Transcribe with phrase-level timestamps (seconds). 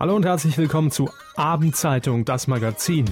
[0.00, 3.06] Hallo und herzlich willkommen zu Abendzeitung, das Magazin.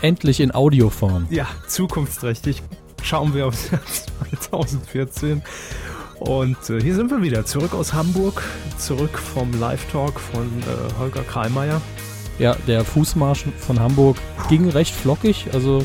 [0.00, 1.26] Endlich in Audioform.
[1.28, 2.62] Ja, zukunftsträchtig.
[3.02, 3.82] Schauen wir aufs Jahr
[4.40, 5.42] 2014.
[6.18, 8.42] Und äh, hier sind wir wieder, zurück aus Hamburg,
[8.78, 11.82] zurück vom Live-Talk von äh, Holger Kreimeier.
[12.38, 14.16] Ja, der Fußmarsch von Hamburg
[14.48, 15.84] ging recht flockig, also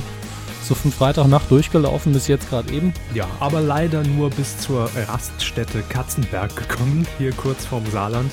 [0.63, 2.93] so von Freitagnacht durchgelaufen bis jetzt gerade eben.
[3.13, 8.31] Ja, aber leider nur bis zur Raststätte Katzenberg gekommen, hier kurz vorm Saarland.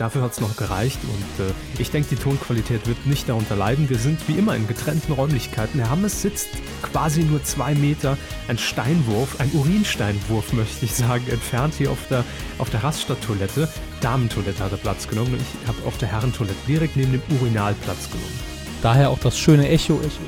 [0.00, 3.90] Dafür hat es noch gereicht und äh, ich denke, die Tonqualität wird nicht darunter leiden.
[3.90, 5.78] Wir sind wie immer in getrennten Räumlichkeiten.
[5.78, 6.48] Herr Hammes sitzt
[6.80, 8.16] quasi nur zwei Meter,
[8.48, 12.24] ein Steinwurf, ein Urinsteinwurf, möchte ich sagen, entfernt hier auf der,
[12.56, 13.68] auf der Raststadttoilette.
[14.00, 17.74] Damentoilette hat er Platz genommen und ich habe auf der Herrentoilette direkt neben dem Urinal
[17.84, 18.40] Platz genommen.
[18.80, 20.00] Daher auch das schöne Echo.
[20.00, 20.22] Echo.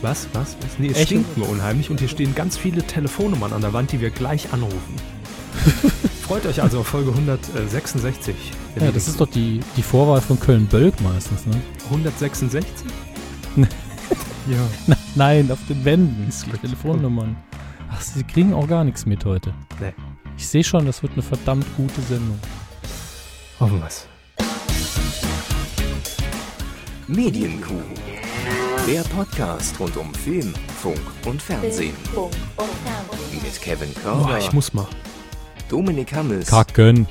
[0.00, 0.26] Was?
[0.32, 0.56] Was?
[0.62, 0.78] Was?
[0.78, 1.06] Nee, es Echo?
[1.06, 4.52] stinkt nur unheimlich und hier stehen ganz viele Telefonnummern an der Wand, die wir gleich
[4.52, 4.96] anrufen.
[6.32, 8.34] Freut euch also auf Folge 166.
[8.80, 11.60] Ja, das ist doch die, die Vorwahl von Köln-Bölk meistens, ne?
[11.90, 12.64] 166?
[13.56, 13.66] ja.
[14.86, 16.26] Na, nein, auf den Wänden.
[16.26, 16.52] Ist Die.
[16.52, 17.36] Telefonnummern.
[17.90, 19.52] Ach, sie kriegen auch gar nichts mit heute.
[19.78, 19.92] Nee.
[20.38, 22.38] Ich sehe schon, das wird eine verdammt gute Sendung.
[23.60, 24.06] Hoffen wir's.
[27.08, 27.74] Medienkuh.
[28.88, 31.94] Der Podcast rund um Film, Funk und Fernsehen.
[32.14, 33.42] Funk und Fernsehen.
[33.42, 34.86] Mit Kevin Boah, Körber, ich muss mal.
[35.72, 37.06] Dominik Hammes Kacken.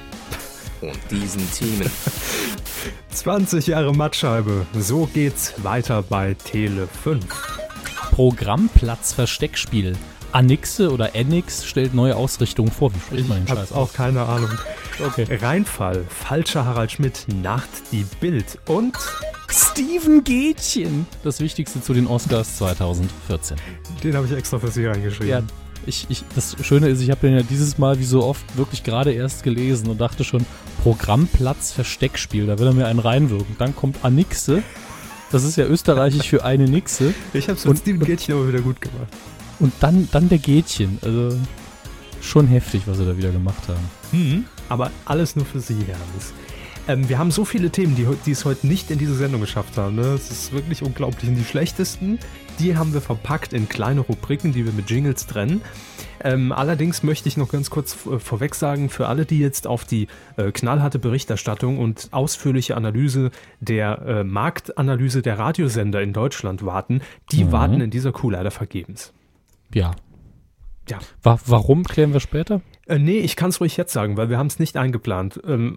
[0.82, 1.90] und diesen Themen.
[3.10, 4.68] 20 Jahre Mattscheibe.
[4.78, 7.26] So geht's weiter bei Tele 5.
[8.12, 9.98] Programmplatz Versteckspiel.
[10.32, 12.94] Anixe oder Enix stellt neue Ausrichtungen vor.
[12.94, 14.52] Wie spricht man den hab Scheiß auch keine Ahnung.
[15.04, 15.26] Okay.
[15.42, 16.06] Reinfall.
[16.08, 17.26] Falscher Harald Schmidt.
[17.42, 18.60] Nacht die Bild.
[18.68, 18.96] Und
[19.50, 21.08] Steven Gätchen.
[21.24, 23.58] Das Wichtigste zu den Oscars 2014.
[24.04, 25.28] den habe ich extra für Sie reingeschrieben.
[25.28, 25.42] Ja,
[25.86, 28.84] ich, ich, das Schöne ist, ich habe den ja dieses Mal wie so oft wirklich
[28.84, 30.46] gerade erst gelesen und dachte schon,
[30.84, 33.56] Programmplatz Versteckspiel, da will er mir einen reinwirken.
[33.58, 34.64] Dann kommt Anixe,
[35.32, 37.14] das ist ja österreichisch für eine Nixe.
[37.34, 39.08] Ich habe es mit Steven Gätchen aber wieder gut gemacht.
[39.60, 41.00] Und dann, dann der Gätchen.
[41.02, 41.38] Also
[42.22, 43.90] schon heftig, was sie da wieder gemacht haben.
[44.12, 46.34] Hm, aber alles nur für Sie, Herr Hammes.
[46.88, 49.78] Ähm, wir haben so viele Themen, die, die es heute nicht in diese Sendung geschafft
[49.78, 49.96] haben.
[49.96, 50.14] Ne?
[50.14, 51.30] Es ist wirklich unglaublich.
[51.30, 52.20] Und die schlechtesten,
[52.60, 55.62] die haben wir verpackt in kleine Rubriken, die wir mit Jingles trennen.
[56.24, 60.08] Ähm, allerdings möchte ich noch ganz kurz vorweg sagen, für alle, die jetzt auf die
[60.38, 67.02] äh, knallharte Berichterstattung und ausführliche Analyse der äh, Marktanalyse der Radiosender in Deutschland warten,
[67.32, 67.52] die Mhm.
[67.52, 69.14] warten in dieser Kuh leider vergebens.
[69.74, 69.92] Ja.
[70.90, 71.00] Ja.
[71.24, 72.62] Wa warum klären wir später?
[72.86, 75.40] Äh, nee, ich kann es ruhig jetzt sagen, weil wir haben es nicht eingeplant.
[75.48, 75.76] Ähm,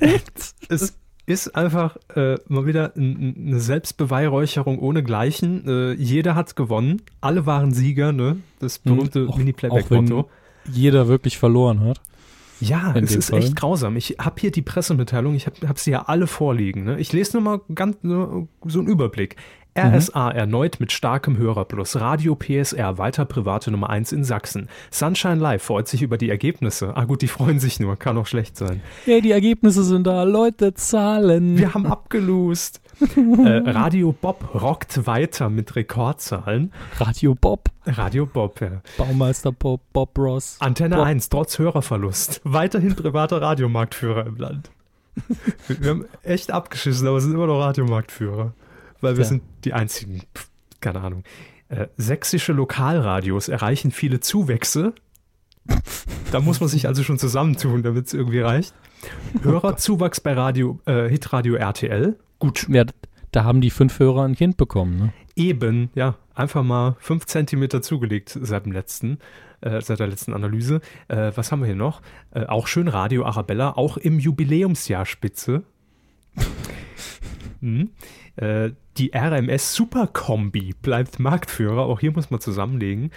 [0.68, 0.96] es
[1.26, 5.66] ist einfach äh, mal wieder eine Selbstbeweihräucherung ohne Gleichen.
[5.66, 7.02] Äh, jeder hat gewonnen.
[7.20, 8.38] Alle waren Sieger, ne?
[8.60, 10.28] Das berühmte Hm, auch- Mini-Playback-Motto.
[10.72, 12.00] Jeder wirklich verloren hat.
[12.60, 13.40] Ja, in es ist Fall.
[13.40, 13.96] echt grausam.
[13.96, 16.84] Ich habe hier die Pressemitteilung, ich habe hab sie ja alle vorliegen.
[16.84, 16.98] Ne?
[16.98, 19.36] Ich lese nur mal ganz nur so einen Überblick.
[19.76, 22.00] RSA erneut mit starkem Hörerplus.
[22.00, 24.68] Radio PSR weiter private Nummer 1 in Sachsen.
[24.90, 26.96] Sunshine Live freut sich über die Ergebnisse.
[26.96, 28.80] Ah gut, die freuen sich nur, kann auch schlecht sein.
[29.04, 30.22] Ja, die Ergebnisse sind da.
[30.22, 31.58] Leute zahlen.
[31.58, 32.80] Wir haben abgelost.
[33.16, 36.72] äh, Radio Bob rockt weiter mit Rekordzahlen.
[36.98, 37.68] Radio Bob.
[37.84, 38.80] Radio Bob, ja.
[38.96, 40.56] Baumeister Bob, Bob Ross.
[40.60, 41.04] Antenne Bob.
[41.04, 42.40] 1, trotz Hörerverlust.
[42.44, 44.70] Weiterhin privater Radiomarktführer im Land.
[45.68, 48.52] Wir wir haben echt abgeschissen, aber sind immer noch Radiomarktführer.
[49.00, 50.48] Weil wir sind die einzigen, pf,
[50.80, 51.24] keine Ahnung.
[51.68, 54.94] Äh, sächsische Lokalradios erreichen viele Zuwächse.
[56.30, 58.74] Da muss man sich also schon zusammentun, damit es irgendwie reicht.
[59.42, 62.16] Hörerzuwachs bei Radio, äh, Hitradio RTL.
[62.38, 62.84] Gut, Ja,
[63.32, 65.12] da haben die fünf Hörer ein Kind bekommen, ne?
[65.36, 69.18] eben, ja, einfach mal fünf Zentimeter zugelegt seit dem letzten,
[69.60, 70.80] äh, seit der letzten Analyse.
[71.08, 72.00] Äh, was haben wir hier noch?
[72.32, 75.62] Äh, auch schön Radio Arabella, auch im Jubiläumsjahr Spitze.
[77.60, 77.90] Hm.
[78.36, 83.10] äh, die RMS Superkombi bleibt Marktführer, auch hier muss man zusammenlegen.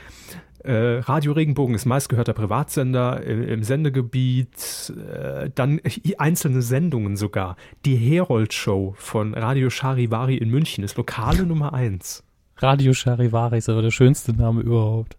[0.64, 4.94] Äh, Radio Regenbogen ist meistgehörter Privatsender im, im Sendegebiet.
[5.14, 5.80] Äh, dann
[6.18, 7.56] einzelne Sendungen sogar.
[7.86, 12.24] Die Herold Show von Radio Charivari in München ist lokale Nummer 1.
[12.58, 15.18] Radio Charivari ist aber der schönste Name überhaupt.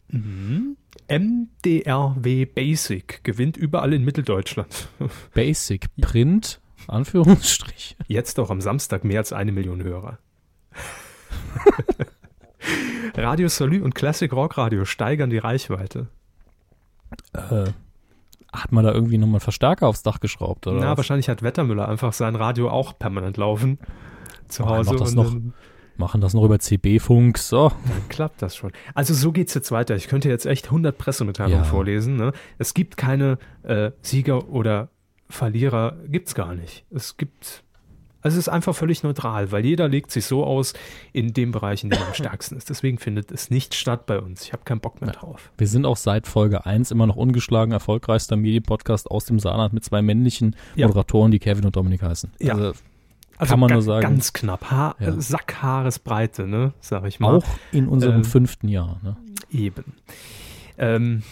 [1.09, 4.89] MDRW Basic gewinnt überall in Mitteldeutschland.
[5.35, 7.97] Basic Print, Anführungsstrich.
[8.07, 10.19] Jetzt auch am Samstag mehr als eine Million Hörer.
[13.17, 16.09] Radio Salü und Classic Rock Radio steigern die Reichweite.
[17.33, 17.71] Äh,
[18.53, 20.79] hat man da irgendwie nochmal einen Verstärker aufs Dach geschraubt, oder?
[20.81, 20.99] Na, was?
[20.99, 23.79] wahrscheinlich hat Wettermüller einfach sein Radio auch permanent laufen.
[24.49, 25.35] Zu Oh, Hause das noch.
[25.97, 27.37] Machen das noch über CB-Funk.
[27.37, 27.69] So.
[27.69, 28.73] dann klappt das schon.
[28.95, 29.97] Also so geht's jetzt weiter.
[29.97, 31.65] Ich könnte jetzt echt 100 Pressemitteilungen Ja.
[31.65, 32.17] vorlesen.
[32.17, 32.33] Ne?
[32.57, 34.89] Es gibt keine äh, Sieger oder
[35.31, 36.85] Verlierer, gibt's gar nicht.
[36.91, 37.63] Es gibt
[38.23, 40.75] Also es ist einfach völlig neutral, weil jeder legt sich so aus
[41.15, 42.69] in dem Bereich, in dem er am stärksten ist.
[42.69, 44.43] Deswegen findet es nicht statt bei uns.
[44.45, 45.51] Ich habe keinen Bock mehr drauf.
[45.57, 49.85] Wir sind auch seit Folge 1 immer noch ungeschlagen erfolgreichster Medienpodcast aus dem Saarland mit
[49.85, 50.87] zwei männlichen Ja.
[50.89, 52.31] Moderatoren, die Kevin und Dominik heißen.
[52.41, 52.55] Ja.
[52.55, 52.73] Also
[53.39, 54.03] Also Kann man nur sagen.
[54.03, 54.71] Ganz knapp.
[54.71, 55.19] Haar, Ja.
[55.19, 56.75] Sackhaaresbreite, ne?
[56.81, 57.37] Sag ich mal.
[57.37, 59.01] auch in unserem Ähm, fünften Jahr.
[59.03, 59.17] Ne?
[59.51, 59.95] Eben.
[60.77, 61.23] Ähm,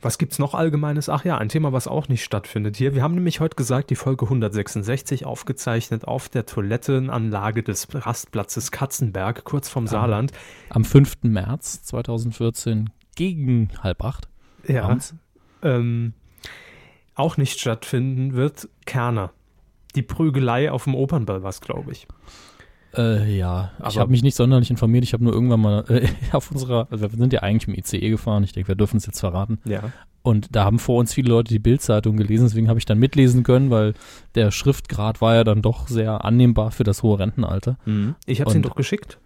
[0.00, 1.08] was gibt's noch Allgemeines?
[1.08, 2.94] Ach ja, ein Thema, was auch nicht stattfindet hier.
[2.94, 9.44] Wir haben nämlich heute gesagt, die Folge 166 aufgezeichnet auf der Toilettenanlage des Rastplatzes Katzenberg,
[9.44, 10.32] kurz vom Saarland.
[10.70, 11.22] Am 5.
[11.22, 14.28] März 2014 gegen halb acht.
[14.66, 14.84] Ja.
[14.84, 15.14] abends.
[15.62, 16.12] Ähm,
[17.14, 19.32] auch nicht stattfinden wird Kerner.
[19.94, 22.06] Die Prügelei auf dem Opernball was, glaube ich.
[22.96, 25.04] Äh, ja, ich Aber- habe mich nicht sonderlich informiert.
[25.04, 28.10] Ich habe nur irgendwann mal äh, auf unserer, also wir sind ja eigentlich im ICE
[28.10, 28.42] gefahren.
[28.44, 29.58] Ich denke, wir dürfen es jetzt verraten.
[29.64, 29.92] Ja.
[30.22, 32.46] Und da haben vor uns viele Leute die Bildzeitung gelesen.
[32.46, 33.94] Deswegen habe ich dann mitlesen können, weil
[34.34, 37.76] der Schriftgrad war ja dann doch sehr annehmbar für das hohe Rentenalter.
[38.26, 39.18] Ich habe es Ihnen doch geschickt.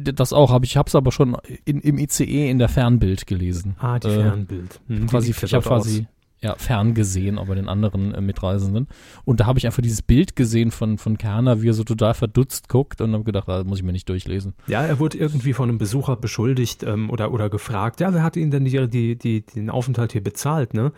[0.00, 3.76] Das auch habe ich, habe es aber schon in, im ICE in der Fernbild gelesen.
[3.78, 4.80] Ah, die Äh, Fernbild.
[4.88, 6.06] Hm, quasi, das ich habe quasi
[6.40, 8.86] ja, fern gesehen, aber den anderen äh, Mitreisenden.
[9.24, 12.14] Und da habe ich einfach dieses Bild gesehen von, von Kerner, wie er so total
[12.14, 14.54] verdutzt guckt und habe gedacht, ah, das muss ich mir nicht durchlesen.
[14.68, 18.36] Ja, er wurde irgendwie von einem Besucher beschuldigt ähm, oder, oder gefragt, ja, wer hat
[18.36, 20.92] Ihnen denn die, die, die, den Aufenthalt hier bezahlt, ne?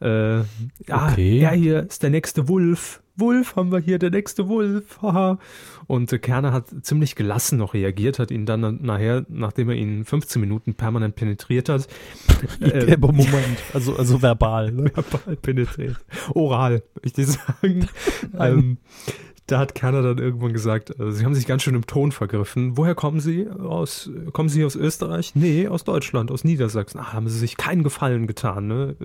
[0.00, 0.38] Äh,
[0.86, 1.40] ja, Okay.
[1.40, 3.02] ja, hier ist der nächste Wulf.
[3.16, 5.00] Wulf haben wir hier, der nächste Wulf.
[5.02, 5.38] Haha.
[5.86, 10.04] Und äh, Kerner hat ziemlich gelassen noch reagiert, hat ihn dann nachher, nachdem er ihn
[10.04, 11.88] 15 Minuten permanent penetriert hat,
[12.60, 14.72] äh, aber Moment, also, also verbal.
[14.72, 14.84] Ne?
[14.94, 15.96] verbal penetriert.
[16.34, 17.88] Oral, möchte ich sagen.
[18.38, 18.78] ähm,
[19.46, 22.76] da hat Kerner dann irgendwann gesagt, äh, Sie haben sich ganz schön im Ton vergriffen.
[22.76, 23.48] Woher kommen Sie?
[23.48, 25.32] Aus, kommen Sie aus Österreich?
[25.36, 26.98] Nee, aus Deutschland, aus Niedersachsen.
[27.00, 28.96] Ach, haben Sie sich keinen Gefallen getan, ne?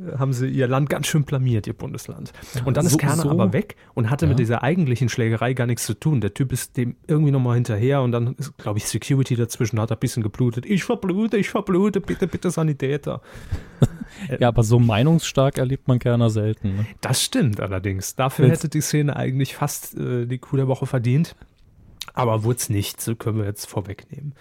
[0.00, 2.32] Äh, haben Sie Ihr Land ganz schön blamiert, Ihr Bundesland.
[2.64, 4.30] Und dann So- ist Kerner so- aber weg und hatte Ja.
[4.30, 6.20] mit dieser eigentlichen Schlägerei gar nichts zu tun.
[6.20, 9.92] Der Typ ist dem irgendwie nochmal hinterher und dann ist, glaube ich, Security dazwischen, hat
[9.92, 10.64] ein bisschen geblutet.
[10.66, 13.20] Ich verblute, ich verblute, bitte, bitte Sanitäter.
[14.38, 16.76] Ja, aber so meinungsstark erlebt man Kerner selten.
[16.76, 16.86] Ne?
[17.00, 18.14] Das stimmt allerdings.
[18.16, 21.36] Dafür hätte die Szene eigentlich fast äh, die Kuh der Woche verdient.
[22.14, 24.34] Aber wurde es nicht, so können wir jetzt vorwegnehmen.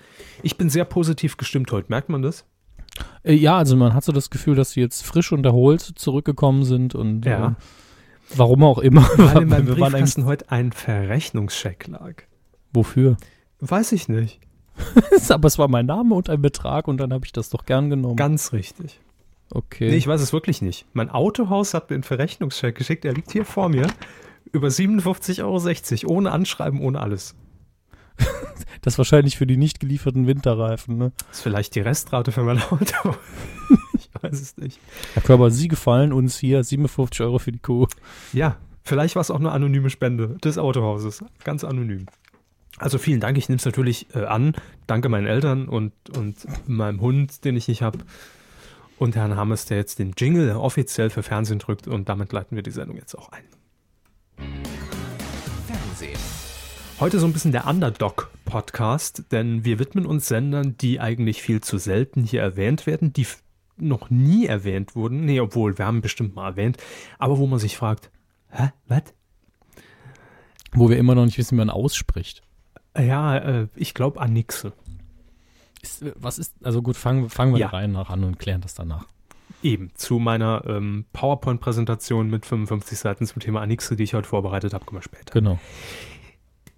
[0.43, 2.45] Ich bin sehr positiv gestimmt heute, merkt man das?
[3.23, 6.63] Äh, ja, also man hat so das Gefühl, dass sie jetzt frisch und erholt zurückgekommen
[6.63, 7.47] sind und Ja.
[7.49, 7.51] äh,
[8.37, 9.01] warum auch immer.
[9.17, 12.23] Weil in meinem Wir waren eigentlich, Briefkasten heute ein Verrechnungscheck lag.
[12.71, 13.17] wofür?
[13.59, 14.39] Weiß ich nicht.
[15.29, 17.89] aber es war mein Name und ein Betrag und dann habe ich das doch gern
[17.89, 18.15] genommen.
[18.17, 18.99] Ganz richtig.
[19.55, 19.89] Okay.
[19.89, 20.85] Nee, ich weiß es wirklich nicht.
[20.93, 23.87] Mein Autohaus hat mir einen Verrechnungscheck geschickt, der liegt hier vor mir.
[24.51, 27.35] Über 57,60 Euro, ohne Anschreiben, ohne alles.
[28.81, 30.97] Das ist wahrscheinlich für die nicht gelieferten Winterreifen.
[30.97, 31.11] Ne?
[31.17, 33.15] Das ist vielleicht die Restrate für mein Auto.
[33.93, 34.79] ich weiß es nicht.
[35.15, 37.87] Herr Körber, Sie gefallen uns hier 57 Euro für die Kuh.
[38.31, 41.25] Ja, vielleicht war es auch eine anonyme Spende des Autohauses.
[41.43, 42.05] Ganz anonym.
[42.77, 44.53] Also vielen Dank, ich nehme es natürlich äh, an.
[44.85, 46.35] Danke meinen Eltern und, und
[46.67, 47.99] meinem Hund, den ich nicht habe.
[48.97, 51.87] Und Herrn Hammes, der jetzt den Jingle offiziell für Fernsehen drückt.
[51.87, 53.43] Und damit leiten wir die Sendung jetzt auch ein.
[55.67, 56.19] Fernsehen.
[56.99, 61.77] Heute so ein bisschen der Underdog-Podcast, denn wir widmen uns Sendern, die eigentlich viel zu
[61.77, 63.27] selten hier erwähnt werden, die
[63.75, 65.25] noch nie erwähnt wurden.
[65.25, 66.77] Nee, obwohl, wir haben bestimmt mal erwähnt,
[67.19, 68.11] aber wo man sich fragt,
[68.49, 69.03] hä, was?
[70.71, 72.43] Wo wir immer noch nicht wissen, wie man ausspricht.
[72.97, 74.71] Ja, äh, ich glaube Anixe.
[75.85, 77.67] Ist, was ist, also gut, fangen, fangen wir Ja.
[77.67, 79.05] der Reihe nach an und klären das danach.
[79.63, 84.73] Eben, zu meiner ähm, PowerPoint-Präsentation mit 55 Seiten zum Thema Anixe, die ich heute vorbereitet
[84.73, 85.31] habe, kommen wir später.
[85.33, 85.59] Genau.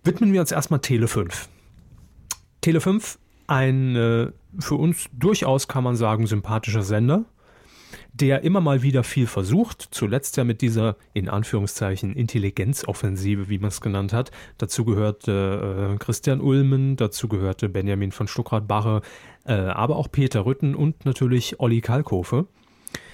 [0.03, 1.49] Widmen wir uns erstmal Tele 5.
[2.61, 7.25] Tele 5, ein äh, für uns durchaus, kann man sagen, sympathischer Sender,
[8.19, 13.69] der immer mal wieder viel versucht, zuletzt ja mit dieser, in Anführungszeichen, Intelligenzoffensive, wie man
[13.69, 14.31] es genannt hat.
[14.57, 19.01] Dazu gehörte äh, Christian Ulmen, dazu gehörte Benjamin von Stuckrad-Barre,
[19.45, 22.47] äh, aber auch Peter Rütten und natürlich Olli Kalkofe.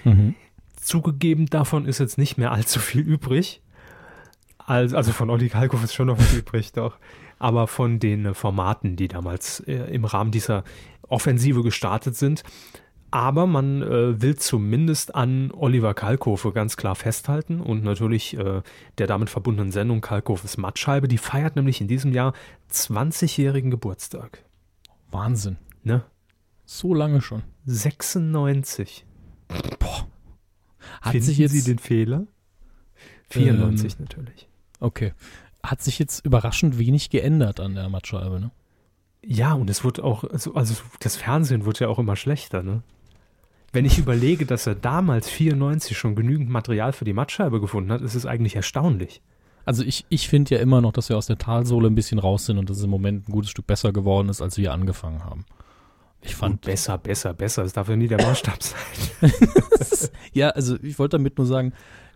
[0.03, 0.36] Mhm.
[0.79, 3.62] Zugegeben, davon ist jetzt nicht mehr allzu viel übrig.
[4.57, 6.98] Also, also von Olli Kalkow ist schon noch was übrig, doch.
[7.39, 10.63] Aber von den äh, Formaten, die damals äh, im Rahmen dieser
[11.10, 12.43] Offensive gestartet sind.
[13.13, 18.63] Aber man äh, will zumindest an Oliver Kalkofe ganz klar festhalten und natürlich äh,
[18.98, 21.08] der damit verbundenen Sendung Kalkofes Mattscheibe.
[21.08, 22.34] Die feiert nämlich in diesem Jahr
[22.72, 24.43] 20-jährigen Geburtstag.
[25.12, 25.58] Wahnsinn.
[25.84, 26.03] Ne?
[26.65, 27.43] So lange schon.
[27.67, 29.05] 96.
[29.48, 32.25] Hat Finden sich jetzt, Sie den Fehler?
[33.29, 34.50] 94 natürlich.
[34.79, 35.13] okay.
[35.62, 38.50] Hat sich jetzt überraschend wenig geändert an der Mattscheibe, ne?
[39.24, 42.82] Ja, und es wird auch, also, also das Fernsehen wird ja auch immer schlechter, ne?
[43.74, 48.01] Wenn ich überlege, dass er damals 94 schon genügend Material für die Mattscheibe gefunden hat,
[48.01, 49.22] ist es eigentlich erstaunlich.
[49.65, 52.46] Also ich, ich finde ja immer noch, dass wir aus der Talsohle ein bisschen raus
[52.46, 55.24] sind und dass es im Moment ein gutes Stück besser geworden ist, als wir angefangen
[55.25, 55.46] haben.
[56.22, 57.63] Ich fand Und besser, besser, besser.
[57.63, 59.32] Es darf ja nie der Maßstab sein.
[60.34, 61.74] ja, also ich wollte damit nur sagen,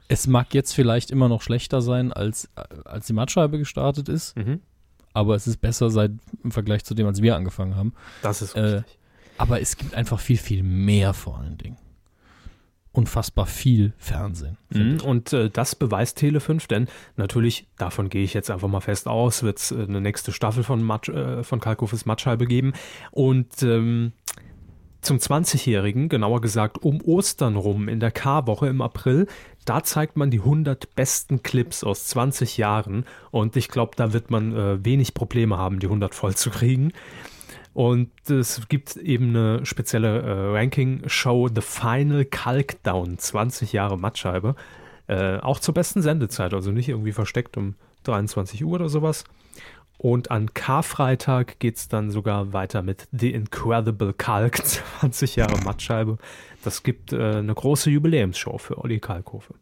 [0.08, 2.50] es mag jetzt vielleicht immer noch schlechter sein, als,
[2.86, 4.62] als die Mattscheibe gestartet ist, Mhm.
[5.14, 6.12] aber es ist besser seit
[6.44, 7.94] im Vergleich zu dem, als wir angefangen haben.
[8.22, 8.98] Das ist Äh, richtig.
[9.38, 11.78] Aber es gibt einfach viel, viel mehr vor allen Dingen.
[12.92, 14.58] Unfassbar viel Fernsehen.
[14.70, 15.02] Mhm.
[15.02, 19.08] Und äh, das beweist Tele 5, denn natürlich, davon gehe ich jetzt einfach mal fest
[19.08, 22.74] aus, wird es äh, eine nächste Staffel von, Matsch, äh, von Kalkofes Matscheibe geben.
[23.12, 24.14] Und ähm,
[25.02, 29.28] zum 20-Jährigen, genauer gesagt um Ostern rum, in der K-Woche im April,
[29.64, 33.06] da zeigt man die 100 besten Clips aus 20 Jahren.
[33.32, 36.94] Und ich glaube, da wird man äh, wenig Probleme haben, die 100 voll zu kriegen.
[37.78, 44.56] Und es gibt eben eine spezielle äh, Ranking-Show, The Final Kalkdown, 20 Jahre Mattscheibe.
[45.06, 49.26] Äh, auch zur besten Sendezeit, also nicht irgendwie versteckt um 23 Uhr oder sowas.
[50.00, 56.18] Und an Karfreitag geht es dann sogar weiter mit The Incredible Kalk, 20 Jahre Mattscheibe.
[56.64, 59.54] Das gibt äh, eine große Jubiläumsshow für Olli Kalkofe.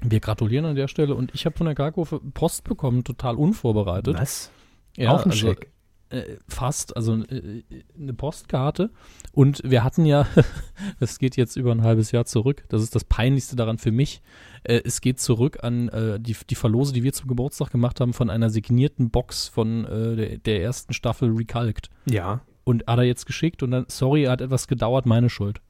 [0.00, 4.16] Wir gratulieren an der Stelle und ich habe von der Karkofe Post bekommen, total unvorbereitet.
[4.16, 4.52] Was?
[4.96, 5.73] Ja, auch ein also, Scheck.
[6.10, 7.62] Äh, fast, also äh,
[7.98, 8.90] eine Postkarte.
[9.32, 10.26] Und wir hatten ja,
[11.00, 14.22] das geht jetzt über ein halbes Jahr zurück, das ist das Peinlichste daran für mich.
[14.64, 18.12] Äh, es geht zurück an äh, die, die Verlose, die wir zum Geburtstag gemacht haben,
[18.12, 21.90] von einer signierten Box von äh, der, der ersten Staffel Recalced.
[22.06, 22.42] Ja.
[22.64, 25.60] Und hat er jetzt geschickt und dann, sorry, hat etwas gedauert, meine Schuld.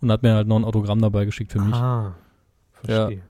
[0.00, 1.74] Und hat mir halt noch ein Autogramm dabei geschickt für mich.
[1.74, 2.14] Ah,
[2.72, 3.22] verstehe.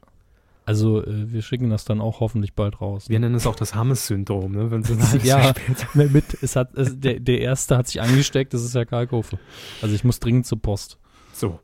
[0.68, 3.08] Also äh, wir schicken das dann auch hoffentlich bald raus.
[3.08, 4.70] Wir nennen es auch das Hammes-Syndrom, ne?
[4.70, 4.82] wenn
[5.24, 5.54] Ja.
[5.94, 9.38] Ne, mit, es hat, es, der, der erste hat sich angesteckt, das ist ja Kalkofe.
[9.80, 10.98] Also ich muss dringend zur Post.
[11.32, 11.58] So.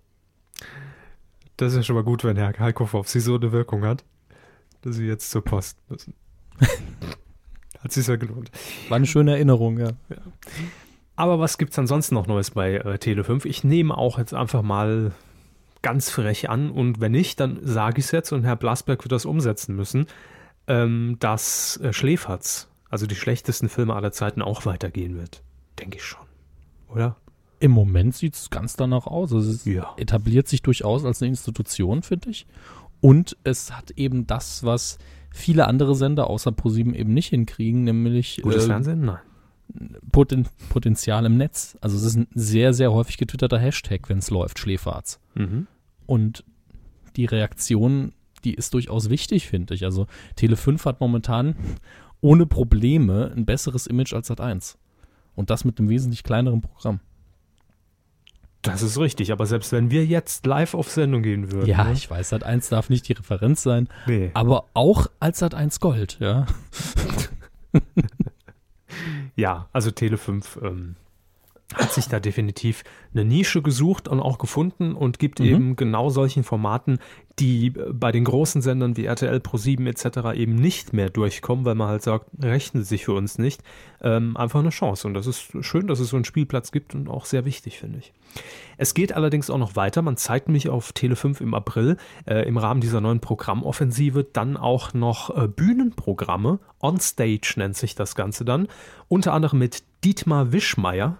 [1.58, 4.06] Das ist ja schon mal gut, wenn Herr Kalkoff auf Sie so eine Wirkung hat,
[4.80, 6.14] dass Sie jetzt zur Post müssen.
[7.80, 8.50] hat sich ja gelohnt.
[8.88, 9.90] War eine schöne Erinnerung, ja.
[11.14, 13.44] Aber was gibt's ansonsten noch Neues bei äh, Tele5?
[13.44, 15.12] Ich nehme auch jetzt einfach mal
[15.84, 19.12] ganz frech an und wenn nicht, dann sage ich es jetzt und Herr Blasberg wird
[19.12, 20.06] das umsetzen müssen,
[20.66, 25.42] ähm, dass äh, Schläferz, also die schlechtesten Filme aller Zeiten, auch weitergehen wird.
[25.78, 26.26] Denke ich schon.
[26.88, 27.16] Oder?
[27.60, 29.32] Im Moment sieht es ganz danach aus.
[29.32, 29.94] Also es Ja.
[29.96, 32.46] etabliert sich durchaus als eine Institution, finde ich.
[33.00, 34.98] Und es hat eben das, was
[35.30, 39.02] viele andere Sender außer ProSieben eben nicht hinkriegen, nämlich Gutes äh, Fernsehen?
[39.02, 39.18] Nein.
[40.12, 41.76] Poten Potenzial im Netz.
[41.80, 45.20] Also es ist ein sehr, sehr häufig getwitterter Hashtag, wenn es läuft, Schläferz.
[45.34, 45.66] Mhm.
[46.06, 46.44] Und
[47.16, 48.12] die Reaktion,
[48.44, 49.84] die ist durchaus wichtig, finde ich.
[49.84, 50.06] Also
[50.38, 51.54] Tele5 hat momentan
[52.20, 54.76] ohne Probleme ein besseres Image als Sat1.
[55.34, 57.00] Und das mit einem wesentlich kleineren Programm.
[58.62, 61.66] Das ist richtig, aber selbst wenn wir jetzt live auf Sendung gehen würden.
[61.66, 61.92] Ja, ne?
[61.92, 64.30] ich weiß, Sat1 darf nicht die Referenz sein, Nee.
[64.32, 66.46] aber auch als Sat1 Gold, ja.
[69.36, 70.96] Ja, also Tele5 ähm,
[71.72, 75.46] hat sich da definitiv eine Nische gesucht und auch gefunden und gibt Mhm.
[75.46, 76.98] eben genau solchen Formaten,
[77.38, 80.38] die äh, bei den großen Sendern wie RTL, Pro7 etc.
[80.38, 83.62] eben nicht mehr durchkommen, weil man halt sagt, rechnet sich für uns nicht,
[84.02, 85.08] ähm, einfach eine Chance.
[85.08, 87.98] Und das ist schön, dass es so einen Spielplatz gibt und auch sehr wichtig, finde
[87.98, 88.12] ich.
[88.76, 90.02] Es geht allerdings auch noch weiter.
[90.02, 94.92] Man zeigt mich auf Tele5 im April äh, im Rahmen dieser neuen Programmoffensive dann auch
[94.94, 96.58] noch äh, Bühnenprogramme.
[96.80, 98.68] On Stage nennt sich das Ganze dann.
[99.08, 101.18] Unter anderem mit Dietmar Wischmeier.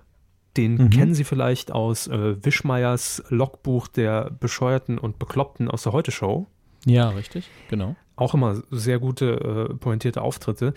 [0.57, 0.91] Den Mhm.
[0.91, 6.47] kennen Sie vielleicht aus äh, Wischmeiers Logbuch der Bescheuerten und Bekloppten aus der Heute-Show.
[6.87, 7.97] Ja, richtig, genau.
[8.17, 10.75] Auch immer sehr gute, äh, pointierte Auftritte.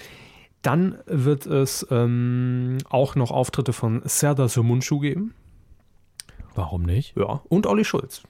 [0.63, 5.34] Dann wird es ähm, auch noch Auftritte von Serdar Sumunchu geben.
[6.55, 7.15] Warum nicht?
[7.15, 8.24] Ja, und Olli Schulz.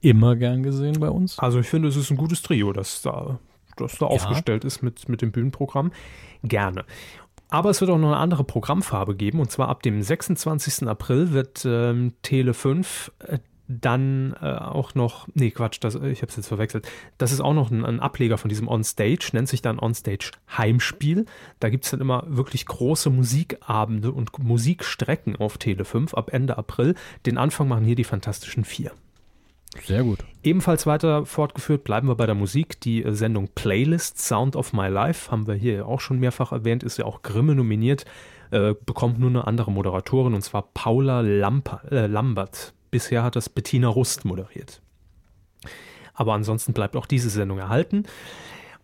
[0.00, 1.38] Immer gern gesehen bei uns.
[1.40, 3.40] Also ich finde, es ist ein gutes Trio, das da,
[3.76, 5.90] das da aufgestellt ist mit, mit dem Bühnenprogramm.
[6.44, 6.84] Gerne.
[7.50, 9.40] Aber es wird auch noch eine andere Programmfarbe geben.
[9.40, 10.88] Und zwar ab dem 26.
[10.88, 13.38] April wird ähm, Tele 5 äh,
[13.70, 16.88] dann äh, auch noch, nee Quatsch, das, ich habe es jetzt verwechselt,
[17.18, 21.26] das ist auch noch ein, ein Ableger von diesem On-Stage, nennt sich dann On-Stage Heimspiel.
[21.60, 26.58] Da gibt es dann immer wirklich große Musikabende und Musikstrecken auf Tele 5 ab Ende
[26.58, 26.94] April.
[27.26, 28.92] Den Anfang machen hier die Fantastischen Vier.
[29.78, 30.18] Sehr gut.
[30.42, 32.80] Ebenfalls weiter fortgeführt bleiben wir bei der Musik.
[32.80, 36.82] Die äh, Sendung Playlist Sound of My Life haben wir hier auch schon mehrfach erwähnt,
[36.82, 38.04] ist ja auch Grimme nominiert,
[38.50, 42.74] äh, bekommt nur eine andere Moderatorin und zwar Paula Lamper, äh, Lambert.
[42.90, 44.82] Bisher hat das Bettina Rust moderiert.
[46.14, 48.04] Aber ansonsten bleibt auch diese Sendung erhalten.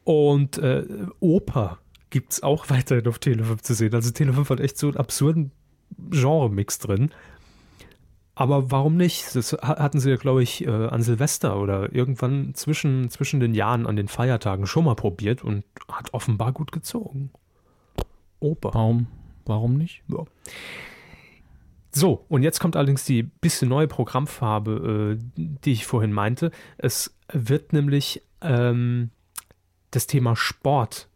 [0.05, 0.85] Und äh,
[1.19, 1.79] Oper
[2.11, 3.95] gibt es auch weiterhin auf Tele5 zu sehen.
[3.95, 5.51] Also Tele5 hat echt so einen absurden
[6.11, 7.11] Genre-Mix drin.
[8.39, 9.35] Aber warum nicht?
[9.35, 13.87] Das ha- hatten sie, glaube ich, äh, an Silvester oder irgendwann zwischen, zwischen den Jahren
[13.87, 17.31] an den Feiertagen schon mal probiert und hat offenbar gut gezogen.
[18.39, 18.75] Oper.
[18.75, 19.07] Warum,
[19.47, 20.03] warum nicht?
[20.09, 20.25] Ja.
[21.93, 26.51] So, und jetzt kommt allerdings die bisschen neue Programmfarbe, äh, die ich vorhin meinte.
[26.77, 29.09] Es wird nämlich ähm,
[29.93, 31.09] das Thema Sport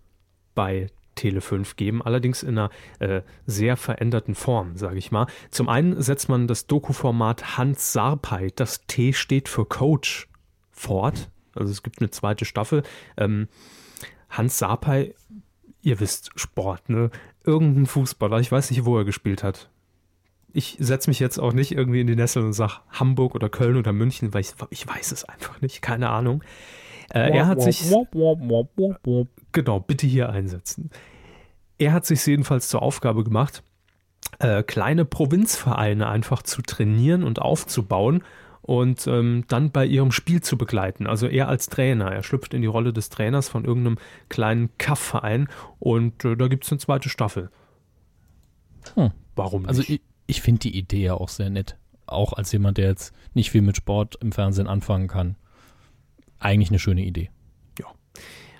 [0.55, 0.87] bei
[1.21, 5.27] Tele 5 geben, allerdings in einer äh, sehr veränderten Form, sage ich mal.
[5.51, 10.29] Zum einen setzt man das Doku-Format Hans Sarpei, das T steht für Coach,
[10.71, 11.31] fort.
[11.55, 12.85] Also es gibt eine zweite Staffel.
[13.19, 13.49] Ähm,
[14.31, 15.15] Hans Sarpei,
[15.83, 17.11] ihr wisst, Sport, ne?
[17.45, 19.69] Irgendein Fußballer, ich weiß nicht, wo er gespielt hat.
[20.53, 23.77] Ich setze mich jetzt auch nicht irgendwie in die Nessel und sage Hamburg oder Köln
[23.77, 26.43] oder München, weil ich, ich weiß es einfach nicht, keine Ahnung.
[27.13, 27.93] Äh, er hat sich,
[29.53, 30.91] genau, bitte hier einsetzen.
[31.79, 33.63] Er hat sich jedenfalls zur Aufgabe gemacht,
[34.39, 38.23] äh, kleine Provinzvereine einfach zu trainieren und aufzubauen
[38.63, 41.07] und ähm, dann bei ihrem Spiel zu begleiten.
[41.07, 42.13] Also er als Trainer.
[42.13, 43.99] Er schlüpft in die Rolle des Trainers von irgendeinem
[44.29, 45.49] kleinen Kaff-Verein
[45.79, 47.51] und äh, da gibt es eine zweite Staffel.
[48.95, 49.11] Hm.
[49.35, 49.91] Warum Also nicht?
[49.91, 51.77] ich, ich finde die Idee ja auch sehr nett.
[52.07, 55.37] Auch als jemand, der jetzt nicht viel mit Sport im Fernsehen anfangen kann.
[56.41, 57.31] Eigentlich eine schöne Idee.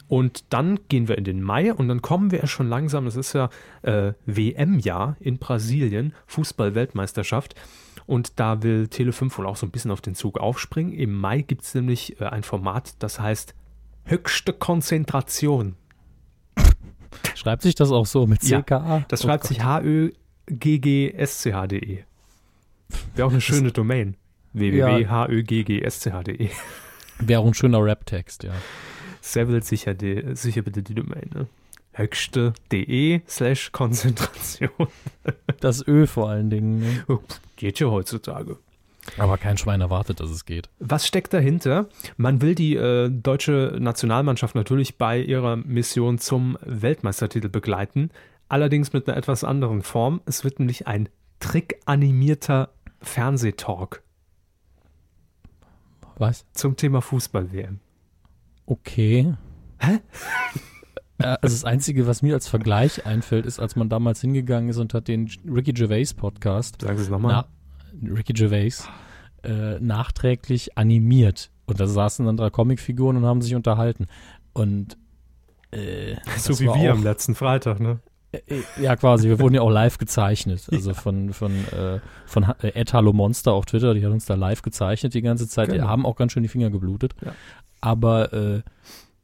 [0.09, 3.15] Und dann gehen wir in den Mai und dann kommen wir ja schon langsam, es
[3.15, 3.49] ist ja
[3.83, 7.55] äh, WM-Jahr in Brasilien, Fußball-Weltmeisterschaft.
[8.07, 10.93] Und da will Tele5 wohl auch so ein bisschen auf den Zug aufspringen.
[10.93, 13.55] Im Mai gibt es nämlich äh, ein Format, das heißt
[14.05, 15.77] höchste Konzentration.
[17.37, 19.05] Schreibt sich das auch so mit Ja, CKA?
[19.07, 19.49] Das Oh schreibt Gott.
[19.51, 20.19] sich H-Ö-G-G-S-C-H-D-E.
[23.15, 24.17] Wäre auch eine schöne Domain.
[24.55, 26.49] www.höggg-sch.de.
[27.21, 28.53] Wäre auch ein schöner Rap-Text, ja.
[29.21, 31.31] Seville sicher, die, sicher bitte die Domain.
[31.35, 31.47] Ne?
[31.93, 34.71] Höchste.de slash Konzentration.
[35.61, 36.81] Das Ö vor allen Dingen.
[36.81, 37.19] Ne?
[37.57, 38.57] Geht ja heutzutage.
[39.19, 40.71] Aber kein Schwein erwartet, dass es geht.
[40.79, 41.89] Was steckt dahinter?
[42.17, 48.11] Man will die äh, deutsche Nationalmannschaft natürlich bei ihrer Mission zum Weltmeistertitel begleiten,
[48.49, 50.23] allerdings mit einer etwas anderen Form.
[50.25, 52.71] Es wird nämlich ein trickanimierter
[53.03, 54.03] Fernsehtalk
[56.21, 56.45] Was?
[56.53, 57.81] zum Thema Fußball-WM.
[58.67, 59.35] Okay.
[59.79, 59.99] Hä?
[61.19, 64.95] Also das Einzige, was mir als Vergleich einfällt, ist, als man damals hingegangen ist und
[64.95, 67.45] hat den Ricky Gervais Podcast, Sagen Sie es nochmal.
[68.03, 68.89] Ricky Gervais,
[69.43, 71.51] äh, nachträglich animiert.
[71.67, 74.07] Und da saßen dann drei Comicfiguren und haben sich unterhalten.
[74.55, 74.97] Und
[75.73, 78.01] äh, So wie wir auch- am letzten Freitag, ne?
[78.33, 78.41] Äh,
[78.81, 79.29] Ja, quasi.
[79.29, 80.67] Wir wurden ja auch live gezeichnet.
[80.71, 84.27] Also von, von, äh, von Ha- äh, Ed Hallo Monster auf Twitter, die hat uns
[84.27, 85.69] da live gezeichnet die ganze Zeit.
[85.69, 85.89] Die Genau.
[85.89, 87.15] haben auch ganz schön die Finger geblutet.
[87.25, 87.33] Ja.
[87.81, 88.63] Aber äh,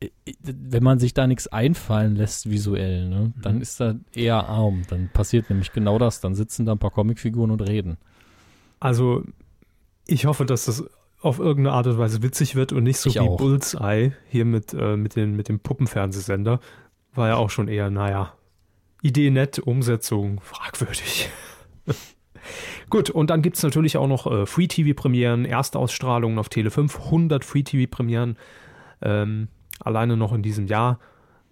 [0.01, 0.11] äh,
[0.43, 3.43] wenn man sich da nichts einfallen lässt visuell, ne, Mhm.
[3.43, 4.83] dann ist da eher arm.
[4.89, 6.21] Dann passiert nämlich genau das.
[6.21, 7.97] Dann sitzen da ein paar Comicfiguren und reden.
[8.81, 9.23] Also,
[10.07, 10.85] ich hoffe, dass das
[11.23, 13.37] auf irgendeine Art und Weise witzig wird und nicht so Ich wie auch.
[13.39, 16.61] Bullseye hier mit, äh, mit, den, mit dem Puppenfernsehsender.
[17.15, 18.35] War ja auch schon eher, naja,
[19.07, 21.31] Idee nett, Umsetzung fragwürdig.
[22.91, 27.45] Gut, und dann gibt es natürlich auch noch äh, Free-TV-Premieren, Erstausstrahlungen auf Tele 5, 100
[27.45, 28.37] Free-TV-Premieren
[29.03, 29.49] ähm,
[29.81, 31.01] alleine noch in diesem Jahr.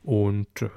[0.02, 0.68] Und äh,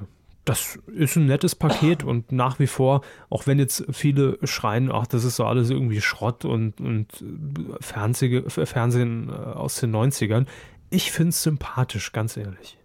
[0.46, 5.06] das ist ein nettes Paket und nach wie vor, auch wenn jetzt viele schreien, ach,
[5.06, 10.46] das ist so alles irgendwie Schrott und, und äh, Fernseh, Fernsehen äh, aus den 90ern,
[10.90, 12.78] ich finde es sympathisch, ganz ehrlich.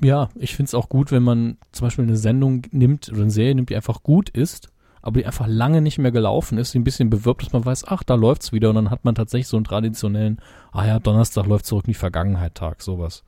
[0.00, 3.30] Ja, ich finde es auch gut, wenn man zum Beispiel eine Sendung nimmt oder eine
[3.30, 4.70] Serie nimmt, die einfach gut ist,
[5.02, 7.84] aber die einfach lange nicht mehr gelaufen ist, die ein bisschen bewirbt, dass man weiß,
[7.88, 10.40] ach, da läuft's wieder und dann hat man tatsächlich so einen traditionellen,
[10.72, 13.24] ah ja, Donnerstag läuft zurück in die Vergangenheit Tag, sowas.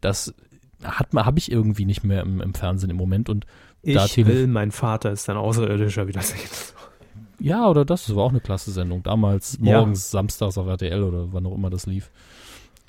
[0.00, 0.34] Das
[0.82, 3.46] hat man, habe ich irgendwie nicht mehr im, im Fernsehen im Moment und
[3.82, 6.40] Da Ich will, mein Vater ist ein Außerirdischer wiedersehen.
[7.38, 9.02] ja, oder das, das war auch eine klasse Sendung.
[9.02, 9.78] Damals Ja.
[9.78, 12.10] morgens, samstags auf RTL oder wann auch immer das lief.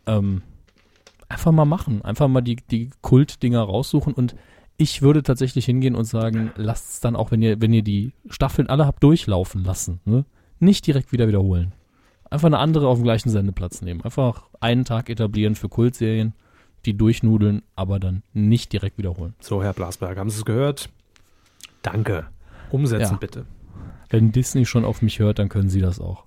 [0.05, 0.41] Ähm,
[1.29, 2.03] einfach mal machen.
[2.03, 4.35] Einfach mal die, die Kultdinger raussuchen und
[4.77, 8.11] ich würde tatsächlich hingehen und sagen, lasst es dann auch, wenn ihr, wenn ihr die
[8.29, 10.25] Staffeln alle habt durchlaufen lassen, ne?
[10.59, 11.71] nicht direkt wieder wiederholen.
[12.29, 14.01] Einfach eine andere auf dem gleichen Sendeplatz nehmen.
[14.01, 16.33] Einfach einen Tag etablieren für Kultserien,
[16.85, 19.33] die durchnudeln, aber dann nicht direkt wiederholen.
[19.39, 20.89] So, Herr Blasberg, haben Sie es gehört?
[21.81, 22.25] Danke.
[22.71, 23.17] Umsetzen Ja.
[23.17, 23.45] bitte.
[24.09, 26.25] Wenn Disney schon auf mich hört, dann können sie das auch.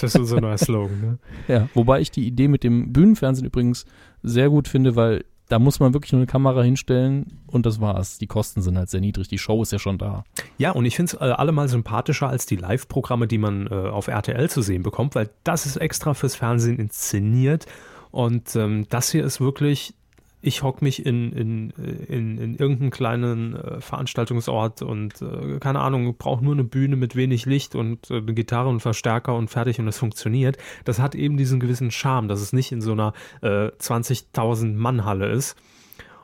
[0.00, 1.00] Das ist unser neuer Slogan.
[1.00, 1.18] Ne?
[1.48, 3.84] Ja, wobei ich die Idee mit dem Bühnenfernsehen übrigens
[4.22, 8.18] sehr gut finde, weil da muss man wirklich nur eine Kamera hinstellen und das war's.
[8.18, 10.24] Die Kosten sind halt sehr niedrig, die Show ist ja schon da.
[10.58, 14.08] Ja, und ich finde es äh, allemal sympathischer als die Live-Programme, die man äh, auf
[14.08, 17.66] RTL zu sehen bekommt, weil das ist extra fürs Fernsehen inszeniert.
[18.10, 19.94] Und ähm, das hier ist wirklich
[20.40, 26.16] ich hock mich in, in, in, in irgendeinen kleinen äh, Veranstaltungsort und äh, keine Ahnung,
[26.16, 29.80] brauche nur eine Bühne mit wenig Licht und äh, eine Gitarre und Verstärker und fertig
[29.80, 30.56] und es funktioniert.
[30.84, 35.04] Das hat eben diesen gewissen Charme, dass es nicht in so einer äh, 20.000 Mann
[35.04, 35.56] Halle ist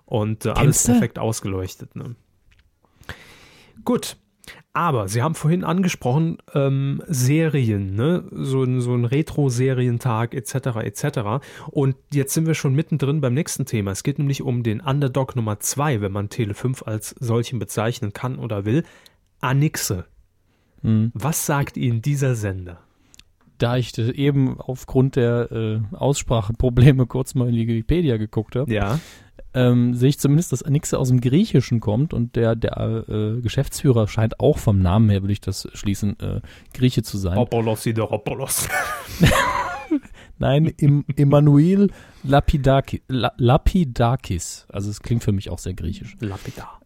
[0.06, 1.96] und äh, alles perfekt ausgeleuchtet.
[1.96, 2.14] Ne?
[3.84, 4.16] Gut.
[4.76, 8.24] Aber Sie haben vorhin angesprochen, ähm, Serien, ne?
[8.32, 10.80] so, ein- so ein Retro-Serientag etc.
[10.82, 11.40] etc.
[11.70, 13.92] Und jetzt sind wir schon mittendrin beim nächsten Thema.
[13.92, 18.12] Es geht nämlich um den Underdog Nummer 2, wenn man Tele 5 als solchen bezeichnen
[18.12, 18.82] kann oder will.
[19.40, 20.06] Anixe.
[20.82, 21.12] Mhm.
[21.14, 22.80] Was sagt Ihnen dieser Sender?
[23.58, 28.72] Da ich äh, eben aufgrund der äh, Ausspracheprobleme kurz mal in die Wikipedia geguckt habe,
[28.72, 28.98] Ja.
[29.54, 34.08] Ähm, sehe ich zumindest, dass Anixe aus dem Griechischen kommt und der, der äh, Geschäftsführer
[34.08, 36.40] scheint auch vom Namen her, würde ich das schließen, äh,
[36.72, 37.38] Grieche zu sein.
[37.38, 38.68] Opolos Sideropoulos.
[40.38, 41.90] Nein, im, Emanuel
[42.24, 44.66] Lapidaki, La, Lapidakis.
[44.68, 46.16] Also es klingt für mich auch sehr griechisch.
[46.20, 46.80] Lapidar.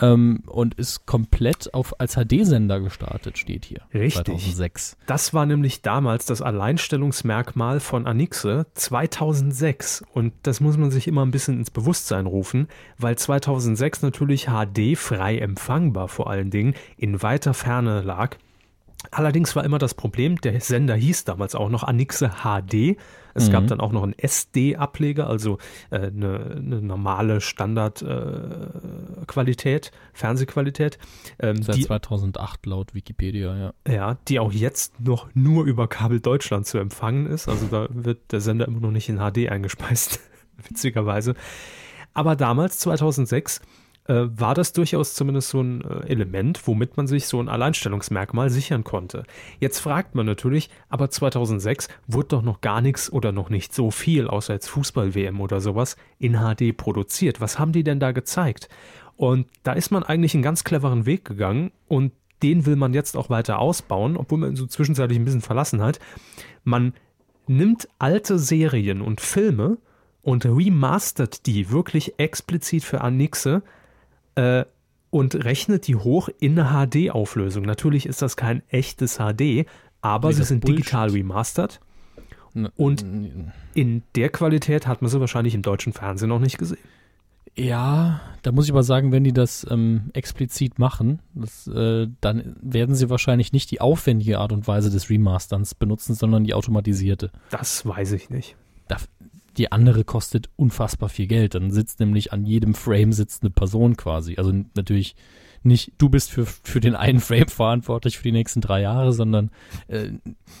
[0.00, 3.80] Ähm, und ist komplett auf, als HD-Sender gestartet, steht hier.
[3.94, 4.24] Richtig.
[4.24, 4.96] 2006.
[5.06, 10.04] Das war nämlich damals das Alleinstellungsmerkmal von Anixe 2006.
[10.12, 14.98] Und das muss man sich immer ein bisschen ins Bewusstsein rufen, weil 2006 natürlich HD
[14.98, 18.36] frei empfangbar vor allen Dingen in weiter Ferne lag.
[19.10, 22.96] Allerdings war immer das Problem, der Sender hieß damals auch noch Anixe HD.
[23.36, 25.58] Es gab dann auch noch einen SD-Ableger, also
[25.90, 30.98] äh, eine, eine normale Standardqualität, äh, Qualität, Fernsehqualität.
[31.38, 33.92] Ähm, Seit die 2008 laut Wikipedia, ja.
[33.92, 37.48] ja, die auch jetzt noch nur über Kabel Deutschland zu empfangen ist.
[37.48, 40.20] Also da wird der Sender immer noch nicht in HD eingespeist,
[40.68, 41.34] witzigerweise.
[42.14, 43.60] Aber damals, 2006,
[44.08, 48.50] äh, war das durchaus zumindest so ein äh, Element, womit man sich so ein Alleinstellungsmerkmal
[48.50, 49.24] sichern konnte.
[49.60, 53.90] Jetzt fragt man natürlich, aber 2006 wurde doch noch gar nichts oder noch nicht so
[53.90, 57.40] viel, außer jetzt Fußball-WM oder sowas, in HD produziert.
[57.40, 58.68] Was haben die denn da gezeigt?
[59.16, 63.16] Und da ist man eigentlich einen ganz cleveren Weg gegangen und den will man jetzt
[63.16, 65.98] auch weiter ausbauen, obwohl man so zwischenzeitlich ein bisschen verlassen hat.
[66.64, 66.92] Man
[67.46, 69.78] nimmt alte Serien und Filme
[70.22, 73.62] und remastert die wirklich explizit für Anixe
[74.36, 74.64] äh,
[75.10, 77.64] und rechnet die hoch in eine HD-Auflösung.
[77.64, 79.66] Natürlich ist das kein echtes HD,
[80.02, 80.78] aber Nee, sie sind Bullshit.
[80.78, 81.80] digital remastert.
[82.54, 83.04] N- Und-
[83.74, 86.78] In der Qualität hat man sie wahrscheinlich im deutschen Fernsehen noch nicht gesehen.
[87.58, 92.56] Ja, da muss ich aber sagen, wenn die das ähm, explizit machen, das, äh, dann
[92.60, 97.30] werden sie wahrscheinlich nicht die aufwendige Art und Weise des Remasterns benutzen, sondern die automatisierte.
[97.50, 98.56] Das weiß ich nicht.
[99.56, 101.54] Die andere kostet unfassbar viel Geld.
[101.54, 104.34] Dann sitzt nämlich an jedem Frame sitzt eine Person quasi.
[104.36, 105.16] Also natürlich
[105.62, 109.50] nicht, du bist für, für den einen Frame verantwortlich für die nächsten drei Jahre, sondern
[109.88, 110.10] äh,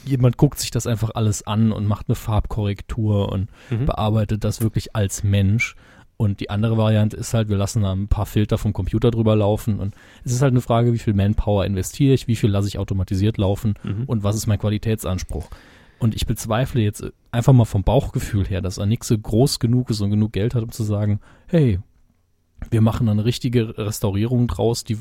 [0.04, 3.86] jemand guckt sich das einfach alles an und macht eine Farbkorrektur und Mhm.
[3.86, 5.76] bearbeitet das wirklich als Mensch.
[6.18, 9.36] Und die andere Variante ist halt, wir lassen da ein paar Filter vom Computer drüber
[9.36, 9.78] laufen.
[9.78, 12.78] Und es ist halt eine Frage, wie viel Manpower investiere ich, wie viel lasse ich
[12.78, 14.04] automatisiert laufen Mhm.
[14.06, 15.48] und was ist mein Qualitätsanspruch.
[15.98, 20.10] Und ich bezweifle jetzt einfach mal vom Bauchgefühl her, dass Anixe groß genug ist und
[20.10, 21.80] genug Geld hat, um zu sagen, hey,
[22.70, 24.98] wir machen eine richtige Restaurierung draus, die,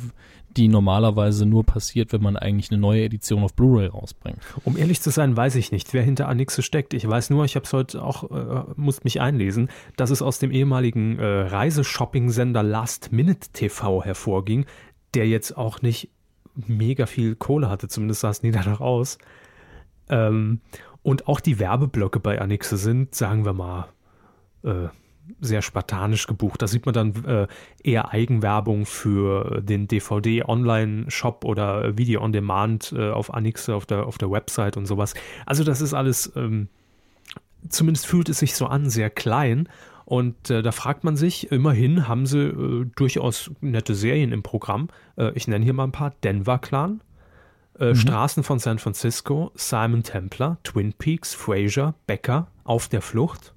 [0.55, 4.39] die normalerweise nur passiert, wenn man eigentlich eine neue Edition auf Blu-ray rausbringt.
[4.63, 6.93] Um ehrlich zu sein, weiß ich nicht, wer hinter Anixe steckt.
[6.93, 10.39] Ich weiß nur, ich habe es heute auch, äh, musste mich einlesen, dass es aus
[10.39, 14.65] dem ehemaligen äh, Reiseshopping-Sender Last Minute TV hervorging,
[15.13, 16.09] der jetzt auch nicht
[16.55, 19.17] mega viel Kohle hatte, zumindest sah es nie danach aus.
[20.09, 20.61] Ähm,
[21.03, 23.87] und auch die Werbeblöcke bei Anixe sind, sagen wir mal,
[24.63, 24.87] äh,
[25.39, 26.61] sehr spartanisch gebucht.
[26.61, 27.47] Da sieht man dann äh,
[27.83, 34.17] eher Eigenwerbung für den DVD-Online-Shop oder Video on Demand äh, auf Anixe auf der, auf
[34.17, 35.13] der Website und sowas.
[35.45, 36.69] Also das ist alles, ähm,
[37.69, 39.69] zumindest fühlt es sich so an, sehr klein.
[40.05, 44.89] Und äh, da fragt man sich, immerhin haben sie äh, durchaus nette Serien im Programm.
[45.17, 46.13] Äh, ich nenne hier mal ein paar.
[46.23, 47.01] Denver Clan,
[47.79, 53.53] äh, Straßen von San Francisco, Simon Templar, Twin Peaks, Frasier, Becker, Auf der Flucht.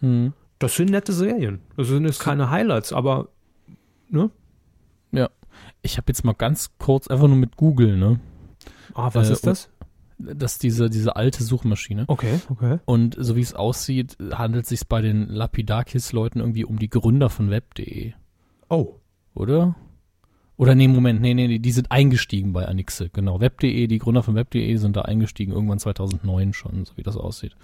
[0.00, 0.32] Hm.
[0.58, 1.60] Das sind nette Serien.
[1.76, 3.28] Das sind jetzt keine Highlights, aber
[4.08, 4.30] ne?
[5.12, 5.28] Ja.
[5.82, 8.20] Ich habe jetzt mal ganz kurz einfach nur mit Google, ne?
[8.94, 9.70] Ah, was Äh, ist das?
[10.18, 12.04] Das ist diese, diese alte Suchmaschine.
[12.08, 12.78] Okay, okay.
[12.86, 17.28] Und so wie es aussieht, handelt es sich bei den Lapidakis-Leuten irgendwie um die Gründer
[17.28, 18.14] von web.de,
[18.70, 18.94] Oh,
[19.34, 19.76] oder?
[20.58, 23.40] Oder nee, Moment, nee, nee, nee, die sind eingestiegen bei Anixe, genau.
[23.40, 27.54] Web.de, die Gründer von web.de sind da eingestiegen, irgendwann 2009 schon, so wie das aussieht.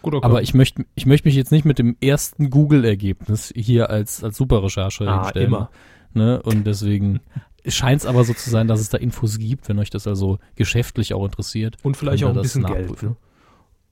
[0.00, 0.24] gut, okay.
[0.24, 4.36] Aber ich möchte ich möchte mich jetzt nicht mit dem ersten Google-Ergebnis hier als, als
[4.38, 5.46] Superrecherche Ah, hinstellen.
[5.48, 5.70] immer.
[6.14, 6.40] Ne?
[6.42, 7.20] Und deswegen
[7.66, 10.38] scheint es aber so zu sein, dass es da Infos gibt, wenn euch das also
[10.56, 11.76] geschäftlich auch interessiert.
[11.82, 13.02] Und vielleicht auch ein bisschen Geld.
[13.02, 13.16] Ne?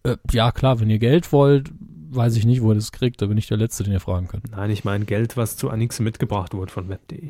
[0.02, 1.70] Äh, ja, klar, wenn ihr Geld wollt,
[2.10, 3.20] weiß ich nicht, wo ihr das kriegt.
[3.20, 4.50] Da bin ich der Letzte, den ihr fragen könnt.
[4.50, 7.28] Nein, ich meine Geld, was zu Anixe mitgebracht wurde von web.de.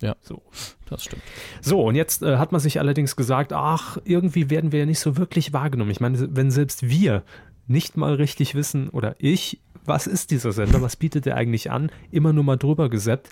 [0.00, 0.16] Ja.
[0.20, 0.42] So.
[0.88, 1.22] Das stimmt.
[1.60, 5.00] So, und jetzt äh, hat man sich allerdings gesagt, ach, irgendwie werden wir ja nicht
[5.00, 5.90] so wirklich wahrgenommen.
[5.90, 7.24] Ich meine, wenn selbst wir
[7.66, 11.90] nicht mal richtig wissen, oder ich, was ist dieser Sender, was bietet er eigentlich an,
[12.10, 13.28] immer nur mal drüber gesäppt.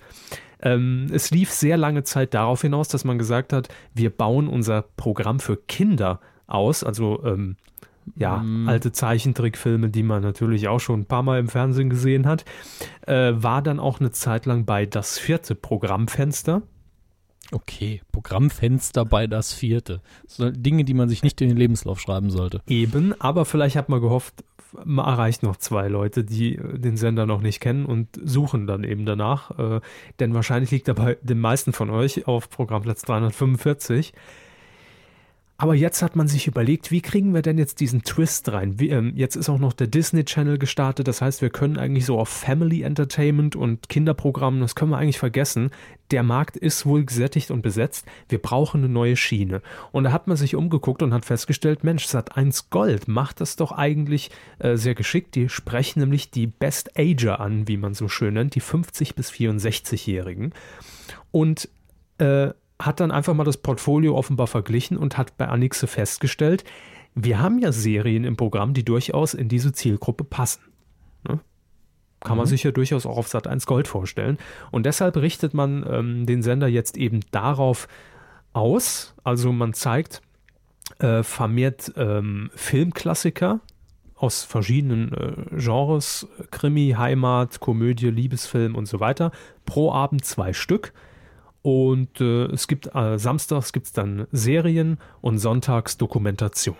[0.60, 4.82] Ähm, es lief sehr lange Zeit darauf hinaus, dass man gesagt hat, wir bauen unser
[4.82, 7.56] Programm für Kinder aus, also ähm,
[8.14, 8.68] ja, Mm.
[8.68, 12.44] alte Zeichentrickfilme, die man natürlich auch schon ein paar Mal im Fernsehen gesehen hat,
[13.06, 16.62] äh, war dann auch eine Zeit lang bei das vierte Programmfenster.
[17.52, 20.00] Okay, Programmfenster bei das vierte.
[20.26, 22.60] So Dinge, die man sich nicht in den Lebenslauf schreiben sollte.
[22.66, 24.44] Eben, aber vielleicht hat man gehofft,
[24.84, 28.82] man erreicht noch zwei Leute, die äh, den Sender noch nicht kennen und suchen dann
[28.82, 29.56] eben danach.
[29.58, 29.80] Äh,
[30.18, 34.12] denn wahrscheinlich liegt er bei den meisten von euch auf Programmplatz 345.
[35.58, 38.78] Aber jetzt hat man sich überlegt, wie kriegen wir denn jetzt diesen Twist rein?
[38.78, 42.04] Wie, ähm, jetzt ist auch noch der Disney Channel gestartet, das heißt, wir können eigentlich
[42.04, 45.70] so auf Family Entertainment und Kinderprogrammen, das können wir eigentlich vergessen.
[46.10, 48.06] Der Markt ist wohl gesättigt und besetzt.
[48.28, 49.62] Wir brauchen eine neue Schiene.
[49.92, 53.72] Und da hat man sich umgeguckt und hat festgestellt, Mensch, Sat1 Gold macht das doch
[53.72, 55.34] eigentlich äh, sehr geschickt.
[55.34, 59.30] Die sprechen nämlich die Best Ager an, wie man so schön nennt, die 50 bis
[59.30, 60.52] 64-Jährigen.
[61.32, 61.68] Und
[62.18, 66.64] äh, hat dann einfach mal das Portfolio offenbar verglichen und hat bei Anixe festgestellt,
[67.14, 70.60] wir haben ja Serien im Programm, die durchaus in diese Zielgruppe passen.
[71.26, 71.40] Ne?
[72.20, 74.36] Kann man sich ja durchaus auch auf Sat 1 Gold vorstellen.
[74.70, 77.88] Und deshalb richtet man ähm, den Sender jetzt eben darauf
[78.52, 79.14] aus.
[79.24, 80.20] Also man zeigt
[80.98, 83.60] äh, vermehrt ähm, Filmklassiker
[84.14, 89.30] aus verschiedenen äh, Genres, Krimi, Heimat, Komödie, Liebesfilm und so weiter.
[89.64, 90.92] Pro Abend zwei Stück.
[91.66, 96.76] Und äh, es gibt äh, samstags gibt es dann Serien und sonntags Dokumentation.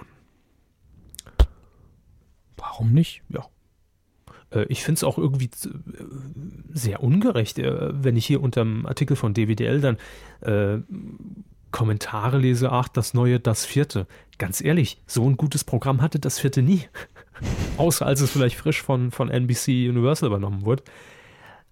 [2.57, 3.23] Warum nicht?
[3.29, 3.47] Ja.
[4.53, 5.71] Äh, ich finde es auch irgendwie äh,
[6.73, 9.97] sehr ungerecht, äh, wenn ich hier unter dem Artikel von DWDL dann
[10.43, 10.79] äh,
[11.73, 14.07] Kommentare lese, ach, das neue, das vierte.
[14.39, 16.83] Ganz ehrlich, so ein gutes Programm hatte das vierte nie.
[17.77, 20.85] Außer als es vielleicht frisch von, von NBC Universal übernommen wurde.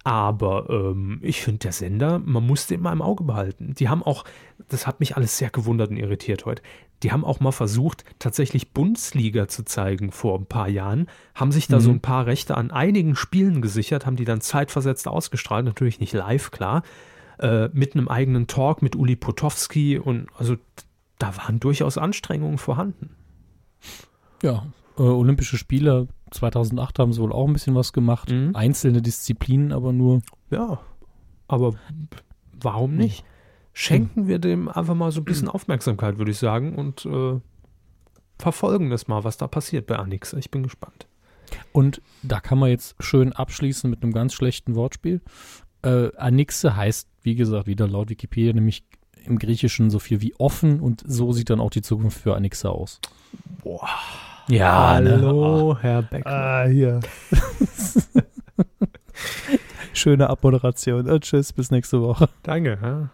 [0.05, 3.75] Aber ähm, ich finde, der Sender, man muss den mal im Auge behalten.
[3.75, 4.25] Die haben auch,
[4.69, 6.62] das hat mich alles sehr gewundert und irritiert heute,
[7.03, 11.69] die haben auch mal versucht, tatsächlich Bundesliga zu zeigen vor ein paar Jahren, haben sich
[11.69, 11.81] da Mhm.
[11.81, 16.12] so ein paar Rechte an einigen Spielen gesichert, haben die dann zeitversetzt ausgestrahlt, natürlich nicht
[16.12, 16.83] live, klar,
[17.38, 20.57] äh, mit einem eigenen Talk mit Uli Potowski und also
[21.19, 23.11] da waren durchaus Anstrengungen vorhanden.
[24.43, 24.67] Ja,
[24.99, 28.31] äh, Olympische Spiele 2008 haben sie wohl auch ein bisschen was gemacht.
[28.31, 28.55] Mhm.
[28.55, 30.20] Einzelne Disziplinen aber nur.
[30.51, 30.81] Ja,
[31.49, 31.75] aber
[32.61, 33.25] warum nicht?
[33.73, 37.40] Schenken wir dem einfach mal so ein bisschen Aufmerksamkeit, würde ich sagen, und äh,
[38.38, 40.33] verfolgen das mal, was da passiert bei Anix.
[40.33, 41.07] Ich bin gespannt.
[41.73, 45.20] Und da kann man jetzt schön abschließen mit einem ganz schlechten Wortspiel.
[45.83, 48.85] Äh, Anixe heißt, wie gesagt, wieder laut Wikipedia, nämlich
[49.25, 52.70] im Griechischen so viel wie offen und so sieht dann auch die Zukunft für Anixe
[52.70, 53.01] aus.
[53.62, 53.88] Boah.
[54.48, 55.12] Ja, ne?
[55.12, 56.30] Hallo, Herr Becker.
[56.30, 57.00] Ah, hier.
[59.94, 61.09] Schöne Abmoderation.
[61.09, 62.28] Und tschüss, bis nächste Woche.
[62.42, 63.09] Danke.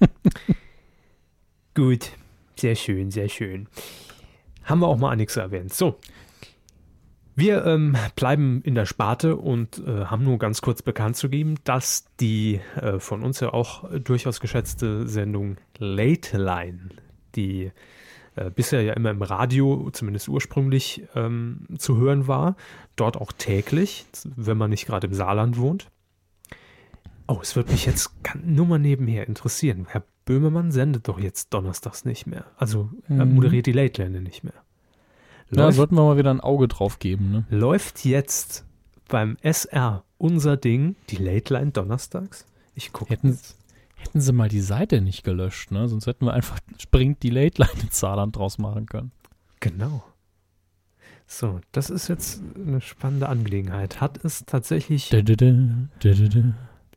[1.74, 2.10] Gut,
[2.56, 3.66] sehr schön, sehr schön.
[4.64, 5.72] Haben wir auch mal Anixe erwähnt.
[5.72, 5.98] So.
[7.34, 11.54] Wir ähm, bleiben in der Sparte und äh, haben nur ganz kurz bekannt zu geben,
[11.64, 16.90] dass die äh, von uns ja auch äh, durchaus geschätzte Sendung Late Line,
[17.36, 17.72] die
[18.36, 22.56] äh, bisher ja immer im Radio, zumindest ursprünglich, ähm, zu hören war,
[22.96, 25.88] dort auch täglich, wenn man nicht gerade im Saarland wohnt.
[27.26, 28.12] Oh, es wird mich jetzt
[28.42, 29.86] nur mal nebenher interessieren.
[29.88, 32.44] Herr Böhmermann sendet doch jetzt donnerstags nicht mehr.
[32.56, 33.34] Also er Mhm.
[33.34, 34.54] moderiert die Late Line nicht mehr.
[35.50, 37.30] Da Läuft, sollten wir mal wieder ein Auge drauf geben.
[37.32, 37.44] Ne?
[37.50, 38.64] läuft jetzt
[39.08, 42.46] beim SR unser Ding die Late Line donnerstags?
[42.74, 43.56] Ich gucke jetzt.
[44.02, 45.88] Hätten sie mal die Seite nicht gelöscht, ne?
[45.88, 49.12] sonst hätten wir einfach springt die Late Line in Saarland draus machen können.
[49.60, 50.02] Genau.
[51.26, 54.00] So, das ist jetzt eine spannende Angelegenheit.
[54.00, 56.54] Hat es tatsächlich Dä-dä-dä, dä-dä-dä.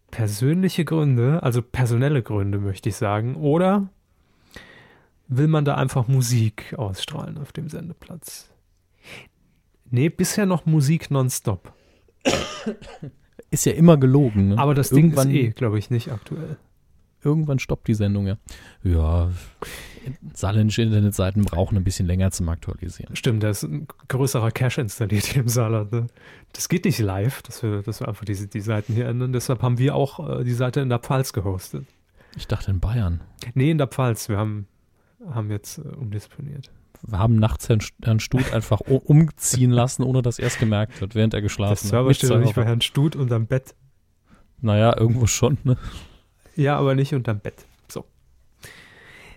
[0.09, 3.89] persönliche Gründe, also personelle Gründe, möchte ich sagen, oder
[5.27, 8.49] will man da einfach Musik ausstrahlen auf dem Sendeplatz?
[9.91, 11.71] Nee, bisher noch Musik nonstop.
[13.51, 14.49] Ist ja immer gelogen.
[14.49, 14.57] Ne?
[14.57, 16.57] Aber das Ding irgendwann, ist eh, glaube ich, nicht aktuell.
[17.23, 18.37] Irgendwann stoppt die Sendung ja.
[18.83, 19.29] Ja,
[20.33, 23.15] saarländische Internetseiten brauchen ein bisschen länger zum Aktualisieren.
[23.15, 25.91] Stimmt, da ist ein größerer Cache installiert hier im Saarland.
[25.91, 26.07] Ne?
[26.53, 29.33] Das geht nicht live, dass wir, dass wir einfach diese, die Seiten hier ändern.
[29.33, 31.85] Deshalb haben wir auch äh, die Seite in der Pfalz gehostet.
[32.35, 33.21] Ich dachte in Bayern.
[33.53, 34.29] Nee, in der Pfalz.
[34.29, 34.67] Wir haben,
[35.29, 36.71] haben jetzt äh, umdisponiert.
[37.11, 41.33] haben nachts Herrn, Herrn Stut einfach umziehen lassen, ohne dass er es gemerkt hat, während
[41.33, 41.89] er Der geschlafen hat.
[41.89, 42.67] Server Mit steht doch nicht bei Server.
[42.67, 43.75] Herrn Stut unterm Bett.
[44.61, 45.77] Naja, irgendwo schon, ne?
[46.55, 47.65] Ja, aber nicht unterm Bett.
[47.87, 48.05] So.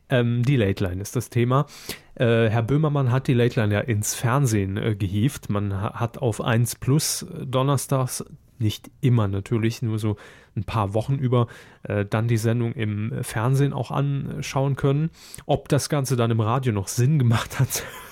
[0.08, 1.66] Ähm, die Late Line ist das Thema.
[2.14, 5.50] Äh, Herr Böhmermann hat die Late Line ja ins Fernsehen äh, gehievt.
[5.50, 8.24] Man ha hat auf 1 Plus äh, donnerstags,
[8.58, 10.16] nicht immer natürlich, nur so
[10.56, 11.46] ein paar Wochen über,
[11.82, 15.10] äh, dann die Sendung im Fernsehen auch anschauen können.
[15.44, 17.82] Ob das Ganze dann im Radio noch Sinn gemacht hat,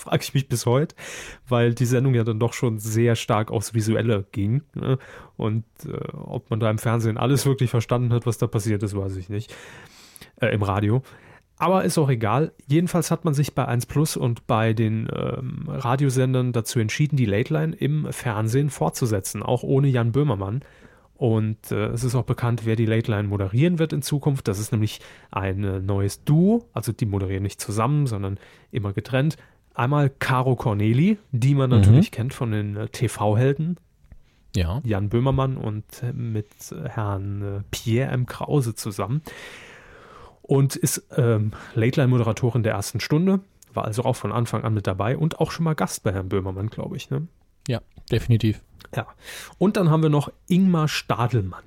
[0.00, 0.94] frage ich mich bis heute,
[1.48, 4.62] weil die Sendung ja dann doch schon sehr stark aufs Visuelle ging.
[4.74, 4.98] Ne?
[5.36, 8.96] Und äh, ob man da im Fernsehen alles wirklich verstanden hat, was da passiert ist,
[8.96, 9.54] weiß ich nicht.
[10.40, 11.02] Äh, Im Radio.
[11.60, 12.52] Aber ist auch egal.
[12.66, 17.26] Jedenfalls hat man sich bei 1 Plus und bei den ähm, Radiosendern dazu entschieden, die
[17.26, 20.62] Late Line im Fernsehen fortzusetzen, auch ohne Jan Böhmermann.
[21.20, 24.48] Und äh, es ist auch bekannt, wer die Late Line moderieren wird in Zukunft.
[24.48, 26.66] Das ist nämlich ein äh, neues Duo.
[26.72, 28.38] Also die moderieren nicht zusammen, sondern
[28.70, 29.36] immer getrennt.
[29.74, 33.78] Einmal Caro Corneli, die man natürlich kennt von den äh, TV-Helden,
[34.54, 34.80] Ja.
[34.84, 38.26] Jan Böhmermann und äh, mit äh, Herrn Pierre M.
[38.26, 39.22] Krause zusammen.
[40.42, 43.40] Und ist ähm, Late-Line-Moderatorin der ersten Stunde,
[43.72, 46.28] war also auch von Anfang an mit dabei und auch schon mal Gast bei Herrn
[46.28, 47.08] Böhmermann, glaube ich.
[47.10, 47.28] Ne?
[47.68, 47.80] Ja,
[48.10, 48.60] definitiv.
[48.96, 49.06] Ja.
[49.58, 51.62] Und dann haben wir noch Ingmar Stadelmann.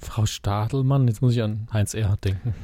[0.00, 2.54] Frau Stadelmann, jetzt muss ich an Heinz Erhardt denken.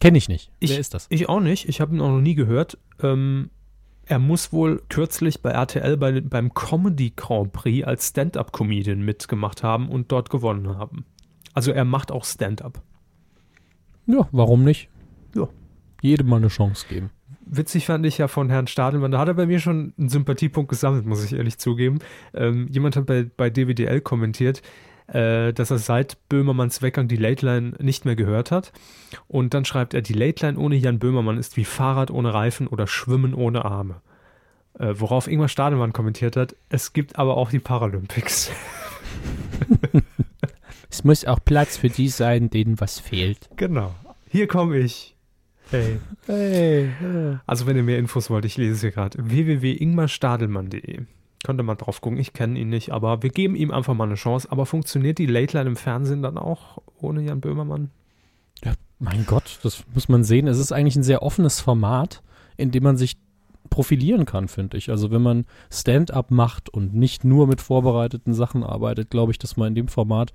[0.00, 0.50] Kenne ich nicht.
[0.60, 1.06] Ich, Wer ist das?
[1.10, 1.68] Ich auch nicht.
[1.68, 2.78] Ich habe ihn auch noch nie gehört.
[3.02, 3.50] Ähm,
[4.06, 9.88] er muss wohl kürzlich bei RTL bei, beim Comedy Grand Prix als Stand-up-Comedian mitgemacht haben
[9.88, 11.04] und dort gewonnen haben.
[11.52, 12.82] Also er macht auch Stand-up.
[14.06, 14.88] Ja, warum nicht?
[15.34, 15.48] Ja.
[16.02, 17.10] Jedem mal eine Chance geben.
[17.44, 20.68] Witzig fand ich ja von Herrn Stadelmann, da hat er bei mir schon einen Sympathiepunkt
[20.68, 21.98] gesammelt, muss ich ehrlich zugeben.
[22.34, 24.62] Ähm, jemand hat bei, bei DWDL kommentiert,
[25.08, 28.72] äh, dass er seit Böhmermanns Weggang die Late Line nicht mehr gehört hat.
[29.28, 32.66] Und dann schreibt er, die Late Line ohne Jan Böhmermann ist wie Fahrrad ohne Reifen
[32.66, 34.00] oder Schwimmen ohne Arme.
[34.78, 38.50] Äh, worauf Ingmar Stadelmann kommentiert hat, es gibt aber auch die Paralympics.
[40.88, 43.50] Es muss auch Platz für die sein, denen was fehlt.
[43.56, 43.94] genau.
[44.30, 45.14] Hier komme ich.
[45.70, 45.98] Hey.
[46.26, 46.88] Hey.
[47.46, 49.18] Also wenn ihr mehr Infos wollt, ich lese es hier gerade.
[49.20, 51.02] www.ingmarstadelmann.de
[51.46, 54.02] Könnt ihr mal drauf gucken, ich kenne ihn nicht, aber wir geben ihm einfach mal
[54.02, 54.50] eine Chance.
[54.50, 57.92] Aber funktioniert die Late Line im Fernsehen dann auch ohne Jan Böhmermann?
[58.64, 60.48] Ja, mein Gott, das muss man sehen.
[60.48, 62.24] Es ist eigentlich ein sehr offenes Format,
[62.56, 63.16] in dem man sich
[63.70, 64.90] profilieren kann, finde ich.
[64.90, 69.56] Also wenn man Stand-up macht und nicht nur mit vorbereiteten Sachen arbeitet, glaube ich, dass
[69.56, 70.32] man in dem Format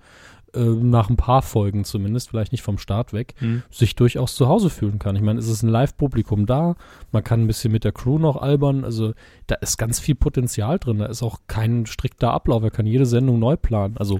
[0.54, 3.36] nach ein paar Folgen zumindest, vielleicht nicht vom Start weg,
[3.70, 5.16] sich durchaus zu Hause fühlen kann.
[5.16, 6.76] Ich meine, es ist ein Live-Publikum da,
[7.12, 9.14] man kann ein bisschen mit der Crew noch albern, also
[9.48, 13.06] da ist ganz viel Potenzial drin, da ist auch kein strikter Ablauf, er kann jede
[13.06, 13.98] Sendung neu planen.
[13.98, 14.20] Also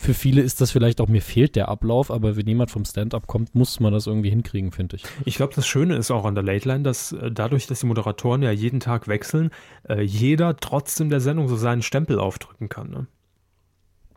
[0.00, 3.26] für viele ist das vielleicht auch, mir fehlt der Ablauf, aber wenn jemand vom Stand-up
[3.26, 5.02] kommt, muss man das irgendwie hinkriegen, finde ich.
[5.24, 7.86] Ich glaube, das Schöne ist auch an der Late Line, dass äh, dadurch, dass die
[7.86, 9.50] Moderatoren ja jeden Tag wechseln,
[9.88, 12.90] äh, jeder trotzdem der Sendung so seinen Stempel aufdrücken kann.
[12.90, 13.06] Ne?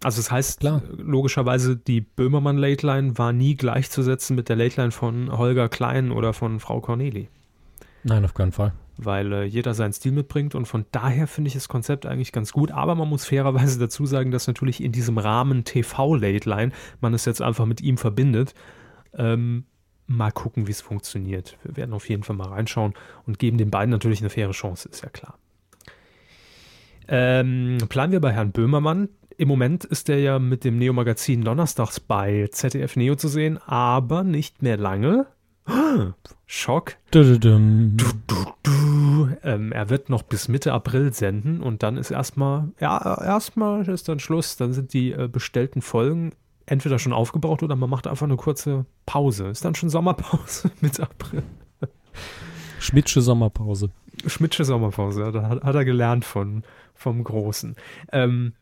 [0.04, 0.82] Also das heißt, Klar.
[0.98, 6.12] logischerweise, die Böhmermann Late Line war nie gleichzusetzen mit der Late Line von Holger Klein
[6.12, 7.30] oder von Frau Corneli.
[8.04, 8.74] Nein, auf keinen Fall.
[8.98, 12.52] weil äh, jeder seinen Stil mitbringt und von daher finde ich das Konzept eigentlich ganz
[12.52, 16.72] gut, aber man muss fairerweise dazu sagen, dass natürlich in diesem Rahmen TV Late Line
[17.00, 18.56] man es jetzt einfach mit ihm verbindet.
[19.16, 19.66] Ähm,
[20.08, 21.58] mal gucken, wie es funktioniert.
[21.64, 22.96] Wir werden auf jeden Fall mal reinschauen
[23.28, 25.38] und geben den beiden natürlich eine faire Chance, ist ja klar.
[27.08, 29.10] Ähm, planen wir bei Herrn Böhmermann.
[29.42, 34.24] Im Moment ist er ja mit dem Neo-Magazin Donnerstags bei ZDF Neo zu sehen, aber
[34.24, 35.26] nicht mehr lange.
[36.46, 36.98] Schock.
[37.10, 37.98] Dududum.
[37.98, 43.90] Du, ähm, er wird noch bis Mitte April senden und dann ist erstmal, ja, erstmal
[43.90, 44.58] ist dann Schluss.
[44.58, 46.34] Dann sind die äh, bestellten Folgen
[46.68, 49.48] entweder schon aufgebraucht oder man macht einfach eine kurze Pause.
[49.48, 51.42] Ist dann schon Sommerpause Mitte April.
[52.78, 53.90] Schmidtsche Sommerpause.
[54.28, 56.62] Schmidtsche Sommerpause, da hat, hat er gelernt von,
[56.94, 57.76] vom Großen.
[58.12, 58.54] Ähm,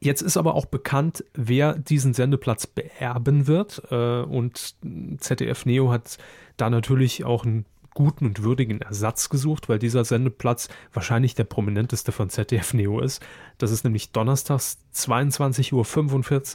[0.00, 3.82] jetzt ist aber auch bekannt, wer diesen Sendeplatz beerben wird.
[3.90, 4.74] Äh, und
[5.18, 6.18] ZDF Neo hat
[6.56, 7.64] da natürlich auch einen
[7.94, 13.20] guten und würdigen Ersatz gesucht, weil dieser Sendeplatz wahrscheinlich der prominenteste von ZDF Neo ist.
[13.58, 15.72] Das ist nämlich donnerstags 22.45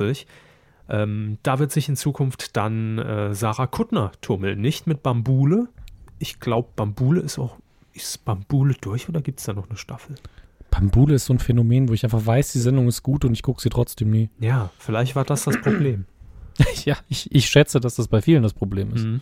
[0.10, 0.28] Uhr.
[0.90, 5.68] Ähm, da wird sich in Zukunft dann äh, Sarah Kuttner tummeln, nicht mit Bambule.
[6.20, 7.58] Ich glaube, Bambule ist auch.
[7.94, 10.16] Ist Bambule durch oder gibt es da noch eine Staffel?
[10.74, 13.44] Bambule ist so ein Phänomen, wo ich einfach weiß, die Sendung ist gut und ich
[13.44, 14.30] gucke sie trotzdem nie.
[14.40, 16.06] Ja, vielleicht war das das Problem.
[16.86, 19.06] ja, ich, ich schätze, dass das bei vielen das Problem ist.
[19.06, 19.22] Mhm.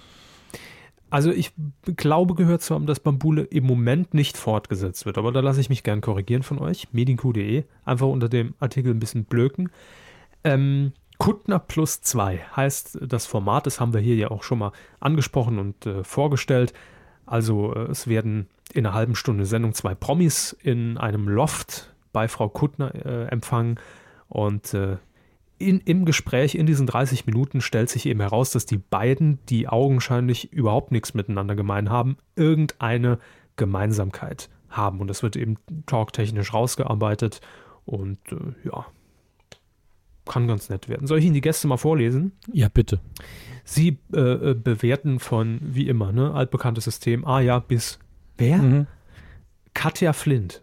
[1.10, 1.52] Also ich
[1.98, 5.68] glaube gehört zu haben, dass Bambule im Moment nicht fortgesetzt wird, aber da lasse ich
[5.68, 6.88] mich gern korrigieren von euch.
[6.94, 9.70] medienq.de, einfach unter dem Artikel ein bisschen blöken.
[10.46, 14.72] Ähm, Kuttner plus zwei heißt das Format, das haben wir hier ja auch schon mal
[15.02, 16.72] angesprochen und äh, vorgestellt.
[17.26, 22.28] Also äh, es werden in einer halben Stunde Sendung zwei Promis in einem Loft bei
[22.28, 23.80] Frau Kuttner äh, empfangen
[24.28, 24.98] und äh,
[25.58, 29.68] in, im Gespräch in diesen 30 Minuten stellt sich eben heraus, dass die beiden, die
[29.68, 33.20] augenscheinlich überhaupt nichts miteinander gemein haben, irgendeine
[33.56, 35.00] Gemeinsamkeit haben.
[35.00, 37.42] Und das wird eben talktechnisch rausgearbeitet
[37.86, 38.88] und äh, ja,
[40.26, 41.08] kann ganz nett werden.
[41.08, 42.32] Soll ich Ihnen die Gäste mal vorlesen?
[42.52, 43.00] Ja, bitte.
[43.64, 48.00] Sie äh, äh, bewerten von, wie immer, ne, altbekanntes System, A ja bis
[48.38, 48.58] wer?
[48.58, 48.88] Mhm.
[49.74, 50.62] Katja Flint.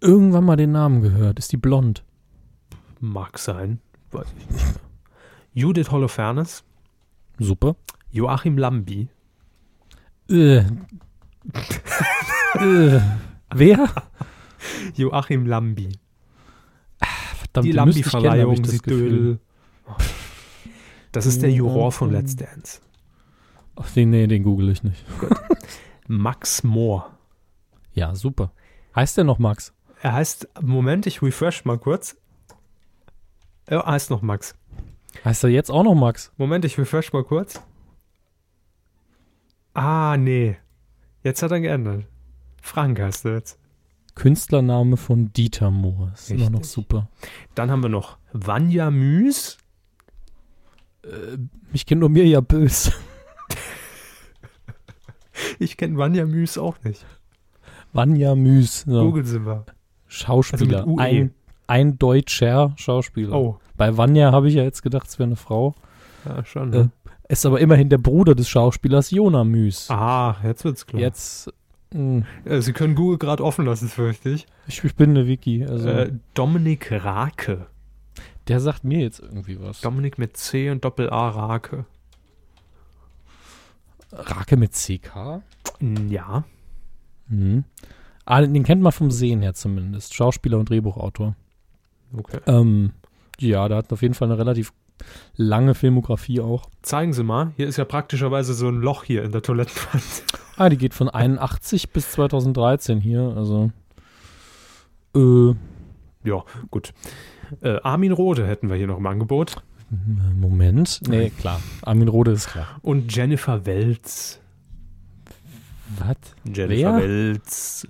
[0.00, 1.38] Irgendwann mal den Namen gehört.
[1.38, 2.04] Ist die blond?
[3.00, 3.80] Mag sein,
[4.12, 4.74] weiß ich nicht mehr.
[5.52, 6.64] Judith Holofernes,
[7.38, 7.76] Super.
[8.10, 9.08] Joachim Lambi,
[10.30, 10.58] Äh.
[12.58, 13.00] äh.
[13.54, 13.88] Wer?
[14.94, 15.88] Joachim Lambi.
[17.38, 19.38] Verdammt, die Lambi-Verleihung, das Gefühl.
[21.12, 22.80] Das ist der Juror von Let's Dance.
[23.76, 25.04] Ach, den, nee, den google ich nicht.
[26.08, 27.10] Max Mohr.
[27.92, 28.52] Ja, super.
[28.94, 29.72] Heißt der noch Max?
[30.02, 32.16] Er heißt, Moment, ich refresh mal kurz.
[33.66, 34.54] Er heißt noch Max.
[35.24, 36.32] Heißt er jetzt auch noch Max?
[36.36, 37.60] Moment, ich refresh mal kurz.
[39.74, 40.56] Ah, nee.
[41.22, 42.04] Jetzt hat er geändert.
[42.62, 43.58] Frank heißt er jetzt.
[44.14, 46.12] Künstlername von Dieter Mohr.
[46.14, 46.72] Ist immer noch Richtig.
[46.72, 47.08] super.
[47.54, 49.58] Dann haben wir noch Vanja Müs.
[51.72, 52.92] Ich kenne nur mir ja böse.
[55.58, 57.04] Ich kenne Vanja Müs auch nicht.
[57.92, 58.82] Vanja Müs.
[58.86, 59.02] So.
[59.04, 59.64] Google sie mal.
[60.08, 60.78] Schauspieler.
[60.80, 61.00] Also UE.
[61.02, 61.34] ein,
[61.66, 63.32] ein deutscher Schauspieler.
[63.34, 65.74] Oh, Bei Vanja habe ich ja jetzt gedacht, es wäre eine Frau.
[66.24, 66.72] ja, schon.
[66.72, 66.90] Äh, Ne?
[67.28, 69.90] Ist aber immerhin der Bruder des Schauspielers Jona Müs.
[69.90, 71.02] Ah, jetzt wird's klar.
[71.02, 71.52] Jetzt.
[71.92, 74.46] mh, Äh, sie können Google gerade offen lassen, fürchte ich.
[74.68, 75.64] Ich, ich bin eine Wiki.
[75.66, 77.66] Also, Äh, Dominik Rake.
[78.46, 79.80] der sagt mir jetzt irgendwie was.
[79.80, 81.84] Dominik mit C und Doppel-A Rake.
[84.12, 85.42] Rake mit CK?
[86.08, 86.44] Ja.
[87.28, 87.64] Mhm.
[88.24, 90.14] Ah, den kennt man vom Sehen her zumindest.
[90.14, 91.36] Schauspieler und Drehbuchautor.
[92.16, 92.40] Okay.
[92.46, 92.92] Ähm,
[93.38, 94.72] ja, der hat auf jeden Fall eine relativ
[95.36, 96.68] lange Filmografie auch.
[96.82, 97.52] Zeigen Sie mal.
[97.56, 100.02] Hier ist ja praktischerweise so ein Loch hier in der Toilettenwand.
[100.58, 103.34] Ah, die geht von 81 bis 2013 hier.
[103.36, 103.72] Also.
[105.14, 105.54] Äh,
[106.24, 106.94] ja, gut.
[107.60, 109.62] Äh, Armin Rohde hätten wir hier noch im Angebot.
[109.90, 111.00] Moment.
[111.08, 111.60] Nee, klar.
[111.82, 112.66] Armin Rohde ist klar.
[112.82, 114.40] Und Jennifer Welz.
[115.98, 116.16] Was?
[116.44, 117.08] Jennifer Wer?
[117.08, 117.86] Welz.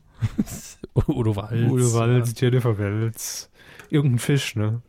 [1.09, 1.71] Udo Walz.
[1.71, 3.51] Udo Walz, Jennifer Welz.
[3.89, 4.83] Irgendein Fisch, ne?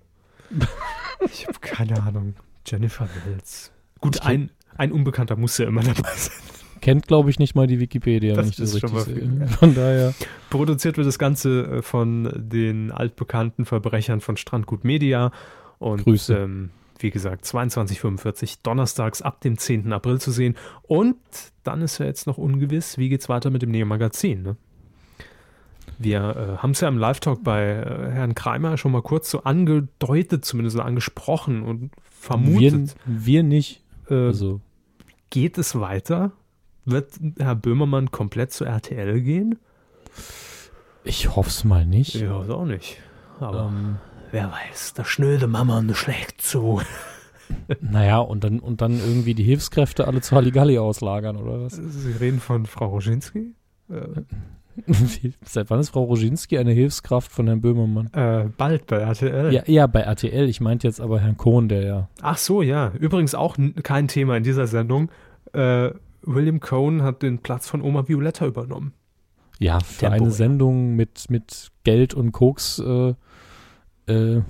[1.31, 2.35] Ich habe keine Ahnung.
[2.65, 3.71] Jennifer Welz.
[4.01, 6.33] Gut, ein, ein Unbekannter muss ja immer dabei sein.
[6.81, 9.39] Kennt, glaube ich, nicht mal die Wikipedia, Das wenn ich das ist schon richtig sehe.
[9.39, 9.47] ja.
[9.47, 10.13] Von daher.
[10.49, 15.31] Produziert wird das Ganze äh, von den altbekannten Verbrechern von Strandgut Media.
[15.79, 16.35] Und Grüße.
[16.37, 16.69] Ähm,
[16.99, 19.91] wie gesagt, 22.45 donnerstags ab dem 10.
[19.93, 20.55] April zu sehen.
[20.83, 21.17] Und
[21.63, 24.41] dann ist ja jetzt noch ungewiss, wie geht's weiter mit dem Neo-Magazin.
[24.43, 24.55] Ne?
[25.99, 29.43] Wir äh, haben es ja im Live-Talk bei äh, Herrn Kreimer schon mal kurz so
[29.43, 32.95] angedeutet, zumindest angesprochen und Wir, vermutet.
[33.05, 33.81] wir nicht.
[34.09, 34.61] äh, Also,
[35.29, 36.31] geht es weiter?
[36.85, 39.59] Wird Herr Böhmermann komplett zu RTL gehen?
[41.03, 42.15] ich hoffe es mal nicht.
[42.15, 42.97] Ja, auch nicht.
[43.39, 43.97] Aber Ähm,
[44.31, 46.81] wer weiß, der schnöde Mama schlägt zu.
[47.81, 51.73] naja, und dann, und dann irgendwie die Hilfskräfte alle zu Halligalli auslagern, oder was?
[51.73, 53.53] Sie reden von Frau Roginski?
[53.89, 54.21] Äh,
[55.43, 58.09] Seit wann ist Frau Roginski eine Hilfskraft von Herrn Böhmermann?
[58.13, 59.51] äh, bald bei RTL.
[59.51, 60.47] Ja, ja, bei RTL.
[60.47, 62.09] Ich meinte jetzt aber Herrn Kohn, der ja.
[62.21, 62.91] Ach so, ja.
[62.99, 65.09] Übrigens auch kein Thema in dieser Sendung.
[65.53, 68.93] Äh, William Cohn hat den Platz von Oma Violetta übernommen.
[69.59, 70.31] Ja, für Tempo, eine ja.
[70.31, 73.15] Sendung mit, mit Geld und Koks äh,
[74.07, 74.41] äh,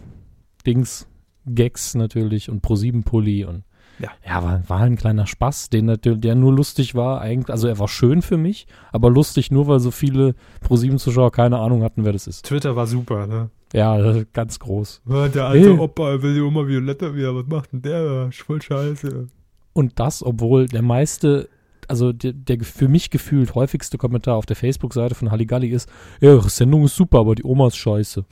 [0.66, 1.08] Dings,
[1.46, 3.64] Gags natürlich und Pro-7-Pulli und
[4.00, 4.10] Ja.
[4.26, 7.50] ja war, war ein kleiner Spaß, den, natürlich- der nur lustig war eigentlich.
[7.52, 11.84] Also er war schön für mich, aber lustig nur, weil so viele Pro-7-Zuschauer keine Ahnung
[11.84, 12.46] hatten, wer das ist.
[12.46, 13.50] Twitter war super, ne?
[13.74, 15.02] Ja, ganz groß.
[15.34, 15.78] Der alte Hey.
[15.80, 17.36] Opa will die Oma Violetta wieder.
[17.36, 18.30] Was macht denn der?
[18.32, 19.28] Voll scheiße.
[19.74, 21.50] Und das, obwohl der meiste,
[21.88, 25.90] also der, der für mich gefühlt häufigste Kommentar auf der Facebook-Seite von Halligalli ist,
[26.22, 28.26] ja, Sendung ist super, aber die Oma ist scheiße.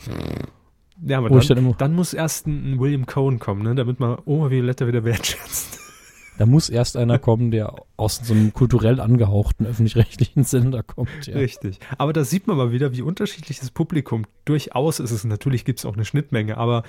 [1.01, 3.75] Ja, aber ich dann, dann muss erst ein William Cohn kommen, ne?
[3.75, 5.79] damit man Oma Violetta wieder wertschätzt.
[6.37, 11.27] da muss erst einer kommen, der aus so einem kulturell angehauchten öffentlich-rechtlichen Sender kommt.
[11.27, 11.35] Ja.
[11.35, 11.79] Richtig.
[11.97, 15.11] Aber da sieht man mal wieder, wie unterschiedlich das Publikum durchaus ist.
[15.11, 16.83] Es natürlich gibt es auch eine Schnittmenge, aber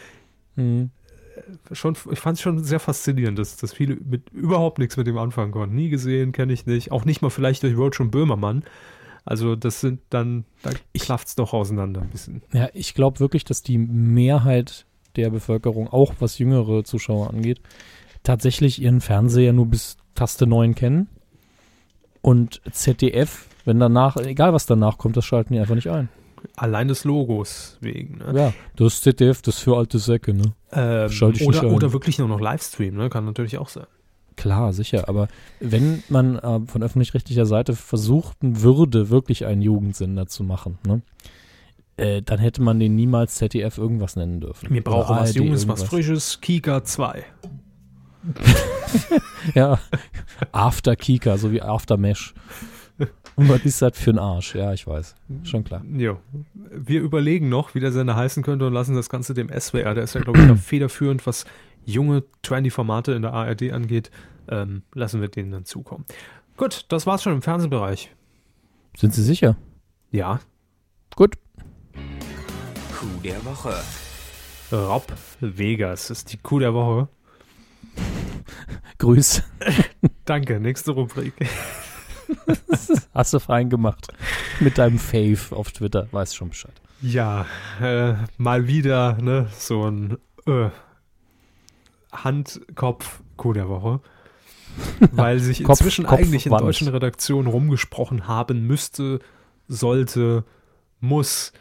[0.57, 0.91] Mhm.
[1.73, 5.19] schon, ich fand es schon sehr faszinierend, dass, dass viele mit überhaupt nichts mit dem
[5.19, 5.77] anfangen konnten.
[5.77, 6.93] Nie gesehen, kenne ich nicht.
[6.93, 8.65] Auch nicht mal vielleicht durch Roach und Böhmermann.
[9.27, 12.43] Also das sind dann, da Ich- klafft es doch auseinander ein bisschen.
[12.55, 17.61] Ja, ich glaube wirklich, dass die Mehrheit der Bevölkerung, auch was jüngere Zuschauer angeht,
[18.23, 21.09] tatsächlich ihren Fernseher nur bis Taste 9 kennen.
[22.23, 26.09] Und ZDF, wenn danach, egal was danach kommt, das schalten die einfach nicht ein.
[26.57, 28.19] Allein des Logos wegen.
[28.19, 28.33] Ne?
[28.35, 30.53] Ja, das ZDF, das für alte Säcke, ne?
[30.73, 31.75] Ähm, Schalte ich nicht oder, ein.
[31.75, 33.09] oder wirklich nur noch Livestream, ne?
[33.11, 33.87] kann natürlich auch sein.
[34.37, 35.29] Klar, sicher, aber
[35.61, 41.03] wenn man äh, von öffentlich-rechtlicher Seite versuchten würde, wirklich einen Jugendsender zu machen, ne?
[41.97, 44.69] Äh, dann hätte man den niemals ZDF irgendwas nennen dürfen.
[44.71, 45.83] Wir brauchen Oder was ARD Junges, was.
[45.85, 47.25] Frisches, Kika 2.
[49.55, 49.79] Ja,
[50.53, 52.35] After Kika, so wie After Mesh.
[53.37, 54.55] Und was ist das für ein Arsch?
[54.55, 55.15] Ja, ich weiß.
[55.45, 55.85] Schon klar.
[55.93, 56.19] Jo.
[56.73, 60.05] Wir überlegen noch, wie der Sender heißen könnte und lassen das Ganze dem SWR, der
[60.05, 61.45] ist ja, glaube ich, federführend, was
[61.87, 64.11] junge, trendy Formate in der ARD angeht,
[64.49, 66.05] ähm, lassen wir denen dann zukommen.
[66.57, 68.15] Gut, das war's schon im Fernsehbereich.
[68.97, 69.57] Sind Sie sicher?
[70.11, 70.41] Ja,
[71.17, 71.39] Gut.
[72.93, 73.75] Coup der Woche.
[74.71, 75.07] Rob
[75.41, 77.09] Vegas ist die Kuh der Woche.
[78.99, 79.43] Grüß.
[80.27, 81.33] Danke, nächste Rubrik.
[83.15, 84.09] Hast du fein gemacht.
[84.61, 86.07] Mit deinem Fave auf Twitter.
[86.13, 86.75] Weiß schon Bescheid.
[87.01, 87.47] Ja,
[87.81, 90.69] äh, mal wieder, ne, so ein äh,
[92.13, 94.01] Handkopf-Kuh der Woche.
[95.13, 96.63] Weil sich Kopf- inzwischen Kopf- eigentlich in Wand.
[96.65, 99.21] deutschen Redaktionen rumgesprochen haben müsste,
[99.69, 100.45] sollte,
[101.01, 101.53] muss,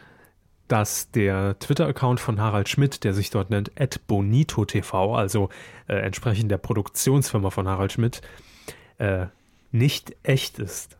[0.68, 3.72] dass der Twitter-Account von Harald Schmidt, der sich dort nennt
[4.08, 5.48] @bonito_tv, also
[5.88, 8.20] äh, entsprechend der Produktionsfirma von Harald Schmidt,
[8.98, 9.26] äh,
[9.72, 10.96] nicht echt ist.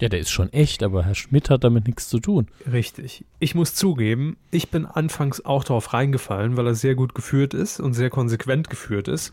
[0.00, 2.48] Ja, der ist schon echt, aber Herr Schmidt hat damit nichts zu tun.
[2.70, 3.24] Richtig.
[3.38, 7.80] Ich muss zugeben, ich bin anfangs auch darauf reingefallen, weil er sehr gut geführt ist
[7.80, 9.32] und sehr konsequent geführt ist.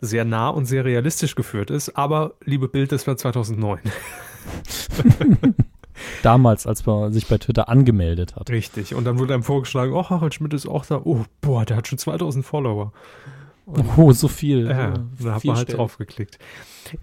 [0.00, 1.96] Sehr nah und sehr realistisch geführt ist.
[1.96, 3.78] Aber, liebe Bild, das war 2009.
[6.22, 8.50] Damals, als man sich bei Twitter angemeldet hat.
[8.50, 8.94] Richtig.
[8.94, 11.00] Und dann wurde einem vorgeschlagen, oh, Harald Schmidt ist auch da.
[11.04, 12.92] Oh, boah, der hat schon 2000 Follower.
[13.96, 14.66] Oh, so viel.
[14.66, 15.78] Ja, Äh, da hat man halt Stellen.
[15.78, 16.38] draufgeklickt.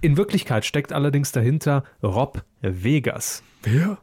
[0.02, 3.44] In Wirklichkeit steckt allerdings dahinter Rob Vegas.
[3.64, 3.98] Wer?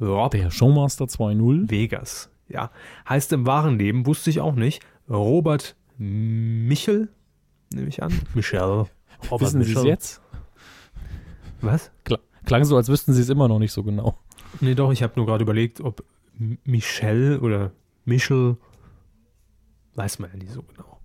[0.00, 1.70] Rob Der Showmaster 2.0.
[1.70, 2.30] Vegas.
[2.48, 2.70] Ja.
[3.08, 7.08] Heißt im wahren Leben, wusste ich auch nicht, Robert Michel,
[7.72, 8.12] nehme ich an.
[8.34, 8.60] Michel.
[9.30, 10.20] Robert Wissen Sie es jetzt?
[11.60, 11.90] Was?
[12.04, 14.18] Kla- Klang so, als wüssten Sie es immer noch nicht so genau.
[14.60, 16.04] Nee, doch, ich habe nur gerade überlegt, ob
[16.64, 17.72] Michel oder
[18.04, 18.56] Michel,
[19.94, 21.00] weiß man ja nicht so genau.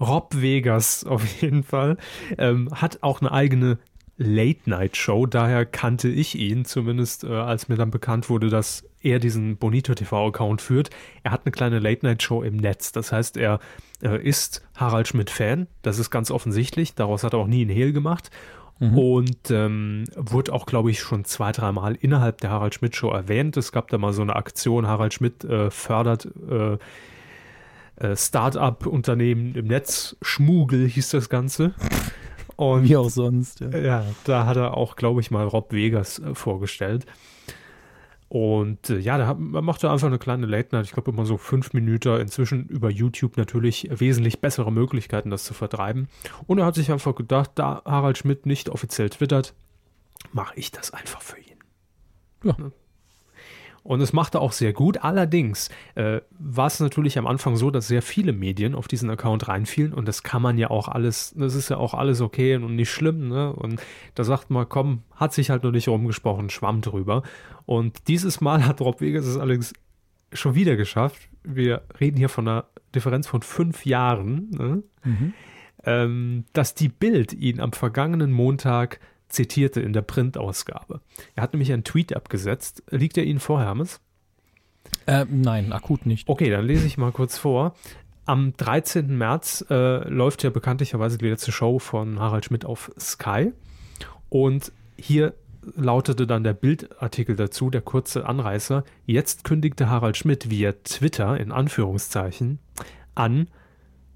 [0.00, 1.96] Rob Vegas auf jeden Fall
[2.38, 3.78] ähm, hat auch eine eigene
[4.22, 9.56] Late-Night-Show, daher kannte ich ihn, zumindest äh, als mir dann bekannt wurde, dass er diesen
[9.56, 10.90] Bonito TV-Account führt.
[11.22, 13.60] Er hat eine kleine Late-Night-Show im Netz, das heißt, er
[14.02, 17.92] äh, ist Harald Schmidt-Fan, das ist ganz offensichtlich, daraus hat er auch nie einen Hehl
[17.92, 18.30] gemacht.
[18.78, 23.58] Und ähm, wurde auch, glaube ich, schon zwei, dreimal innerhalb der Harald Schmidt Show erwähnt.
[23.58, 26.30] Es gab da mal so eine Aktion, Harald Schmidt äh, fördert
[28.00, 31.74] äh, Start-up-Unternehmen im Netz, Schmugel hieß das Ganze.
[32.56, 33.60] Und Wie auch sonst.
[33.60, 33.78] Ja.
[33.78, 37.06] ja, da hat er auch, glaube ich, mal Rob Vegas äh, vorgestellt.
[38.28, 41.26] Und äh, ja, da hat, man machte einfach eine kleine Late Night, ich glaube immer
[41.26, 42.20] so fünf Minuten.
[42.20, 46.08] Inzwischen über YouTube natürlich wesentlich bessere Möglichkeiten, das zu vertreiben.
[46.46, 49.54] Und er hat sich einfach gedacht, da Harald Schmidt nicht offiziell twittert,
[50.32, 51.58] mache ich das einfach für ihn.
[52.44, 52.56] Ja.
[53.82, 55.02] Und es machte auch sehr gut.
[55.02, 59.48] Allerdings äh, war es natürlich am Anfang so, dass sehr viele Medien auf diesen Account
[59.48, 62.76] reinfielen und das kann man ja auch alles, das ist ja auch alles okay und
[62.76, 63.52] nicht schlimm, ne?
[63.52, 63.80] Und
[64.14, 67.22] da sagt man, komm, hat sich halt noch nicht rumgesprochen, schwamm drüber.
[67.66, 69.72] Und dieses Mal hat Rob Vegas es allerdings
[70.32, 71.28] schon wieder geschafft.
[71.42, 74.82] Wir reden hier von einer Differenz von fünf Jahren, ne?
[75.84, 79.00] ähm, dass die Bild ihn am vergangenen Montag
[79.30, 81.00] zitierte in der Printausgabe.
[81.34, 82.82] Er hat nämlich einen Tweet abgesetzt.
[82.90, 84.00] Liegt er Ihnen vor, Hermes?
[85.06, 86.28] Äh, nein, akut nicht.
[86.28, 87.74] Okay, dann lese ich mal kurz vor.
[88.26, 89.16] Am 13.
[89.16, 93.52] März äh, läuft ja bekanntlicherweise die letzte Show von Harald Schmidt auf Sky.
[94.28, 95.34] Und hier
[95.74, 98.84] lautete dann der Bildartikel dazu, der kurze Anreißer.
[99.06, 102.58] Jetzt kündigte Harald Schmidt via Twitter in Anführungszeichen
[103.14, 103.48] an,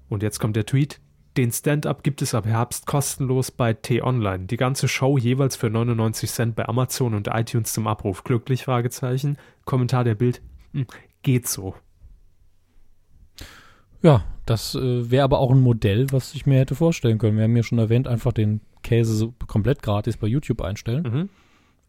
[0.09, 0.99] und jetzt kommt der Tweet,
[1.37, 4.45] den Stand-up gibt es ab Herbst kostenlos bei T-Online.
[4.45, 8.23] Die ganze Show jeweils für 99 Cent bei Amazon und iTunes zum Abruf.
[8.23, 8.63] Glücklich?
[8.63, 9.37] Fragezeichen.
[9.65, 10.41] Kommentar der Bild.
[10.73, 10.87] Hm,
[11.23, 11.75] geht so.
[14.01, 17.37] Ja, das äh, wäre aber auch ein Modell, was ich mir hätte vorstellen können.
[17.37, 21.03] Wir haben ja schon erwähnt, einfach den Käse komplett gratis bei YouTube einstellen.
[21.03, 21.29] Mhm.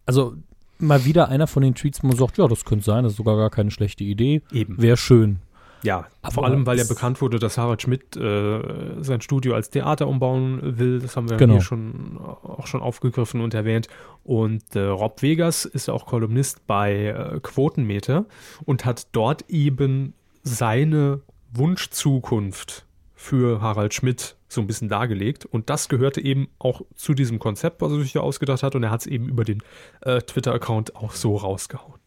[0.07, 0.35] Also
[0.79, 3.19] mal wieder einer von den Tweets, wo man sagt, ja, das könnte sein, das ist
[3.19, 4.43] sogar gar keine schlechte Idee.
[4.53, 4.81] Eben.
[4.81, 5.41] Wäre schön.
[5.83, 9.71] Ja, Aber vor allem, weil ja bekannt wurde, dass Harald Schmidt äh, sein Studio als
[9.71, 11.01] Theater umbauen will.
[11.01, 11.55] Das haben wir Genau.
[11.55, 13.87] hier schon, auch schon aufgegriffen und erwähnt.
[14.25, 18.25] Und äh, Rob Vegas ist ja auch Kolumnist bei äh, Quotenmeter
[18.65, 21.21] und hat dort eben seine
[21.53, 25.45] Wunschzukunft für Harald Schmidt so ein bisschen dargelegt.
[25.45, 28.75] Und das gehörte eben auch zu diesem Konzept, was er sich da ausgedacht hat.
[28.75, 29.63] Und er hat es eben über den
[30.03, 32.01] äh, Twitter-Account auch so rausgehauen.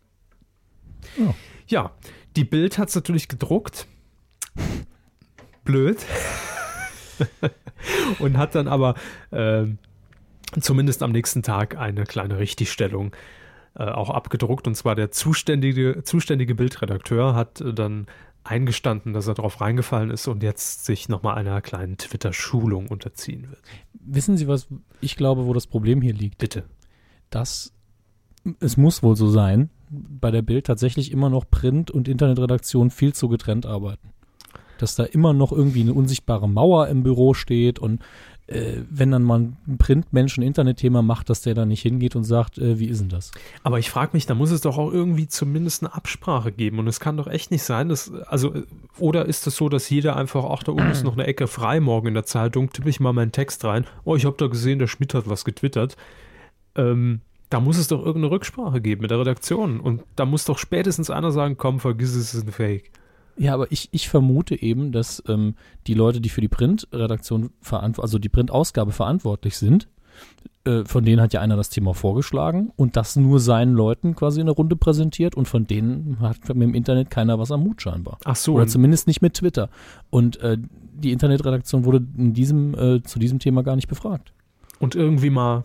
[1.18, 1.34] Ja.
[1.68, 1.92] Ja,
[2.36, 3.88] die Bild hat es natürlich gedruckt.
[5.64, 5.98] Blöd.
[8.20, 8.96] und hat dann aber
[9.32, 9.78] ähm,
[10.60, 13.16] zumindest am nächsten Tag eine kleine Richtigstellung
[13.76, 14.68] äh, auch abgedruckt.
[14.68, 18.08] Und zwar der zuständige, zuständige Bildredakteur hat äh, dann
[18.44, 23.62] eingestanden, dass er darauf reingefallen ist und jetzt sich nochmal einer kleinen Twitter-Schulung unterziehen wird.
[23.94, 24.68] Wissen Sie, was
[25.02, 26.38] ich glaube, wo das Problem hier liegt?
[26.38, 26.64] Bitte.
[27.30, 27.74] Dass
[28.60, 33.14] es muss wohl so sein, bei der Bild tatsächlich immer noch Print- und Internetredaktion viel
[33.14, 34.10] zu getrennt arbeiten.
[34.78, 38.02] Dass da immer noch irgendwie eine unsichtbare Mauer im Büro steht und
[38.50, 42.24] äh, wenn dann mal ein Printmensch ein Internetthema macht, dass der da nicht hingeht und
[42.24, 43.32] sagt, äh, wie ist denn das?
[43.64, 46.80] Aber ich frage mich, da muss es doch auch irgendwie zumindest eine Absprache geben.
[46.80, 48.64] Und es kann doch echt nicht sein, dass, also, äh,
[48.98, 51.80] oder ist es so, dass jeder einfach, ach, da oben ist noch eine Ecke frei
[51.80, 53.86] morgen in der Zeitung, tippe ich mal meinen Text rein.
[54.04, 55.96] Oh, ich habe da gesehen, der Schmidt hat was getwittert.
[56.76, 59.80] Ähm, da muss es doch irgendeine Rücksprache geben mit der Redaktion.
[59.80, 62.92] Und da muss doch spätestens einer sagen, komm, vergiss es, es ist ein Fake.
[63.38, 65.56] Ja, aber ich, ich vermute eben, dass ähm,
[65.88, 69.88] die Leute, die für die Printredaktion verantwortlich, also die Printausgabe verantwortlich sind,
[70.66, 74.42] äh, von denen hat ja einer das Thema vorgeschlagen und das nur seinen Leuten quasi
[74.42, 77.82] in der Runde präsentiert und von denen hat mit dem Internet keiner was am Hut
[77.82, 78.18] scheinbar.
[78.26, 78.56] Ach so.
[78.56, 79.70] Oder zumindest nicht mit Twitter.
[80.10, 80.58] Und äh,
[80.94, 84.34] die Internetredaktion wurde in diesem, äh, zu diesem Thema gar nicht befragt.
[84.80, 85.64] Und irgendwie mal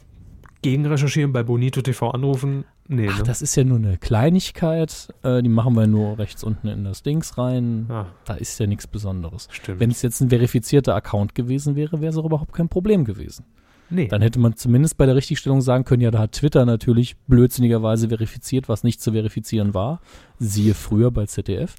[0.65, 2.65] gegenrecherchieren, bei Bonito TV anrufen.
[2.89, 3.25] Nee, Ach, ne?
[3.25, 5.09] das ist ja nur eine Kleinigkeit.
[5.23, 7.87] Äh, die machen wir nur rechts unten in das Dings rein.
[7.89, 9.49] ah, Da ist ja nichts Besonderes.
[9.53, 9.81] stimmt.
[9.81, 13.45] Wenn es jetzt ein verifizierter Account gewesen wäre, wäre es auch überhaupt kein Problem gewesen.
[13.91, 14.09] nee.
[14.09, 18.09] Dann hätte man zumindest bei der Richtigstellung sagen können, ja, da hat Twitter natürlich blödsinnigerweise
[18.09, 20.01] verifiziert, was nicht zu verifizieren war.
[20.39, 21.75] Siehe früher bei ZDF.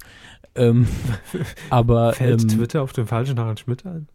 [0.54, 0.86] Ähm,
[1.70, 4.08] aber Fällt ähm, Twitter auf den falschen Harald Schmidt ein?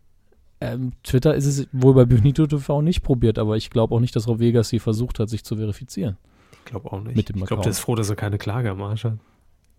[0.62, 4.16] Ähm, Twitter ist es wohl bei Bonito TV nicht probiert, aber ich glaube auch nicht,
[4.16, 6.18] dass Rob Vegas sie versucht hat, sich zu verifizieren.
[6.54, 7.16] Ich glaube auch nicht.
[7.16, 9.18] Mit dem ich glaube, der ist froh, dass er keine Klage am Arsch hat.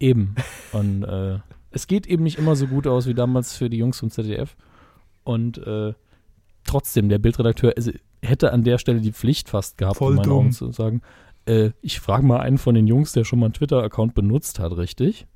[0.01, 0.35] Eben.
[0.73, 1.39] Und äh,
[1.71, 4.57] es geht eben nicht immer so gut aus wie damals für die Jungs vom ZDF.
[5.23, 5.95] Und äh,
[6.65, 10.29] trotzdem, der Bildredakteur also, hätte an der Stelle die Pflicht fast gehabt, Voll in meinen
[10.29, 10.39] dumm.
[10.39, 11.03] Augen zu sagen,
[11.47, 14.77] äh, ich frage mal einen von den Jungs, der schon mal einen Twitter-Account benutzt hat,
[14.77, 15.27] richtig?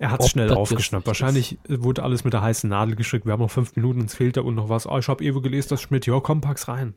[0.00, 1.06] Er hat es schnell aufgeschnappt.
[1.06, 3.26] Wahrscheinlich wurde alles mit der heißen Nadel geschickt.
[3.26, 4.86] Wir haben noch fünf Minuten, uns fehlt da und noch was.
[4.88, 6.06] Oh, ich habe Ewe gelesen, das Schmidt.
[6.06, 6.94] Ja, komm, pack's rein.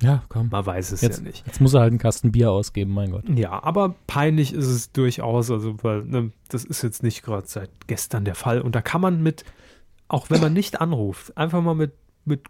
[0.00, 0.48] Ja, komm.
[0.50, 1.44] Man weiß es Jetzt, ja nicht.
[1.46, 3.28] jetzt muss er halt einen Kasten Bier ausgeben, mein Gott.
[3.28, 5.50] Ja, aber peinlich ist es durchaus.
[5.50, 8.60] Also, weil ne, das ist jetzt nicht gerade seit gestern der Fall.
[8.60, 9.44] Und da kann man mit,
[10.08, 11.92] auch wenn man nicht anruft, einfach mal mit,
[12.24, 12.46] mit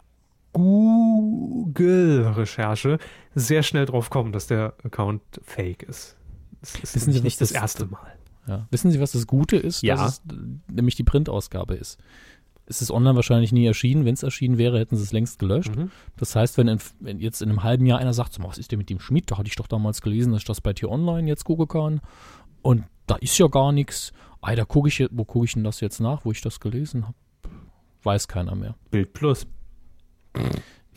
[1.72, 2.98] Google-Recherche
[3.34, 6.16] sehr schnell drauf kommen, dass der Account fake ist.
[6.60, 8.12] Das ist Wissen Sie, nicht das das- erste Mal.
[8.46, 8.66] Ja.
[8.70, 9.82] Wissen Sie, was das Gute ist?
[9.82, 9.96] Ja.
[9.96, 10.22] Dass es
[10.70, 11.98] nämlich die Printausgabe ist.
[12.66, 14.04] Es ist online wahrscheinlich nie erschienen.
[14.04, 15.74] Wenn es erschienen wäre, hätten sie es längst gelöscht.
[15.76, 15.90] Mhm.
[16.16, 18.70] Das heißt, wenn, in, wenn jetzt in einem halben Jahr einer sagt, so, was ist
[18.72, 19.30] denn mit dem Schmidt?
[19.30, 22.00] Da hatte ich doch damals gelesen, dass ich das bei dir online jetzt gucken kann.
[22.62, 24.12] Und da ist ja gar nichts.
[24.40, 26.60] Ah, da gucke ich, jetzt- wo gucke ich denn das jetzt nach, wo ich das
[26.60, 27.14] gelesen habe?
[28.04, 28.74] Weiß keiner mehr.
[28.90, 29.46] Bild Plus.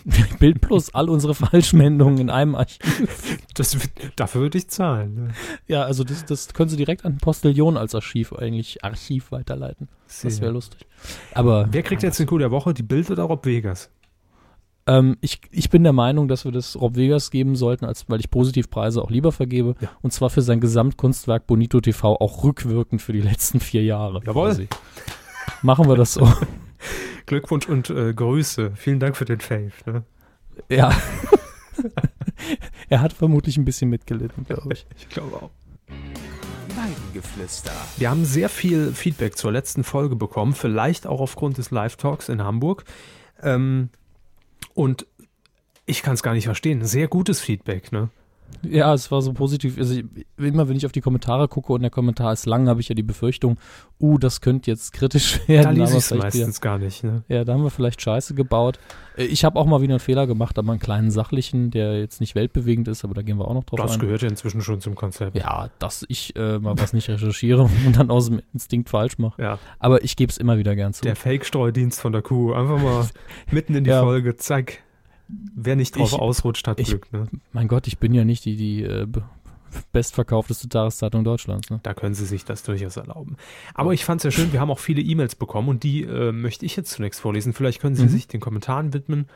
[0.39, 3.37] Bild plus all unsere Falschmeldungen in einem Archiv.
[3.55, 5.15] Das, wird- dafür würde ich zahlen.
[5.15, 5.27] Ne?
[5.67, 9.87] Ja, also das, das können Sie direkt an Postillon als Archiv eigentlich Archiv weiterleiten.
[10.21, 10.85] Das wäre lustig.
[11.33, 12.73] Aber Wer kriegt jetzt den Coup der Woche?
[12.73, 13.89] Die Bild oder Rob Vegas?
[14.87, 18.19] Ähm, ich, ich bin der Meinung, dass wir das Rob Vegas geben sollten, als weil
[18.19, 19.73] ich Positivpreise auch lieber vergebe.
[19.81, 19.89] Ja.
[20.03, 24.21] Und zwar für sein Gesamtkunstwerk Bonito TV auch rückwirkend für die letzten vier Jahre.
[24.23, 24.49] Jawohl.
[24.49, 24.67] quasi.
[25.63, 26.31] Machen wir das so.
[27.25, 28.73] Glückwunsch und äh, Grüße.
[28.75, 29.71] Vielen Dank für den Fave.
[29.85, 30.03] Ne?
[30.69, 30.95] ja.
[32.89, 34.85] er hat vermutlich ein bisschen mitgelitten, glaube ich.
[34.97, 35.51] Ich glaube auch.
[36.75, 37.71] Weidengeflüster.
[37.97, 42.43] Wir haben sehr viel Feedback zur letzten Folge bekommen, vielleicht auch aufgrund des Live-Talks in
[42.43, 42.83] Hamburg.
[43.41, 43.89] Ähm,
[44.73, 45.05] und
[45.85, 46.83] ich kann es gar nicht verstehen.
[46.83, 48.09] Sehr gutes Feedback, ne?
[48.67, 49.77] Ja, es war so positiv.
[49.77, 50.05] Also ich,
[50.37, 52.95] immer wenn ich auf die Kommentare gucke und der Kommentar ist lang, habe ich ja
[52.95, 53.57] die Befürchtung,
[54.01, 55.75] uh, das könnte jetzt kritisch Da werden.
[55.75, 57.23] lese aber ich meistens gar nicht, ne?
[57.27, 58.79] Ja, da haben wir vielleicht Scheiße gebaut.
[59.17, 62.21] Äh, Ich habe auch mal wieder einen Fehler gemacht, aber einen kleinen sachlichen, der jetzt
[62.21, 63.99] nicht weltbewegend ist, aber da gehen wir auch noch drauf Das ein.
[63.99, 65.37] gehört ja inzwischen schon zum Konzept.
[65.37, 69.39] Ja, dass ich äh, mal was nicht recherchiere und dann aus dem Instinkt falsch mache.
[69.43, 71.03] Ja, Aber ich gebe es immer wieder gern zu.
[71.03, 72.53] der Fake-Streudienst von der Kuh.
[72.53, 73.07] Einfach mal
[73.51, 74.01] mitten in die Ja.
[74.01, 74.79] Folge, zack.
[75.27, 77.25] Wer nicht drauf Ich- ausrutscht, hat ich- Glück, ne?
[77.51, 79.23] mein Gott, ich bin ja nicht die, die äh, be-
[79.91, 81.69] bestverkaufteste Tageszeitung Deutschlands.
[81.69, 81.79] Ne?
[81.83, 83.35] Da können sie sich das durchaus erlauben.
[83.73, 86.31] Aber ich fand es ja schön, wir haben auch viele E-Mails bekommen und die äh,
[86.31, 87.53] möchte ich jetzt zunächst vorlesen.
[87.53, 88.09] Vielleicht können Sie Mhm.
[88.09, 89.27] sich den Kommentaren widmen.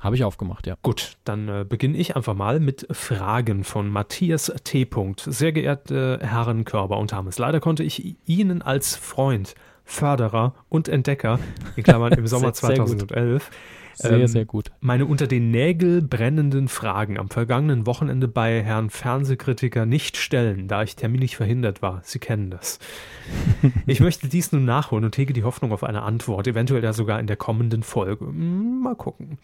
[0.00, 0.76] Habe ich aufgemacht, ja.
[0.82, 4.86] Gut, dann äh, beginne ich einfach mal mit Fragen von Matthias T.
[5.24, 9.54] Sehr geehrte Herren Körber und Hammes, leider konnte ich Ihnen als Freund
[9.86, 11.38] Förderer und Entdecker,
[11.76, 12.88] in Klammern im Sommer Sehr, sehr gut.
[13.10, 13.50] 2011.
[13.94, 14.72] Sehr, Ähm, sehr gut.
[14.80, 20.82] Meine unter den Nägel brennenden Fragen am vergangenen Wochenende bei Herrn Fernsehkritiker nicht stellen, da
[20.82, 22.00] ich terminlich verhindert war.
[22.04, 22.78] Sie kennen das.
[23.86, 27.18] Ich möchte dies nun nachholen und hege die Hoffnung auf eine Antwort, eventuell ja sogar
[27.20, 28.26] in der kommenden Folge.
[28.26, 29.38] Hm, Mal gucken.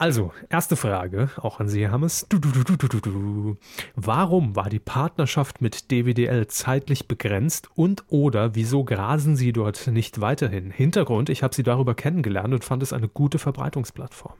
[0.00, 2.24] Also, erste Frage, auch an Sie, Hammes.
[2.28, 3.56] Du, du, du, du, du, du.
[3.96, 10.20] Warum war die Partnerschaft mit DWDL zeitlich begrenzt und oder wieso grasen Sie dort nicht
[10.20, 10.70] weiterhin?
[10.70, 14.34] Hintergrund, ich habe Sie darüber kennengelernt und fand es eine gute Verbreitungsplattform.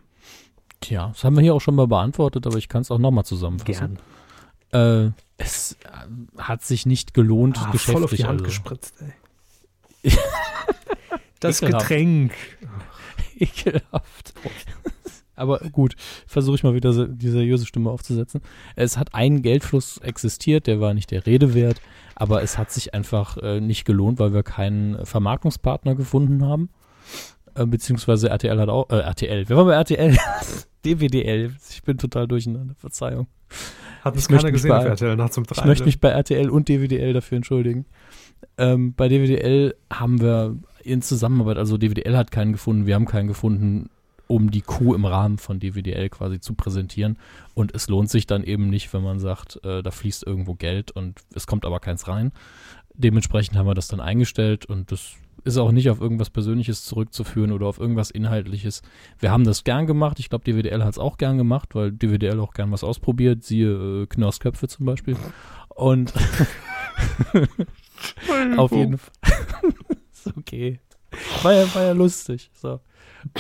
[0.81, 3.25] Tja, das haben wir hier auch schon mal beantwortet, aber ich kann es auch nochmal
[3.25, 3.99] zusammenfassen.
[4.73, 7.95] Äh, es äh, hat sich nicht gelohnt, Ah, geschäftlich.
[7.97, 8.45] voll auf die Hand also.
[8.45, 8.95] gespritzt,
[10.03, 10.13] ey.
[11.41, 11.89] Das Ekelhaft.
[11.89, 12.33] Getränk.
[13.39, 14.35] Ekelhaft.
[15.39, 15.95] Aber gut,
[16.27, 18.41] versuche ich mal wieder se- die seriöse Stimme aufzusetzen.
[18.77, 21.81] Es hat ein Geldfluss existiert, der war nicht der Rede wert,
[22.15, 26.71] aber es hat sich einfach äh, nicht gelohnt, weil wir keinen Vermarktungspartner gefunden haben.
[27.55, 30.17] Äh, beziehungsweise RTL hat auch, äh, RTL, wer war bei RTL?
[30.85, 33.27] DWDL, ich bin total durcheinander, Verzeihung.
[34.05, 35.61] Hat Ich es keiner möchte mich gesehen auf bei- RTL nachts um drei.
[35.61, 37.87] Ich möchte mich bei RTL und DWDL dafür entschuldigen.
[38.57, 43.27] Ähm, bei DWDL haben wir in Zusammenarbeit, also DWDL hat keinen gefunden, wir haben keinen
[43.27, 43.91] gefunden,
[44.29, 47.19] um die Kuh im Rahmen von DWDL quasi zu präsentieren.
[47.55, 50.93] Und es lohnt sich dann eben nicht, wenn man sagt, äh, da fließt irgendwo Geld
[50.93, 52.31] und es kommt aber keins rein.
[52.95, 55.15] Dementsprechend haben wir das dann eingestellt und das
[55.45, 58.83] ist auch nicht auf irgendwas Persönliches zurückzuführen oder auf irgendwas Inhaltliches.
[59.19, 60.19] Wir haben das gern gemacht.
[60.21, 63.45] Ich glaube, DWDL hat es auch gern gemacht, weil DWDL auch gern was ausprobiert.
[63.45, 65.17] Siehe äh, Knorrsköpfe zum Beispiel.
[65.71, 66.13] Und
[68.57, 69.13] auf jeden Fall.
[70.13, 70.81] ist okay.
[71.43, 72.51] War ja, war ja lustig.
[72.53, 72.81] So.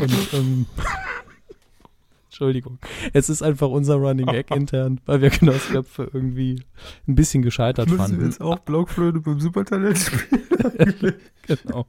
[0.01, 0.67] Und, ähm,
[2.27, 2.79] Entschuldigung.
[3.13, 6.63] Es ist einfach unser Running Gag intern, weil wir Knosköpfe irgendwie
[7.09, 8.25] ein bisschen gescheitert Müssen wir fanden.
[8.25, 11.15] jetzt auch Blockflöte beim Supertalent spielen?
[11.47, 11.87] Genau.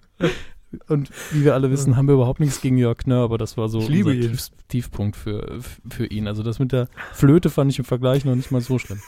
[0.87, 3.69] Und wie wir alle wissen, haben wir überhaupt nichts gegen Jörg Knörr, aber das war
[3.69, 4.21] so unser ihn.
[4.21, 5.59] Tief, Tiefpunkt für,
[5.89, 6.27] für ihn.
[6.27, 9.01] Also das mit der Flöte fand ich im Vergleich noch nicht mal so schlimm.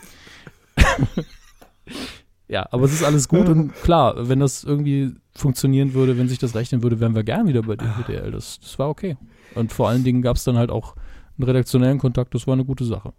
[2.51, 6.37] Ja, aber es ist alles gut und klar, wenn das irgendwie funktionieren würde, wenn sich
[6.37, 8.29] das rechnen würde, wären wir gern wieder bei DWDL.
[8.31, 9.15] Das, das war okay.
[9.55, 10.97] Und vor allen Dingen gab es dann halt auch
[11.37, 13.13] einen redaktionellen Kontakt, das war eine gute Sache.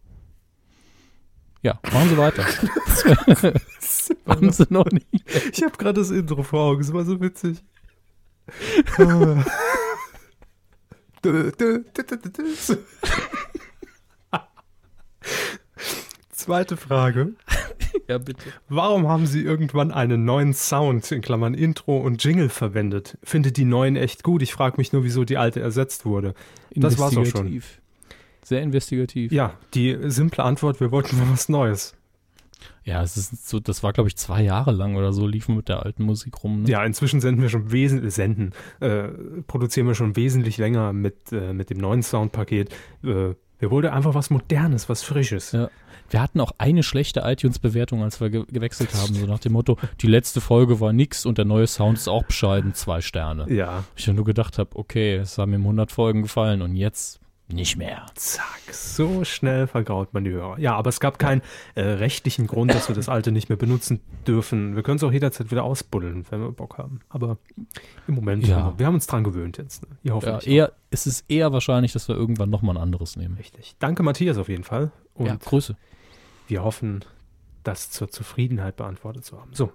[1.63, 2.45] Ja, machen Sie weiter.
[4.27, 5.07] Machen Sie noch nicht.
[5.51, 7.65] Ich habe gerade das Intro vor Augen, es war so witzig.
[14.31, 14.47] Ah.
[16.33, 17.35] Zweite Frage.
[18.09, 18.43] Ja, bitte.
[18.69, 23.17] Warum haben Sie irgendwann einen neuen Sound, in Klammern Intro und Jingle verwendet?
[23.23, 24.43] Findet die neuen echt gut?
[24.43, 26.35] Ich frage mich nur, wieso die alte ersetzt wurde.
[26.75, 27.63] Das war's auch schon.
[28.45, 29.31] Sehr investigativ.
[29.31, 31.95] Ja, die simple Antwort, wir wollten mal was Neues.
[32.85, 35.69] Ja, es ist so, das war, glaube ich, zwei Jahre lang oder so, liefen mit
[35.69, 36.63] der alten Musik rum.
[36.63, 36.71] Ne?
[36.71, 39.09] Ja, inzwischen senden wir schon wesentlich, senden, äh,
[39.47, 42.71] produzieren wir schon wesentlich länger mit, äh, mit dem neuen Soundpaket.
[43.05, 45.53] Äh, wir wollten einfach was Modernes, was Frisches.
[45.53, 45.71] Ja.
[46.11, 49.79] Wir hatten auch eine schlechte iTunes-Bewertung, als wir ge gewechselt haben, so nach dem Motto,
[50.01, 53.47] die letzte Folge war nix und der neue Sound ist auch bescheiden, zwei Sterne.
[53.49, 57.21] Ja, Ich nur gedacht habe, okay, es haben ihm 100 Folgen gefallen und jetzt
[57.53, 58.07] nicht mehr.
[58.15, 60.59] zack, so schnell vergraut man die Hörer.
[60.59, 61.43] Ja, aber es gab keinen
[61.75, 64.75] äh, rechtlichen Grund, dass wir das alte nicht mehr benutzen dürfen.
[64.77, 67.01] Wir können es auch jederzeit wieder ausbuddeln, wenn wir Bock haben.
[67.09, 67.39] Aber
[68.09, 68.57] im Moment, Ja.
[68.57, 69.83] haben wir, wir haben uns dran gewöhnt jetzt.
[69.83, 69.97] Ne?
[70.03, 73.37] Ihr Ja, eher, es ist eher wahrscheinlich, dass wir irgendwann nochmal ein anderes nehmen.
[73.37, 73.75] Richtig.
[73.79, 74.91] Danke, Matthias, auf jeden Fall.
[75.15, 75.77] Und ja, Grüße.
[76.49, 77.05] wir hoffen,
[77.65, 79.51] das zur Zufriedenheit beantwortet zu haben.
[79.55, 79.73] So,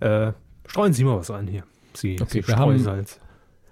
[0.00, 0.32] äh,
[0.66, 1.64] streuen Sie mal was ein hier.
[1.94, 3.20] Sie, Okay, Sie wir haben- Streusalz.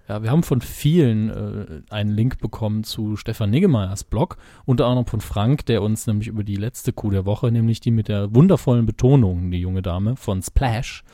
[0.08, 5.06] Ja, wir haben von vielen äh, einen Link bekommen zu Stefan Niggemeyers Blog, unter anderem
[5.06, 8.34] von Frank, der uns nämlich über die letzte Kuh der Woche, nämlich die mit der
[8.34, 11.04] wundervollen Betonung, die junge Dame von Splash,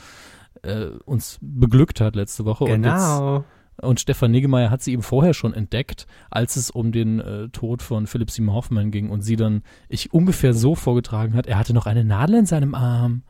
[0.62, 2.64] äh, uns beglückt hat letzte Woche.
[2.64, 3.36] Und, Genau.
[3.36, 3.46] jetzt,
[3.80, 7.82] und Stefan Niggemeier hat sie eben vorher schon entdeckt, als es um den äh, Tod
[7.82, 11.74] von Philipp Simon Hoffmann ging und sie dann ich ungefähr so vorgetragen hat, er hatte
[11.74, 13.22] noch eine Nadel in seinem Arm.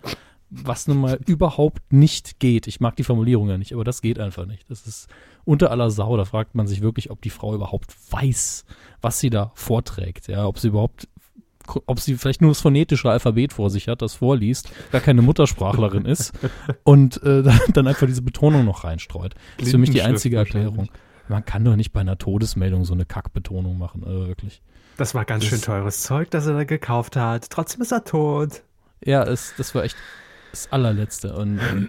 [0.50, 2.66] Was nun mal überhaupt nicht geht.
[2.68, 4.64] Ich mag die Formulierung ja nicht, aber das geht einfach nicht.
[4.70, 5.08] Das ist
[5.48, 6.16] unter aller Sau.
[6.16, 8.64] Da fragt man sich wirklich, ob die Frau überhaupt weiß,
[9.00, 10.28] was sie da vorträgt.
[10.28, 11.08] Ja, ob sie überhaupt,
[11.86, 16.04] ob sie vielleicht nur das phonetische Alphabet vor sich hat, das vorliest, gar keine Muttersprachlerin
[16.04, 16.32] ist
[16.84, 17.42] und äh,
[17.72, 19.34] dann- einfach diese Betonung noch reinstreut.
[19.56, 20.88] Das ist für mich die einzige Erklärung.
[21.28, 24.62] Man kann doch nicht bei einer Todesmeldung so eine Kackbetonung machen, also wirklich.
[24.96, 27.50] Das war ganz Das- schön teures Zeug, das er da gekauft hat.
[27.50, 28.62] Trotzdem ist er tot.
[29.04, 29.96] Ja, es, das war echt
[30.50, 31.34] das allerletzte.
[31.34, 31.88] Und ähm,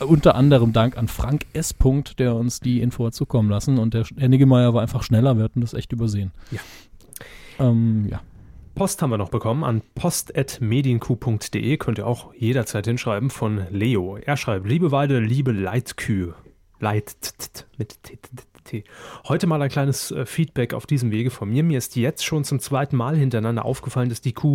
[0.00, 1.74] unter anderem Dank an Frank S.
[1.74, 3.78] Punkt, der uns die Info hat zukommen lassen.
[3.78, 6.32] Und der Herr Niggemeier war einfach schneller, wir hatten das echt übersehen.
[6.50, 6.60] Ja.
[7.58, 8.20] Ähm, ja.
[8.74, 11.76] Post haben wir noch bekommen an post.medienq.de.
[11.78, 14.16] Könnt ihr auch jederzeit hinschreiben von Leo.
[14.18, 16.34] Er schreibt, liebe Weide, liebe Leitkühe.
[16.78, 17.16] Leit
[17.76, 18.28] mit T, T,
[18.62, 18.84] T.
[19.26, 21.64] Heute mal ein kleines äh, Feedback auf diesem Wege von mir.
[21.64, 24.54] Mir ist jetzt schon zum zweiten Mal hintereinander aufgefallen, dass die Kuh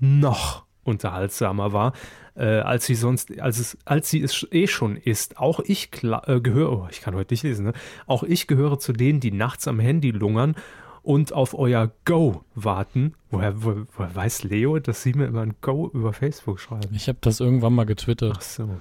[0.00, 1.92] noch unterhaltsamer war,
[2.36, 5.38] äh, als sie sonst, als es, als sie es eh schon ist.
[5.38, 7.72] Auch ich äh, gehöre, oh, ich kann heute nicht lesen, ne?
[8.06, 10.54] Auch ich gehöre zu denen, die nachts am Handy lungern
[11.04, 13.14] und auf euer Go warten.
[13.30, 16.94] Woher, wo, woher weiß Leo, dass Sie mir immer ein Go über Facebook schreiben?
[16.94, 18.34] Ich habe das irgendwann mal getwittert.
[18.38, 18.80] Ach so.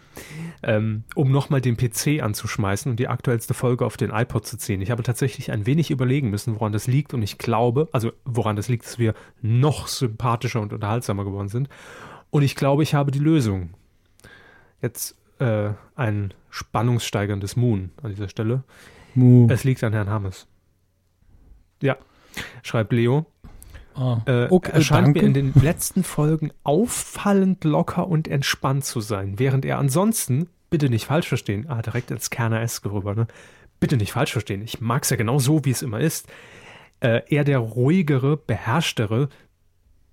[0.63, 4.82] Ähm, um nochmal den PC anzuschmeißen und die aktuellste Folge auf den iPod zu ziehen.
[4.82, 7.13] Ich habe tatsächlich ein wenig überlegen müssen, woran das liegt.
[7.13, 11.67] Und ich glaube, also woran das liegt, dass wir noch sympathischer und unterhaltsamer geworden sind.
[12.30, 13.71] Und ich glaube, ich habe die Lösung.
[14.82, 18.63] Jetzt äh, ein spannungssteigerndes Moon an dieser Stelle.
[19.13, 19.47] Mu.
[19.49, 20.47] Es liegt an Herrn Hammes.
[21.82, 21.97] Ja,
[22.61, 23.25] schreibt Leo.
[23.95, 25.21] Ah, Äh, okay, er scheint danke.
[25.21, 30.89] mir in den letzten Folgen auffallend locker und entspannt zu sein, während er ansonsten, bitte
[30.89, 33.27] nicht falsch verstehen, ah, direkt ins Kerner S rüber, ne?
[33.79, 36.27] Bitte nicht falsch verstehen, ich mag es ja genau so, wie es immer ist.
[37.01, 39.29] Äh, eher der ruhigere, beherrschtere,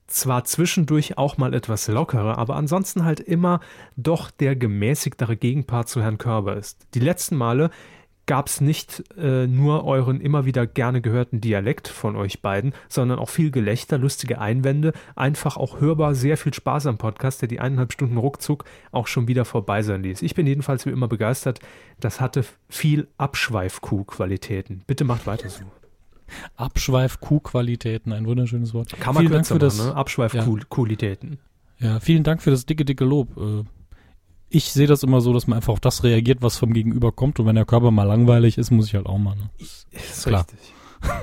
[0.09, 3.61] zwar zwischendurch auch mal etwas lockerer, aber ansonsten halt immer
[3.97, 6.85] doch der gemäßigtere Gegenpart zu Herrn Körber ist.
[6.95, 7.71] Die letzten Male
[8.31, 13.19] gab es nicht äh, nur euren immer wieder gerne gehörten Dialekt von euch beiden, sondern
[13.19, 17.59] auch viel Gelächter, lustige Einwände, einfach auch hörbar, sehr viel Spaß am Podcast, der die
[17.59, 20.23] eineinhalb Stunden ruckzuck auch schon wieder vorbei sein ließ.
[20.23, 21.59] Ich bin jedenfalls wie immer begeistert.
[21.99, 24.85] Das hatte viel Abschweif-Kuh-Qualitäten.
[24.87, 25.65] Bitte macht weiter so.
[26.55, 28.93] Abschweif-Kuh-Qualitäten, ein wunderschönes Wort.
[29.01, 29.97] Kann man vielen Dank für das, machen, ne?
[29.97, 31.41] Abschweif-Qualitäten.
[31.81, 33.37] ja, vielen Dank für das dicke, dicke Lob.
[33.37, 33.65] Äh,
[34.51, 37.39] Ich sehe das immer so, dass man einfach auf das reagiert, was vom Gegenüber kommt.
[37.39, 39.37] Und wenn der Körper mal langweilig ist, muss ich halt auch mal.
[39.37, 39.49] Ne?
[39.59, 40.43] Ist Klar.
[40.43, 40.75] richtig.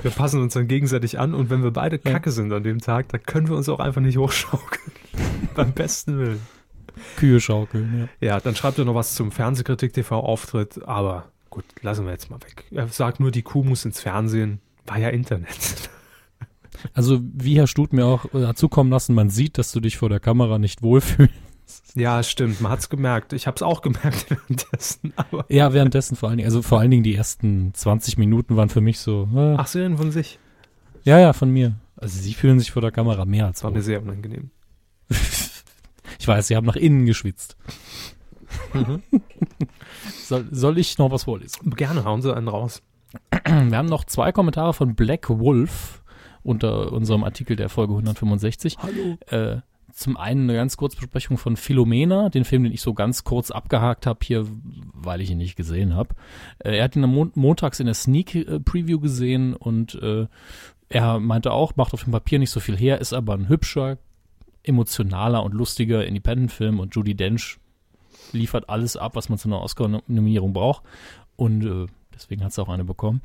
[0.02, 3.08] Wir passen uns dann gegenseitig an und wenn wir beide kacke sind an dem Tag,
[3.10, 4.92] dann können wir uns auch einfach nicht hochschaukeln.
[5.54, 6.40] Beim besten Willen.
[7.16, 8.28] Kühe schaukeln, ja.
[8.28, 12.64] Ja, dann schreibt er noch was zum Fernsehkritik-TV-Auftritt, aber gut, lassen wir jetzt mal weg.
[12.72, 14.60] Er sagt nur, die Kuh muss ins Fernsehen.
[14.86, 15.90] War ja Internet.
[16.94, 19.96] Also, wie Herr Stut mir auch äh, hat zukommen lassen, man sieht, dass du dich
[19.96, 21.32] vor der Kamera nicht wohlfühlst.
[21.94, 23.32] Ja, stimmt, man hat's gemerkt.
[23.32, 25.44] Ich hab's auch gemerkt währenddessen, aber.
[25.48, 28.80] Ja, währenddessen vor allen Dingen, also vor allen Dingen die ersten 20 Minuten waren für
[28.80, 30.38] mich so, äh, Ach, sie von sich.
[31.04, 31.74] ja, ja, von mir.
[31.96, 33.78] Also sie fühlen sich vor der Kamera mehr als Das war wohl.
[33.78, 34.50] mir sehr unangenehm.
[36.20, 37.56] Ich weiß, sie haben nach innen geschwitzt.
[38.72, 39.02] Mhm.
[40.24, 41.70] Soll, soll ich noch was vorlesen?
[41.70, 42.82] Gerne hauen sie einen raus.
[43.44, 46.02] Wir haben noch zwei Kommentare von Black Wolf
[46.42, 48.76] unter unserem Artikel der Folge 165.
[48.78, 49.16] Hallo.
[49.28, 49.60] Äh,
[49.98, 53.50] zum einen eine ganz kurze Besprechung von Philomena, den Film, den ich so ganz kurz
[53.50, 54.46] abgehakt habe hier,
[54.94, 56.14] weil ich ihn nicht gesehen habe.
[56.60, 60.26] Äh, er hat ihn am Mon montags in der Sneak äh, Preview gesehen und äh,
[60.88, 63.98] er meinte auch, macht auf dem Papier nicht so viel her, ist aber ein hübscher,
[64.62, 67.58] emotionaler und lustiger Independent-Film und Judy Dench
[68.32, 70.84] liefert alles ab, was man zu einer Oscar-Nominierung braucht
[71.36, 73.20] und äh, deswegen hat sie auch eine bekommen,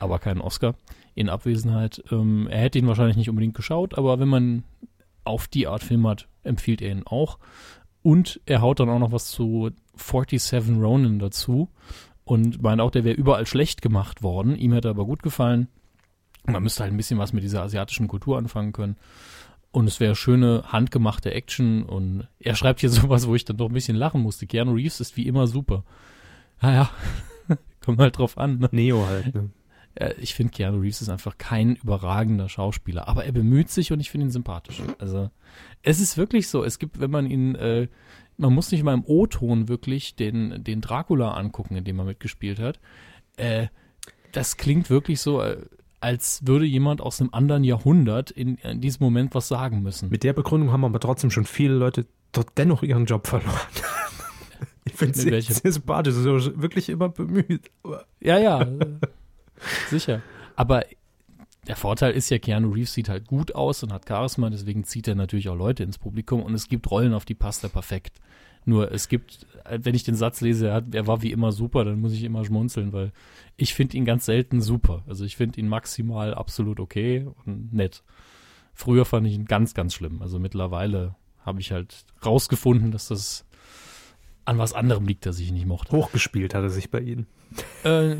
[0.00, 0.74] aber keinen Oscar
[1.14, 2.02] in Abwesenheit.
[2.10, 4.64] Ähm, er hätte ihn wahrscheinlich nicht unbedingt geschaut, aber wenn man
[5.24, 7.38] auf die Art Film hat, empfiehlt er ihn auch.
[8.02, 11.68] Und er haut dann auch noch was zu 47 Ronin dazu
[12.24, 14.56] und meint auch, der wäre überall schlecht gemacht worden.
[14.56, 15.68] Ihm hätte aber gut gefallen.
[16.46, 18.96] Man müsste halt ein bisschen was mit dieser asiatischen Kultur anfangen können.
[19.70, 21.84] Und es wäre schöne, handgemachte Action.
[21.84, 24.46] Und er schreibt hier sowas, wo ich dann doch ein bisschen lachen musste.
[24.46, 25.84] Keanu Reeves ist wie immer super.
[26.60, 26.90] Naja,
[27.84, 28.58] kommt halt drauf an.
[28.58, 28.68] Ne?
[28.72, 29.34] Neo halt.
[29.34, 29.50] Ne?
[29.94, 34.00] Äh, ich finde, Keanu Reeves ist einfach kein überragender Schauspieler, aber er bemüht sich und
[34.00, 34.82] ich finde ihn sympathisch.
[34.98, 35.30] Also,
[35.82, 37.88] es ist wirklich so, es gibt, wenn man ihn, äh,
[38.36, 42.58] man muss nicht mal im O-Ton wirklich den, den Dracula angucken, in dem er mitgespielt
[42.58, 42.80] hat.
[43.36, 43.66] Äh,
[44.32, 45.58] das klingt wirklich so, äh,
[46.00, 50.08] als würde jemand aus einem anderen Jahrhundert in, in diesem Moment was sagen müssen.
[50.08, 53.52] Mit der Begründung haben aber trotzdem schon viele Leute dort dennoch ihren Job verloren.
[54.84, 57.70] ich finde es sehr, sympathisch, so wirklich immer bemüht.
[58.20, 58.66] Ja, ja,
[59.90, 60.22] sicher.
[60.56, 60.84] Aber
[61.66, 65.06] der Vorteil ist ja, Keanu Reeves sieht halt gut aus und hat Charisma, deswegen zieht
[65.06, 68.20] er natürlich auch Leute ins Publikum und es gibt Rollen, auf die passt er perfekt.
[68.64, 71.52] Nur es gibt, äh, wenn ich den Satz lese, er, hat, er war wie immer
[71.52, 73.12] super, dann muss ich immer schmunzeln, weil
[73.56, 75.02] ich finde ihn ganz selten super.
[75.06, 78.02] Also ich finde ihn maximal absolut okay und nett.
[78.74, 80.22] Früher fand ich ihn ganz, ganz schlimm.
[80.22, 83.44] Also mittlerweile habe ich halt rausgefunden, dass das
[84.44, 85.92] an was anderem liegt, das ich nicht mochte.
[85.92, 87.26] hochgespielt hat er sich bei Ihnen.
[87.84, 88.16] Äh,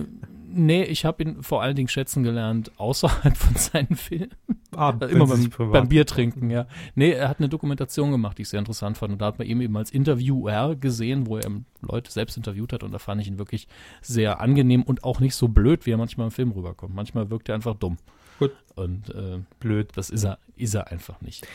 [0.52, 4.30] nee, ich habe ihn vor allen Dingen schätzen gelernt außerhalb von seinen Filmen.
[4.74, 6.66] Ah, Äh, immer beim, beim Bier trinken, ja.
[6.94, 9.12] Nee, er hat eine Dokumentation gemacht, die ich sehr interessant fand.
[9.12, 11.50] Und da hat man ihn eben als Interviewer gesehen, wo er
[11.80, 12.82] Leute selbst interviewt hat.
[12.82, 13.68] Und da fand ich ihn wirklich
[14.00, 16.94] sehr angenehm und auch nicht so blöd, wie er manchmal im Film rüberkommt.
[16.94, 17.98] Manchmal wirkt er einfach dumm.
[18.38, 18.52] Gut.
[18.74, 19.90] Und äh, Blöd.
[19.94, 21.46] das ist er, ist er einfach nicht.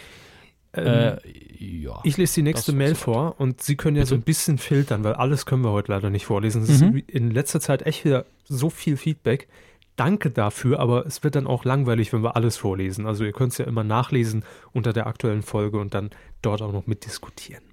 [0.77, 1.17] Ähm,
[1.59, 1.99] äh, ja.
[2.03, 4.25] ich lese die nächste Mail vor und Sie können ja so ein Bitte.
[4.25, 6.63] bisschen filtern, weil alles können wir heute leider nicht vorlesen.
[6.63, 6.97] Es Mhm.
[6.97, 9.47] ist in letzter Zeit echt wieder so viel Feedback.
[9.95, 13.07] Danke dafür, aber es wird dann auch langweilig, wenn wir alles vorlesen.
[13.07, 16.11] Also ihr könnt es ja immer nachlesen unter der aktuellen Folge und dann
[16.43, 17.63] dort auch noch mitdiskutieren.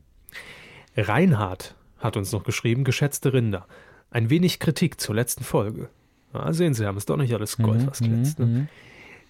[0.97, 3.67] Reinhard hat uns noch geschrieben, geschätzte Rinder,
[4.11, 5.89] ein wenig Kritik zur letzten Folge.
[6.33, 8.39] Ah, sehen Sie, haben es doch nicht alles Gold, Mhm, was glänzt.
[8.39, 8.47] Ne?
[8.47, 8.69] mhm.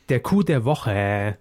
[0.08, 1.36] Der Coup der Woche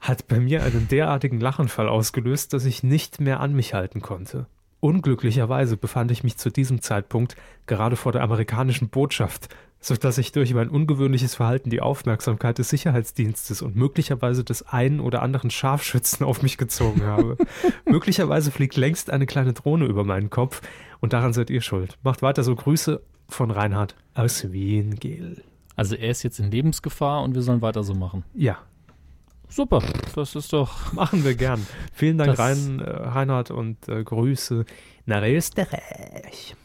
[0.00, 4.46] hat bei mir einen derartigen Lachenfall ausgelöst, dass ich nicht mehr an mich halten konnte.
[4.80, 9.48] Unglücklicherweise befand ich mich zu diesem Zeitpunkt gerade vor der amerikanischen Botschaft,
[9.80, 15.22] sodass ich durch mein ungewöhnliches Verhalten die Aufmerksamkeit des Sicherheitsdienstes und möglicherweise des einen oder
[15.22, 17.36] anderen Scharfschützen auf mich gezogen habe.
[17.84, 20.62] möglicherweise fliegt längst eine kleine Drohne über meinen Kopf
[21.00, 21.98] und daran seid ihr schuld.
[22.02, 25.42] Macht weiter so Grüße von Reinhard aus Wien, Gel.
[25.76, 28.24] Also er ist jetzt in Lebensgefahr und wir sollen weiter so machen.
[28.34, 28.58] Ja,
[29.52, 29.82] Super,
[30.14, 30.92] das ist doch.
[30.94, 31.66] Machen wir gern.
[31.92, 34.64] Vielen Dank, Rein, äh, Reinhard, und äh, Grüße
[35.04, 36.56] nach Österreich.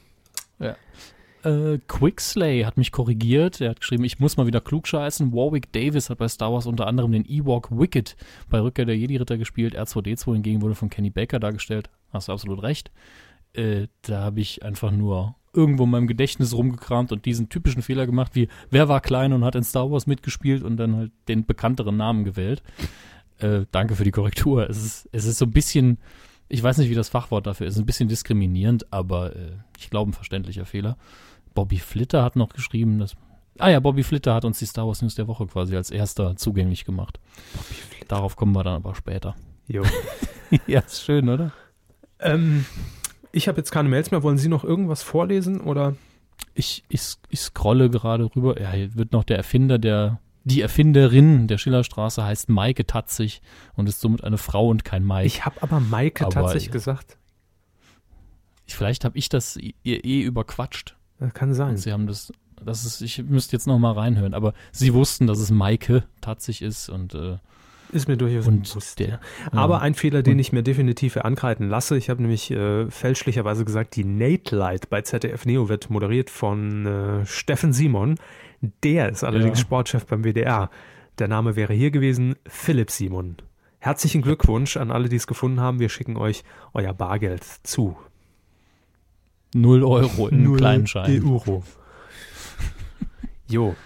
[1.48, 3.62] Äh, Quickslay hat mich korrigiert.
[3.62, 5.34] Er hat geschrieben, ich muss mal wieder klugscheißen.
[5.34, 8.16] Warwick Davis hat bei Star Wars unter anderem den Ewok Wicked
[8.50, 9.78] bei Rückkehr der Jedi-Ritter gespielt.
[9.78, 11.90] R2D2 hingegen wurde von Kenny Baker dargestellt.
[12.12, 12.92] Hast du absolut recht.
[13.54, 18.06] Äh, da habe ich einfach nur irgendwo in meinem Gedächtnis rumgekramt und diesen typischen Fehler
[18.06, 21.46] gemacht, wie wer war klein und hat in Star Wars mitgespielt und dann halt den
[21.46, 22.62] bekannteren Namen gewählt.
[23.40, 24.70] Äh, danke für die Korrektur.
[24.70, 25.98] Es ist, es ist so ein bisschen,
[26.48, 30.12] ich weiß nicht, wie das Fachwort dafür ist, ein bisschen diskriminierend, aber äh, ich glaube,
[30.12, 30.98] ein verständlicher Fehler.
[31.54, 33.16] Bobby Flitter hat noch geschrieben, dass.
[33.60, 36.36] Ah ja, Bobby Flitter hat uns die Star Wars News der Woche quasi als erster
[36.36, 37.20] zugänglich gemacht.
[38.08, 39.36] Darauf kommen wir dann aber später.
[39.68, 39.84] Jo.
[40.68, 41.52] ja, ist schön, oder?
[42.20, 42.66] ähm,
[43.32, 44.24] ich habe jetzt keine Mails mehr.
[44.24, 45.96] Wollen Sie noch irgendwas vorlesen oder?
[46.54, 48.60] Ich, ich, ich scrolle gerade rüber.
[48.60, 50.20] Ja, hier wird noch der Erfinder der.
[50.44, 53.42] Die Erfinderin der Schillerstraße heißt Maike Tatzig
[53.76, 55.26] und ist somit eine Frau und kein Mike.
[55.26, 57.18] Ich habe aber Maike Aber- tatsächlich gesagt.
[58.66, 60.96] Ich, vielleicht habe ich das ihr eh überquatscht.
[61.20, 61.72] Das kann sein.
[61.72, 62.32] Und sie haben das.
[62.64, 66.62] Das ist, ich müsste jetzt noch mal reinhören, aber sie wussten, dass es Maike Tatzig
[66.64, 67.38] ist und, äh,
[67.92, 69.00] Ist mir durchaus und bewusst.
[69.00, 69.20] der.
[69.52, 69.82] Aber ja.
[69.82, 71.98] ein Fehler, den ich mir definitiv ankreiden lasse.
[71.98, 76.86] Ich habe nämlich äh, fälschlicherweise gesagt, die Nate Light bei ZDF Neo wird moderiert von
[76.86, 78.16] äh, Steffen Simon.
[78.84, 79.66] Der ist allerdings Ja.
[79.66, 80.70] Sportchef beim WDR.
[81.20, 83.38] Der Name wäre hier gewesen Philipp Simon.
[83.80, 85.80] Herzlichen Glückwunsch an alle, die es gefunden haben.
[85.80, 87.96] Wir schicken euch euer Bargeld zu.
[89.54, 91.24] Null Euro in einem kleinen Schein.
[91.26, 91.64] Euro.
[93.48, 93.76] Jo.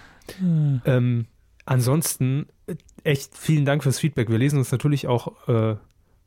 [0.86, 1.26] Ähm,
[1.66, 2.46] ansonsten
[3.04, 4.30] echt vielen Dank fürs Feedback.
[4.30, 5.76] Wir lesen uns natürlich auch, äh,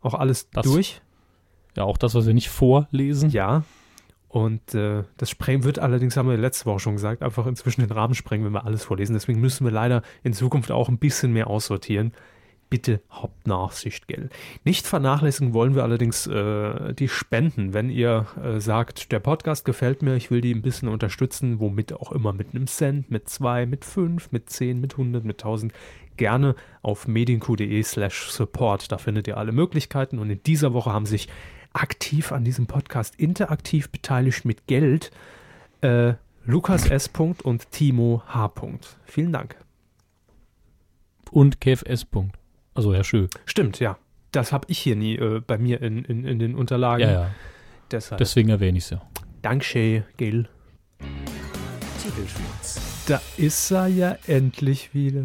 [0.01, 1.01] auch alles Das- durch.
[1.75, 3.29] Ja, auch das, was wir nicht vorlesen.
[3.31, 3.63] Ja.
[4.29, 7.91] Und äh, das Sprengen wird allerdings, haben wir letzte Woche schon gesagt, einfach inzwischen den
[7.91, 9.13] Rahmen sprengen, wenn wir alles vorlesen.
[9.13, 12.13] Deswegen müssen wir leider in Zukunft auch ein bisschen mehr aussortieren.
[12.69, 14.29] Bitte habt Nachsicht, gell?
[14.63, 17.73] Nicht vernachlässigen wollen wir allerdings äh, die Spenden.
[17.73, 21.93] Wenn ihr äh, sagt, der Podcast gefällt mir, ich will die ein bisschen unterstützen, womit
[21.93, 25.73] auch immer, mit einem Cent, mit zwei, mit fünf, mit zehn, mit hundert, mit tausend,
[26.17, 28.91] gerne auf medienq.de slash support.
[28.91, 30.19] Da findet ihr alle Möglichkeiten.
[30.19, 31.27] Und in dieser Woche haben sich
[31.73, 35.11] aktiv an diesem Podcast interaktiv beteiligt mit Geld
[35.81, 36.13] äh,
[36.45, 37.09] Lukas S.
[37.43, 38.53] und Timo H.
[39.05, 39.55] Vielen Dank.
[41.31, 42.05] Und KFS.
[42.05, 42.37] Punkt.
[42.73, 43.27] Also Herr Schö.
[43.45, 43.97] Stimmt, ja.
[44.31, 47.01] Das habe ich hier nie äh, bei mir in, in, in den Unterlagen.
[47.01, 47.31] Ja, ja.
[47.91, 48.19] Deshalb.
[48.19, 49.01] Deswegen erwähne ich es ja.
[49.41, 50.47] Dankeschön, Gil.
[52.01, 53.05] Titelschmutz.
[53.07, 55.23] Da ist er ja endlich wieder.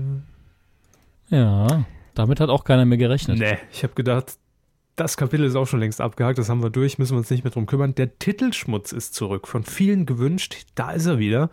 [1.31, 3.39] Ja, damit hat auch keiner mehr gerechnet.
[3.39, 4.37] Nee, ich habe gedacht,
[4.97, 7.45] das Kapitel ist auch schon längst abgehakt, das haben wir durch, müssen wir uns nicht
[7.45, 7.95] mehr drum kümmern.
[7.95, 11.51] Der Titelschmutz ist zurück, von vielen gewünscht, da ist er wieder.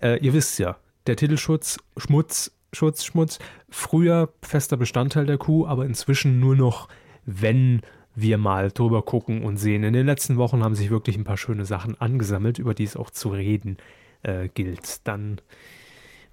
[0.00, 5.84] Äh, ihr wisst ja, der Titelschutz, Schmutz, Schutz, Schmutz, früher fester Bestandteil der Kuh, aber
[5.84, 6.88] inzwischen nur noch,
[7.26, 7.82] wenn
[8.14, 9.84] wir mal drüber gucken und sehen.
[9.84, 12.96] In den letzten Wochen haben sich wirklich ein paar schöne Sachen angesammelt, über die es
[12.96, 13.76] auch zu reden
[14.22, 15.06] äh, gilt.
[15.06, 15.40] Dann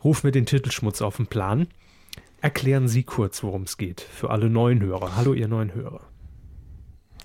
[0.04, 1.68] ruf mir den Titelschmutz auf den Plan.
[2.42, 5.16] Erklären Sie kurz, worum es geht, für alle neuen Hörer.
[5.16, 6.02] Hallo, ihr neuen Hörer.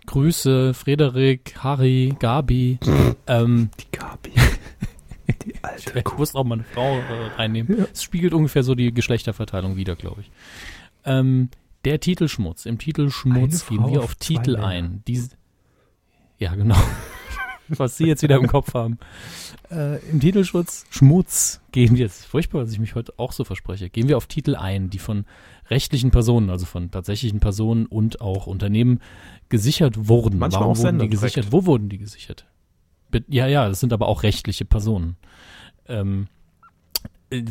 [0.06, 2.78] Grüße, Frederik, Harry, Gabi.
[3.26, 4.32] ähm, Die Gabi.
[5.44, 7.86] Die alte ich muss auch mal eine Frau äh, reinnehmen.
[7.92, 10.30] Es spiegelt ungefähr so die Geschlechterverteilung wieder, glaube ich.
[11.04, 11.50] Ähm,
[11.84, 12.66] der Titelschmutz.
[12.66, 14.66] Im Titelschmutz gehen wir auf Titel Männer.
[14.66, 15.02] ein.
[15.06, 15.30] Dies,
[16.38, 16.76] ja, genau.
[17.78, 18.98] Was Sie jetzt wieder im Kopf haben.
[19.70, 23.90] Äh, Im Titelschutz Schmutz gehen wir, ist furchtbar, dass ich mich heute auch so verspreche,
[23.90, 25.24] gehen wir auf Titel ein, die von
[25.70, 29.00] rechtlichen Personen, also von tatsächlichen Personen und auch Unternehmen
[29.48, 30.38] gesichert wurden.
[30.38, 31.36] Manchmal Warum auch wurden die gesichert?
[31.36, 31.52] direkt.
[31.52, 32.46] Wo wurden die gesichert?
[33.28, 35.16] Ja, ja, das sind aber auch rechtliche Personen.
[35.86, 36.41] Ähm, äh,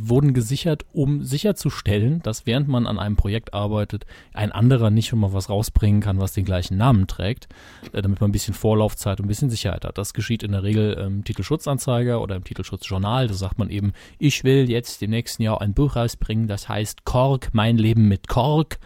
[0.02, 5.20] wurden gesichert, um sicherzustellen, dass während man an einem Projekt arbeitet, ein anderer nicht schon
[5.20, 7.48] mal was rausbringen kann, was den gleichen Namen trägt,
[7.92, 9.98] äh, damit man ein bisschen Vorlaufzeit und ein bisschen Sicherheit hat.
[9.98, 13.28] Das geschieht in der Regel im Titelschutzanzeiger oder im Titelschutzjournal.
[13.28, 17.06] Da sagt man eben, ich will jetzt im nächsten Jahr ein Buch rausbringen, das heißt
[17.06, 18.80] Kork, mein Leben mit Kork.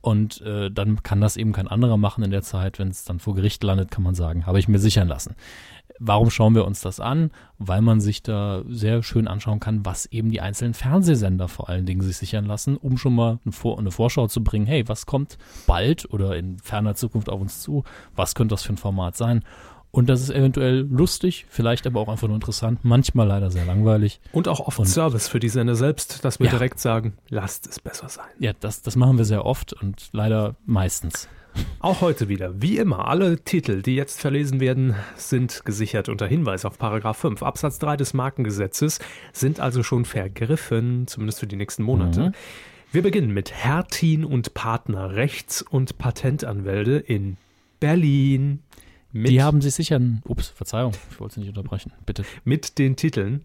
[0.00, 2.78] Und äh, dann kann das eben kein anderer machen in der Zeit.
[2.78, 5.34] Wenn es dann vor Gericht landet, kann man sagen, habe ich mir sichern lassen.
[6.06, 7.30] Warum schauen wir uns das an?
[7.58, 11.86] Weil man sich da sehr schön anschauen kann, was eben die einzelnen Fernsehsender vor allen
[11.86, 15.06] Dingen sich sichern lassen, um schon mal eine, Vor eine Vorschau zu bringen, hey, was
[15.06, 17.84] kommt bald oder in ferner Zukunft auf uns zu?
[18.14, 19.44] Was könnte das für ein Format sein?
[19.92, 24.20] Und das ist eventuell lustig, vielleicht aber auch einfach nur interessant, manchmal leider sehr langweilig.
[24.32, 26.50] Und auch oft Und- Service für die Sender selbst, dass wir Ja.
[26.50, 28.26] direkt sagen, lasst es besser sein.
[28.40, 31.28] Ja, das, das machen wir sehr oft und leider meistens.
[31.80, 32.60] Auch heute wieder.
[32.62, 37.42] Wie immer, alle Titel, die jetzt verlesen werden, sind gesichert unter Hinweis auf Paragraph 5
[37.42, 39.00] Absatz 3 des Markengesetzes,
[39.32, 42.28] sind also schon vergriffen, zumindest für die nächsten Monate.
[42.30, 42.32] Mhm.
[42.90, 47.36] Wir beginnen mit Hertin und Partner, Rechts- und Patentanwälte in
[47.80, 48.60] Berlin.
[49.12, 50.22] Die haben sich sichern.
[50.26, 51.92] Ups, Verzeihung, ich wollte Sie nicht unterbrechen.
[52.06, 52.24] Bitte.
[52.44, 53.44] mit den Titeln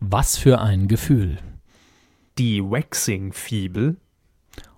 [0.00, 1.38] Was für ein Gefühl.
[2.38, 3.96] Die Waxing-Fibel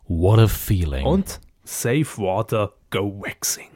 [0.06, 1.06] What a feeling.
[1.06, 3.68] und Safe Water Go Waxing.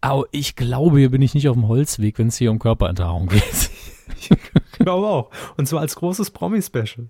[0.00, 3.28] Au, ich glaube, hier bin ich nicht auf dem Holzweg, wenn es hier um Körperenthaarung
[3.28, 3.70] geht.
[4.18, 5.30] Ich glaube auch.
[5.56, 7.08] Und zwar als großes Promi-Special.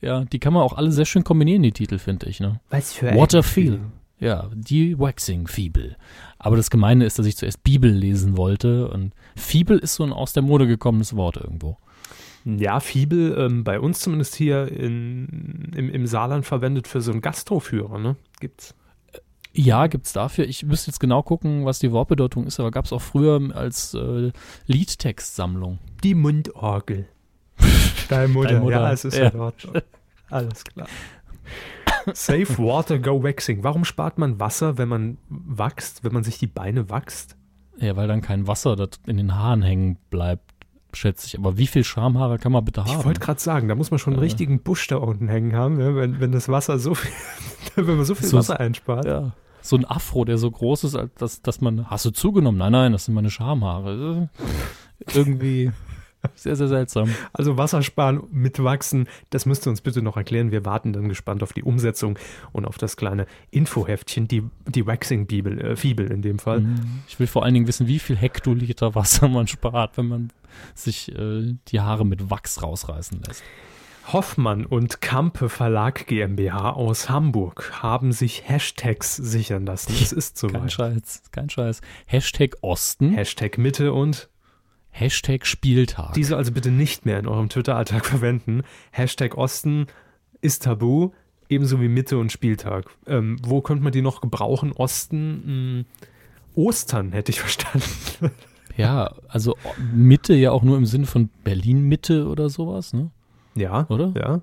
[0.00, 2.40] ja, die kann man auch alle sehr schön kombinieren, die Titel, finde ich.
[2.40, 2.60] Ne?
[2.70, 3.92] Was für feeling.
[4.18, 5.96] Ja, die Waxing-Fibel.
[6.38, 10.12] Aber das Gemeine ist, dass ich zuerst Bibel lesen wollte und Fibel ist so ein
[10.12, 11.76] aus der Mode gekommenes Wort irgendwo.
[12.44, 17.22] Ja, Fibel, ähm, bei uns zumindest hier in, im, im Saarland verwendet für so einen
[17.22, 18.16] Gastroführer, ne?
[18.38, 18.74] Gibt's.
[19.54, 20.46] Ja, gibt's dafür.
[20.46, 24.32] Ich müsste jetzt genau gucken, was die Wortbedeutung ist, aber gab's auch früher als äh,
[24.66, 25.78] Liedtextsammlung.
[26.02, 27.06] Die Mundorgel.
[28.08, 29.24] Deine Mutter, Deine Mutter, ja, es ist ja.
[29.24, 29.84] ja dort.
[30.28, 30.88] Alles klar.
[32.12, 33.62] Safe Water Go Waxing.
[33.62, 37.36] Warum spart man Wasser, wenn man wachst, wenn man sich die Beine wachst?
[37.78, 38.76] Ja, weil dann kein Wasser
[39.06, 40.53] in den Haaren hängen bleibt,
[40.94, 41.38] schätze ich.
[41.38, 42.98] Aber wie viel Schamhaare kann man bitte haben?
[43.00, 44.24] Ich wollte gerade sagen, da muss man schon einen Äh.
[44.24, 47.10] richtigen Busch da unten hängen haben, wenn, wenn das Wasser so viel,
[47.76, 49.04] wenn man so viel So- Wasser einspart.
[49.04, 49.32] ja.
[49.66, 51.88] So ein Afro, der so groß ist, dass, dass man.
[51.88, 52.58] Hast du zugenommen?
[52.58, 54.28] Nein, nein, das sind meine Schamhaare.
[55.14, 55.72] Irgendwie
[56.34, 57.14] sehr, sehr seltsam.
[57.32, 60.50] Also Wassersparen mit Wachsen, das müsst ihr uns bitte noch erklären.
[60.50, 62.18] Wir warten dann gespannt auf die Umsetzung
[62.52, 66.64] und auf das kleine Infoheftchen, die, die Waxing-Bibel, äh, Fibel in dem Fall.
[67.08, 70.30] Ich will vor allen Dingen wissen, wie viel Hektoliter Wasser man spart, wenn man
[70.74, 73.42] sich äh, die Haare mit Wachs rausreißen lässt.
[74.12, 79.94] Hoffmann und Kampe Verlag GmbH aus Hamburg haben sich Hashtags sichern lassen.
[79.94, 80.72] Es ist Kein soweit.
[80.72, 81.80] Scheiß, kein Scheiß.
[82.06, 84.28] Hashtag Osten, Hashtag Mitte und
[84.96, 86.12] Hashtag Spieltag.
[86.14, 88.62] diese also bitte nicht mehr in eurem Twitter-Alltag verwenden.
[88.92, 89.86] Hashtag Osten
[90.40, 91.10] ist tabu,
[91.48, 92.86] ebenso wie Mitte und Spieltag.
[93.06, 94.70] Ähm, wo könnte man die noch gebrauchen?
[94.72, 95.84] Osten, mh,
[96.54, 98.30] Ostern hätte ich verstanden.
[98.76, 99.56] Ja, also
[99.92, 103.10] Mitte ja auch nur im Sinne von Berlin-Mitte oder sowas, ne?
[103.56, 104.12] Ja, Oder?
[104.16, 104.40] Ja.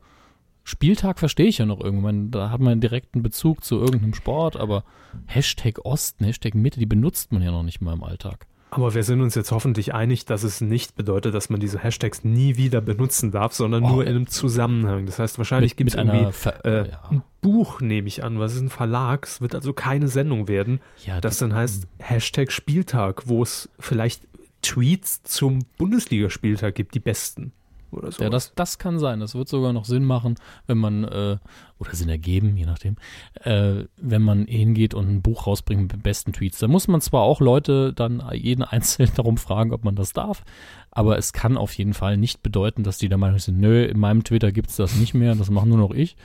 [0.63, 2.29] Spieltag verstehe ich ja noch irgendwann.
[2.31, 4.83] Da hat man einen direkten Bezug zu irgendeinem Sport, aber
[5.27, 8.47] Hashtag Osten, Hashtag Mitte, die benutzt man ja noch nicht mal im Alltag.
[8.71, 12.23] Aber wir sind uns jetzt hoffentlich einig, dass es nicht bedeutet, dass man diese Hashtags
[12.23, 13.89] nie wieder benutzen darf, sondern Oh.
[13.89, 15.05] nur in einem Zusammenhang.
[15.05, 17.01] Das heißt, wahrscheinlich gibt es irgendwie Ver äh, ja.
[17.09, 19.25] ein Buch, nehme ich an, was ist ein Verlag.
[19.25, 24.23] Es wird also keine Sendung werden, ja, das dann heißt Hashtag Spieltag, wo es vielleicht
[24.61, 27.51] Tweets zum Bundesligaspieltag gibt, die besten.
[27.91, 28.23] Oder so.
[28.23, 29.19] Ja, das, das kann sein.
[29.19, 30.35] Das wird sogar noch Sinn machen,
[30.67, 31.37] wenn man, äh,
[31.81, 32.95] oder Sinn ergeben, je nachdem,
[33.43, 36.59] äh, wenn man hingeht und ein Buch rausbringt mit den besten Tweets.
[36.59, 40.43] Da muss man zwar auch Leute dann jeden einzeln darum fragen, ob man das darf,
[40.91, 43.99] aber es kann auf jeden Fall nicht bedeuten, dass die der Meinung sind, nö, in
[43.99, 46.15] meinem Twitter gibt's das nicht mehr, das mache nur noch ich.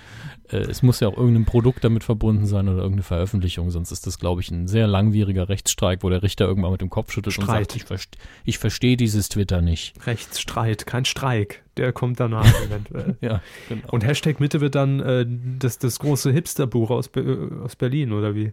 [0.50, 4.06] Äh, es muss ja auch irgendein Produkt damit verbunden sein oder irgendeine Veröffentlichung, sonst ist
[4.06, 7.38] das, glaube ich, ein sehr langwieriger Rechtsstreik, wo der Richter irgendwann mit dem Kopf schüttelt
[7.38, 7.72] und Streit.
[7.72, 9.94] sagt, ich, verste ich verstehe dieses Twitter nicht.
[10.06, 11.62] Rechtsstreit, kein Streik.
[11.76, 13.16] Der kommt danach eventuell.
[13.20, 13.86] Ja, genau.
[13.90, 15.26] Und Hashtag Mitte wird dann äh,
[15.58, 18.52] das, das große Hipsterbuch aus, Be aus Berlin, oder wie?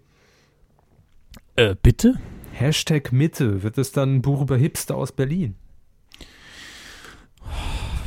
[1.56, 2.20] Äh, bitte?
[2.52, 5.56] Hashtag Mitte wird es dann ein Buch über Hipster aus Berlin.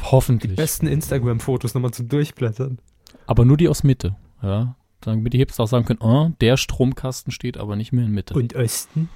[0.04, 0.54] Hoffentlich.
[0.54, 2.78] Besten Instagram-Fotos nochmal zum Durchblättern.
[3.26, 4.16] Aber nur die aus Mitte.
[4.40, 4.76] Ja.
[5.00, 8.34] Damit die Hipster auch sagen können, oh, der Stromkasten steht aber nicht mehr in Mitte.
[8.34, 9.08] Und Osten?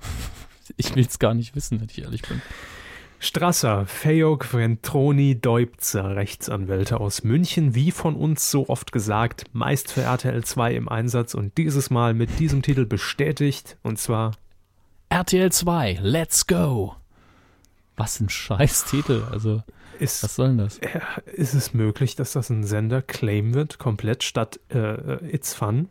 [0.76, 2.42] ich will es gar nicht wissen, wenn ich ehrlich bin.
[3.18, 10.02] Strasser, Fayok, Ventroni, Deubzer, Rechtsanwälte aus München, wie von uns so oft gesagt, meist für
[10.02, 14.32] RTL 2 im Einsatz und dieses Mal mit diesem Titel bestätigt, und zwar
[15.08, 16.94] RTL 2, let's go.
[17.96, 19.24] Was ein Scheiß-Titel.
[19.30, 19.62] Also,
[19.98, 20.78] Ist, was soll denn das?
[20.80, 21.00] äh,
[21.32, 25.88] ist es möglich, dass das ein Sender claim wird, komplett statt äh, It's Fun?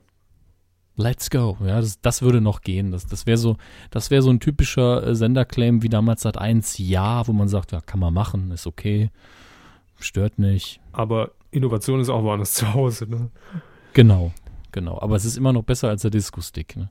[0.98, 1.58] Let's go.
[1.62, 2.92] Ja, das, das würde noch gehen.
[2.92, 3.58] Das, das wäre so,
[3.92, 7.74] das wäre so ein typischer äh, Senderclaim wie damals Sat 1, ja, wo man sagt,
[7.74, 9.10] ja, kann man machen, ist okay,
[10.00, 10.80] stört nicht.
[10.94, 13.30] Aber Innovation ist auch woanders zu Hause, ne?
[13.94, 14.32] Genau,
[14.72, 15.00] genau.
[15.02, 16.78] Aber es ist immer noch besser als der Disco-Stick.
[16.78, 16.90] Ne?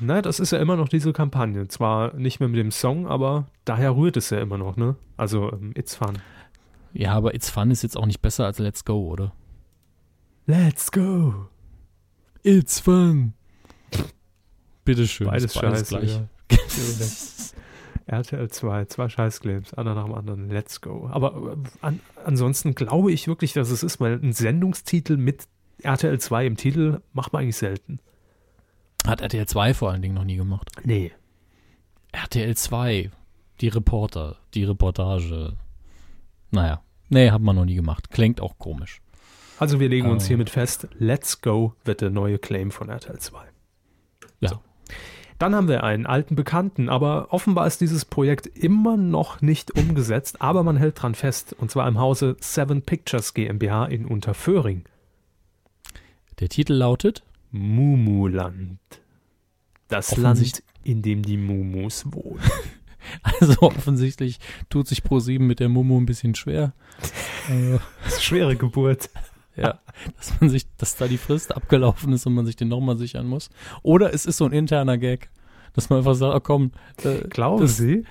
[0.00, 1.66] Na, das ist ja immer noch diese Kampagne.
[1.68, 4.96] Zwar nicht mehr mit dem Song, aber daher rührt es ja immer noch, ne?
[5.16, 6.18] Also, ähm, It's Fun.
[6.92, 9.32] Ja, aber It's Fun ist jetzt auch nicht besser als Let's Go, oder?
[10.46, 11.46] Let's go!
[12.42, 13.34] It's Fun.
[14.84, 15.28] Bitteschön.
[15.28, 16.16] Beides ist scheiße, gleich.
[16.16, 16.28] ja.
[18.06, 21.08] RTL 2, zwei Scheißclaims, einer nach dem anderen, let's go.
[21.10, 25.46] Aber äh, an, ansonsten glaube ich wirklich, dass es ist, weil ein Sendungstitel mit
[25.82, 28.00] RTL 2 im Titel macht man eigentlich selten.
[29.06, 30.70] Hat RTL 2 vor allen Dingen noch nie gemacht.
[30.84, 31.12] Nee.
[32.12, 33.10] RTL 2,
[33.60, 35.56] die Reporter, die Reportage.
[36.50, 38.10] Naja, nee, hat man noch nie gemacht.
[38.10, 39.01] Klingt auch komisch.
[39.62, 40.28] Also wir legen uns Äh.
[40.28, 43.38] hiermit fest, let's go wird der neue Claim von RTL 2.
[44.40, 44.48] Ja.
[44.48, 44.60] So.
[45.38, 50.42] Dann haben wir einen alten Bekannten, aber offenbar ist dieses Projekt immer noch nicht umgesetzt,
[50.42, 54.84] aber man hält dran fest, und zwar im Hause Seven Pictures GmbH in Unterföhring.
[56.40, 57.22] Der Titel lautet
[57.52, 58.80] Mumuland.
[59.86, 62.42] Das Land, in dem die Mumus wohnen.
[63.24, 64.38] Also offensichtlich
[64.70, 66.72] tut sich Pro7 mit der Momo ein bisschen schwer.
[68.04, 69.10] Das ist schwere Geburt.
[69.56, 69.80] Ja,
[70.16, 73.26] dass man sich, dass da die Frist abgelaufen ist und man sich den nochmal sichern
[73.26, 73.50] muss.
[73.82, 75.30] Oder es ist so ein interner Gag,
[75.74, 76.72] dass man einfach sagt, oh komm,
[77.04, 78.04] äh, Glauben das, Sie?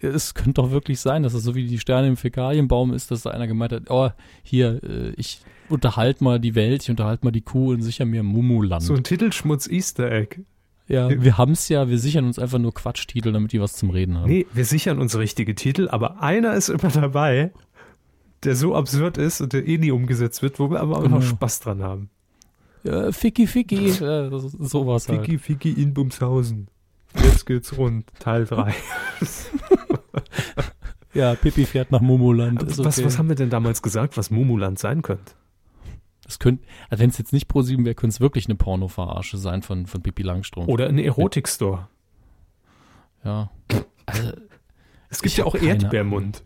[0.00, 3.22] es könnte doch wirklich sein, dass es so wie die Sterne im Fäkalienbaum ist, dass
[3.22, 4.10] da einer gemeint hat, oh,
[4.42, 8.22] hier, äh, ich unterhalte mal die Welt, ich unterhalte mal die Kuh und sicher mir
[8.22, 8.82] Mumuland.
[8.82, 10.40] So ein Titelschmutz Easter Egg.
[10.86, 14.18] ja, wir haben's ja, wir sichern uns einfach nur Quatschtitel, damit die was zum Reden
[14.18, 14.30] haben.
[14.30, 17.52] Nee, wir sichern uns richtige Titel, aber einer ist immer dabei,
[18.44, 21.20] der so absurd ist und der eh nie umgesetzt wird, wo wir aber einfach Genau.
[21.20, 22.10] Spaß dran haben.
[22.84, 25.20] Ja, Ficky Ficky, ja, sowas halt.
[25.26, 26.68] Fiki Fiki in Bumshausen.
[27.22, 28.74] Jetzt geht's rund, Teil 3.
[31.14, 32.62] Ja, Pippi fährt nach Momoland.
[32.62, 33.06] Ist was, okay.
[33.06, 35.32] was haben wir denn damals gesagt, was Mumuland sein könnte?
[36.22, 39.62] Das könnte, also wenn es jetzt nicht Pro7 wäre, könnte es wirklich eine Porno-Verarsche sein
[39.62, 40.68] von, von Pippi Langstrumpf.
[40.68, 41.88] Oder ein Erotikstore.
[43.24, 43.50] Ja.
[44.04, 44.32] Also,
[45.08, 46.44] Es gibt ja auch Erdbeermund.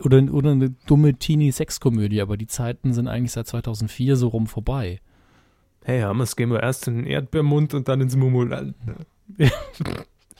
[0.00, 5.00] Oder, oder eine dumme Teenie-Sex-Komödie, aber die Zeiten sind eigentlich seit 2004 so rum vorbei.
[5.84, 8.74] Hey, Hammes, gehen wir erst in den Erdbeermund und dann ins Mumuland.
[9.38, 9.48] Ja.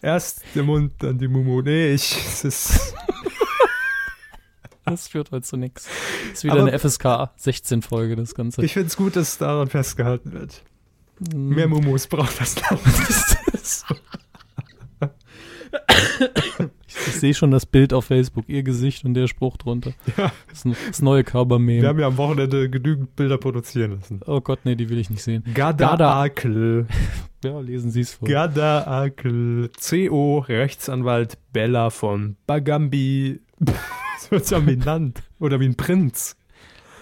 [0.03, 1.63] erst der Mund, dann die Mumu.
[1.63, 2.95] Nee, ich, es ist,
[4.85, 5.89] Das führt heute zu nichts.
[6.35, 7.07] Ist wieder Aber- eine FSK
[7.41, 8.63] 16-Folge, das Ganze.
[8.63, 10.63] ich finde es gut, dass daran festgehalten wird.
[11.33, 11.49] Hm.
[11.49, 12.81] Mehr Mumus braucht das Land.
[17.07, 19.93] Ich sehe schon das Bild auf Facebook, ihr Gesicht und der Spruch drunter.
[20.17, 20.33] Ja.
[20.49, 21.87] Das, n- das neue Wir Körpermeme.
[21.87, 24.21] haben ja am Wochenende genügend Bilder produzieren lassen.
[24.27, 25.45] Oh Gott, nee, die will ich nicht sehen.
[25.55, 26.87] Gada-Akel.
[27.45, 28.27] Ja, lesen Sie es vor.
[28.27, 29.71] Gada-Akel.
[29.79, 33.41] CO, Rechtsanwalt Bella von Bagambi.
[34.17, 35.23] Das wird ja benannt.
[35.41, 36.37] Oder wie ein Prinz.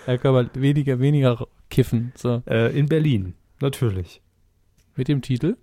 [0.07, 2.11] Herr Körper, weniger, weniger kiffen.
[2.17, 3.35] So, Äh, in Berlin.
[3.61, 4.21] Natürlich.
[4.97, 5.57] mit dem Titel.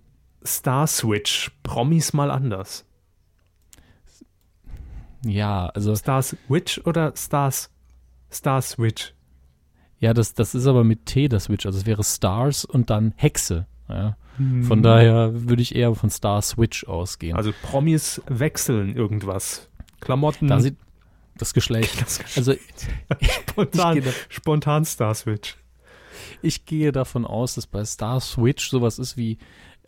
[0.46, 1.50] Star Switch.
[1.62, 2.86] Promis mal anders.
[5.24, 7.70] Ja, also, Star Switch oder Stars?
[8.32, 9.12] Star Switch.
[9.98, 11.66] ja, das, das ist aber mit T der Switch.
[11.66, 13.66] Also es wäre Stars und dann Hexe.
[13.88, 14.16] Ja.
[14.36, 14.62] Hm.
[14.64, 17.36] Von daher würde ich eher von Star Switch ausgehen.
[17.36, 19.68] Also Promis wechseln irgendwas.
[20.00, 20.46] Klamotten.
[20.48, 20.76] da sieht
[21.36, 22.00] das Geschlecht.
[22.00, 22.54] das Also
[23.50, 25.56] spontan, da- spontan Star Switch.
[26.40, 29.38] ich gehe davon aus, dass bei Star Switch sowas ist wie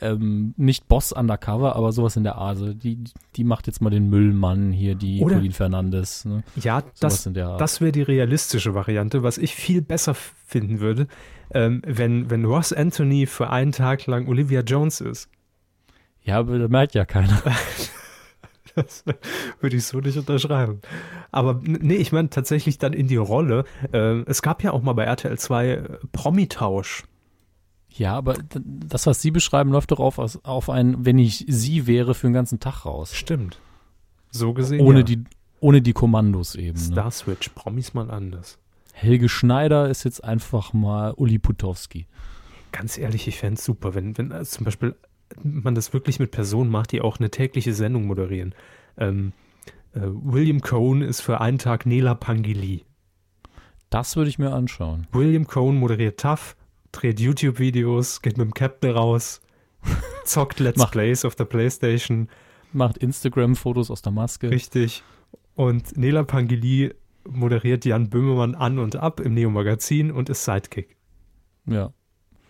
[0.02, 2.58] ähm, nicht Boss Undercover, aber sowas in der Art.
[2.58, 2.98] Also die,
[3.36, 6.24] die macht jetzt mal den Müllmann hier, die Oder- Colin Fernandes.
[6.24, 6.42] Ne?
[6.56, 9.22] Ja, Sowas das, das wäre die realistische Variante.
[9.22, 11.06] Was ich viel besser finden würde,
[11.54, 15.28] ähm, wenn, wenn Ross Anthony für einen Tag lang Olivia Jones ist.
[16.22, 17.42] ja, aber da merkt ja keiner.
[18.74, 19.04] Das
[19.60, 20.80] würde ich so nicht unterschreiben.
[21.30, 23.64] Aber nee, ich meine tatsächlich dann in die Rolle.
[23.92, 27.04] Ähm, es gab ja auch mal bei RTL 2 äh, Promitausch.
[27.96, 32.14] Ja, aber das, was Sie beschreiben, läuft doch auf, auf ein, wenn ich Sie wäre,
[32.14, 33.14] für den ganzen Tag raus.
[33.14, 33.58] Stimmt.
[34.30, 34.80] So gesehen.
[34.80, 35.04] Ohne, ja.
[35.04, 35.24] die,
[35.60, 36.78] ohne die Kommandos eben.
[36.78, 36.84] Ne?
[36.84, 38.58] Star Switch, Promis mal anders.
[38.92, 42.06] Helge Schneider ist jetzt einfach mal Uli Putowski.
[42.72, 44.94] Ganz ehrlich, ich fände es super, wenn, wenn äh, zum Beispiel
[45.42, 48.54] man das wirklich mit Personen macht, die auch eine tägliche Sendung moderieren.
[48.96, 49.32] Ähm,
[49.94, 52.84] äh, William Cohn ist für einen Tag Nela Pangili.
[53.90, 55.06] Das würde ich mir anschauen.
[55.12, 56.56] William Cohn moderiert TAF,
[56.92, 59.40] dreht YouTube-Videos, geht mit dem Captain raus,
[60.24, 62.28] zockt Let's Mach- Plays auf der Playstation.
[62.72, 64.50] macht Instagram-Fotos aus der Maske.
[64.50, 65.02] Richtig.
[65.54, 66.94] Und Nela Pangili
[67.28, 70.96] moderiert Jan Böhmermann an und ab im Neo-Magazin und ist Sidekick.
[71.66, 71.92] Ja.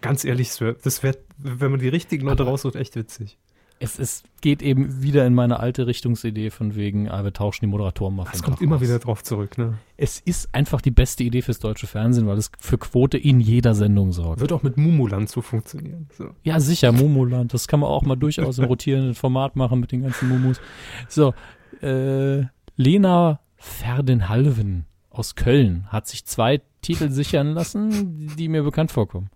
[0.00, 3.38] Ganz ehrlich, das wär- das wäre, wenn man die richtigen Leute raussucht, echt witzig.
[3.82, 7.66] Es, es geht eben wieder in meine alte Richtungsidee von wegen, ah, wir tauschen die
[7.66, 8.82] Moderatoren mal vom kommt Tag immer aus.
[8.82, 9.78] wieder drauf zurück, ne?
[9.96, 13.74] Es ist einfach die beste Idee fürs deutsche Fernsehen, weil es für Quote in jeder
[13.74, 14.40] Sendung sorgt.
[14.40, 16.08] Wird auch mit Mumuland so funktionieren.
[16.16, 16.30] So.
[16.42, 17.52] Ja, sicher, Momoland.
[17.54, 20.60] Das kann man auch mal durchaus im rotierenden Format machen mit den ganzen Mumus.
[21.08, 21.34] So,
[21.80, 22.44] äh,
[22.76, 29.30] Lena Verdenhalven aus Köln hat sich zwei Titel sichern lassen, die mir bekannt vorkommen.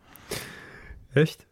[1.15, 1.47] Echt?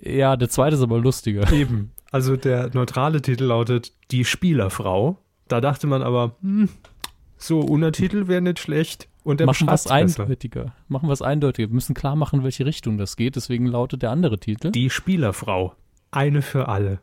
[0.00, 1.52] Ja, der zweite ist aber lustiger.
[1.52, 1.92] Eben.
[2.12, 5.18] Also der neutrale Titel lautet Die Spielerfrau.
[5.48, 6.68] Da dachte man aber, hm,
[7.36, 9.08] so Untertitel wäre nicht schlecht.
[9.24, 9.94] Und der Machen was besser.
[9.94, 10.74] eindeutiger.
[10.88, 11.68] Machen was eindeutiger.
[11.68, 13.36] Wir müssen klar machen, welche Richtung das geht.
[13.36, 14.70] Deswegen lautet der andere Titel.
[14.72, 15.74] Die Spielerfrau.
[16.10, 16.98] Eine für alle.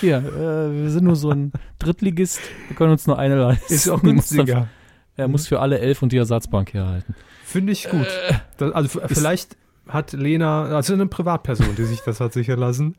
[0.00, 2.40] Hier, äh, wir sind nur so ein Drittligist.
[2.68, 3.72] Wir können uns nur eine leisten.
[3.72, 4.68] Ist auch günstiger.
[5.14, 7.14] Er muss für alle elf und die Ersatzbank herhalten.
[7.44, 8.06] Finde ich gut.
[8.28, 9.56] Äh, Das, also vielleicht
[9.86, 12.96] hat Lena, also eine Privatperson, die sich das hat sichern lassen,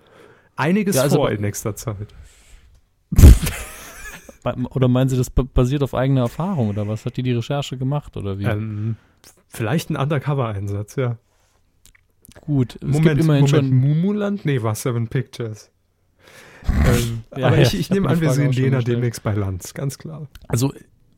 [0.55, 2.07] einiges Ja, also- vor in nächster Zeit.
[4.71, 7.05] Oder meinen Sie, das ba- basiert auf eigener Erfahrung oder was?
[7.05, 8.43] Hat die die Recherche gemacht oder wie?
[8.43, 8.97] Ähm,
[9.47, 11.17] vielleicht ein Undercover-Einsatz, ja.
[12.41, 13.73] Gut, es Moment, gibt immerhin Moment, schon.
[13.73, 14.43] Mumuland?
[14.45, 15.71] Nee, war Seven Pictures.
[16.67, 19.97] ähm, Ja, aber ja, ich, ich nehme an, wir sehen Lena demnächst bei Lanz, ganz
[19.97, 20.27] klar.
[20.49, 20.73] Also,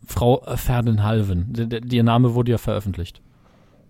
[0.05, 3.21] Frau der, der, ihr Name wurde ja veröffentlicht.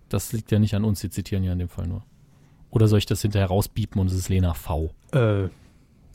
[0.08, 2.04] Das liegt ja nicht an uns, Sie zitieren ja in dem Fall nur.
[2.70, 4.90] Oder soll ich das hinterher rausbiepen und es ist Lena V?
[5.12, 5.48] Äh,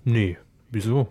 [0.03, 0.37] nee,
[0.69, 1.07] wieso?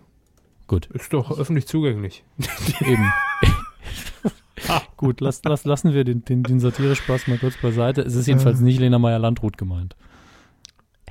[0.67, 2.23] Gut, Ist doch öffentlich zugänglich.
[2.81, 3.11] eben.
[4.97, 8.01] Gut, lass, lass, lassen wir den, den, den Satire-Spaß mal kurz beiseite.
[8.01, 8.63] Es ist jedenfalls Äh.
[8.63, 9.95] nicht Lena Meyer-Landrut gemeint.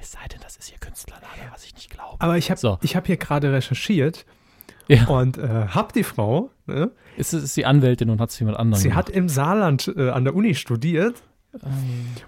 [0.00, 2.16] Es sei denn, das ist ihr Künstlername, was ich nicht glaube.
[2.20, 2.78] Aber ich habe So.
[2.82, 4.24] ich hab hier gerade recherchiert
[4.88, 5.06] Ja.
[5.08, 6.90] und äh, hab die Frau, ne?
[7.16, 9.08] Ist, ist sie Anwältin und hat sie mit anderen sie gemacht?
[9.08, 11.22] hat im Saarland äh, an der Uni studiert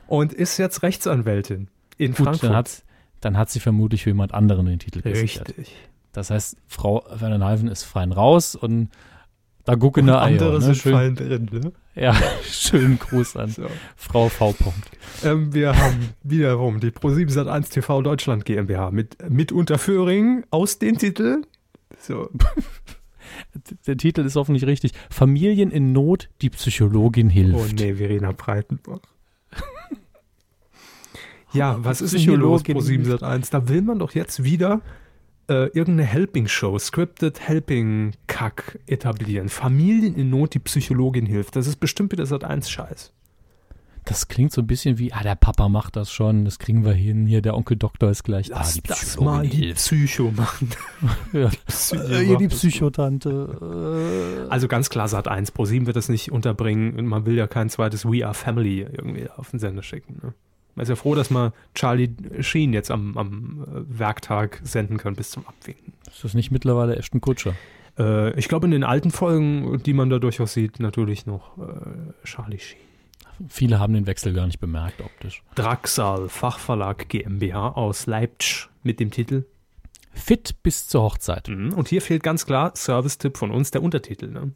[0.09, 2.51] und ist jetzt Rechtsanwältin in Gut, Frankfurt.
[2.51, 2.83] dann hat,
[3.21, 5.49] dann hat sie vermutlich für jemand anderen den Titel gesichert.
[5.49, 5.75] Richtig.
[6.13, 8.91] Das heißt, Frau Vernenhalven ist fein raus und
[9.65, 10.23] da gucken Und Eier.
[10.23, 10.61] andere Ne?
[10.61, 11.73] sind Schön, fallen drin, ne?
[11.95, 12.15] ja,
[12.45, 13.67] schönen Gruß an So.
[13.97, 14.53] Frau V.
[14.53, 14.91] Punkt.
[15.25, 20.99] Ähm, wir haben wiederum die Pro7 Sat1 TV Deutschland GmbH mit, mit Unterföhring aus den
[20.99, 21.43] Titel.
[22.01, 22.29] So,
[23.87, 24.93] Der Titel ist hoffentlich richtig.
[25.11, 27.55] Familien in Not, die Psychologin hilft.
[27.59, 29.01] oh nee, Verena Breitenbach.
[31.53, 33.05] Ja, was ist denn hier los, Psychologin.
[33.05, 33.51] Pro7 Sat1?
[33.51, 34.81] Da will man doch jetzt wieder
[35.49, 39.49] äh, irgendeine Helping-Show, Scripted Helping-Kack etablieren.
[39.49, 41.57] Familien in Not, die Psychologin hilft.
[41.57, 43.13] Das ist bestimmt wieder Sat1-Scheiß.
[44.05, 46.93] Das klingt so ein bisschen wie, ah, der Papa macht das schon, das kriegen wir
[46.93, 47.27] hin.
[47.27, 48.81] Hier, der Onkel Doktor ist gleich Lass da.
[48.81, 49.79] Die das Psychologin mal die hilft.
[49.79, 50.71] Psycho machen.
[51.33, 51.51] Ja.
[51.67, 52.49] Psycho Äh, hier die.
[52.49, 54.47] Psychotante.
[54.49, 54.51] Äh.
[54.51, 57.47] Also ganz klar, Sat 1 Pro 7 wird das nicht unterbringen und man will ja
[57.47, 60.19] kein zweites We Are Family irgendwie auf den Sender schicken.
[60.23, 60.35] Ne?
[60.75, 65.15] Man ist ja froh, dass man Charlie Sheen jetzt am, am äh, Werktag senden kann
[65.15, 65.93] bis zum Abwinken.
[66.11, 67.55] Ist das nicht mittlerweile Ashton Kutscher?
[67.99, 72.25] Äh, ich glaube, in den alten Folgen, die man da durchaus sieht, natürlich noch äh,
[72.25, 72.81] Charlie Sheen.
[73.49, 75.43] Viele haben den Wechsel gar nicht bemerkt optisch.
[75.55, 79.47] Draxal Fachverlag GmbH aus Leipzig mit dem Titel.
[80.13, 81.49] Fit bis zur Hochzeit.
[81.49, 81.73] Mhm.
[81.73, 84.29] Und hier fehlt ganz klar, Service-Tipp von uns, der Untertitel.
[84.29, 84.53] Ne?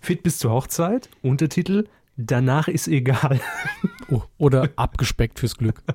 [0.00, 1.86] Fit bis zur Hochzeit, Untertitel,
[2.16, 3.40] danach ist egal.
[4.10, 5.82] Oh, oder abgespeckt fürs Glück.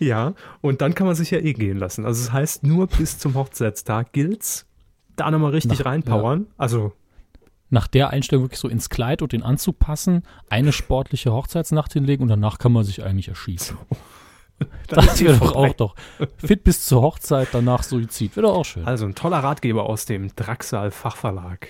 [0.00, 2.04] Ja, und dann kann man sich ja eh gehen lassen.
[2.04, 4.66] Also es heißt, nur bis zum Hochzeitstag gilt's.
[5.14, 6.46] Da nochmal richtig Nach- reinpowern.
[6.58, 6.92] Also,
[7.70, 12.22] Nach der Einstellung wirklich so ins Kleid und den Anzug passen, eine sportliche Hochzeitsnacht hinlegen
[12.24, 13.76] und danach kann man sich eigentlich erschießen.
[14.58, 15.94] ist Das wäre doch auch doch.
[16.38, 18.36] Fit bis zur Hochzeit, danach Suizid.
[18.36, 18.84] Wäre doch auch schön.
[18.84, 21.68] Also ein toller Ratgeber aus dem Draxal Fachverlag.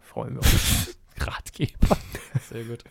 [0.00, 0.96] Freuen wir uns.
[1.18, 1.96] Ratgeber.
[2.50, 2.84] Sehr gut.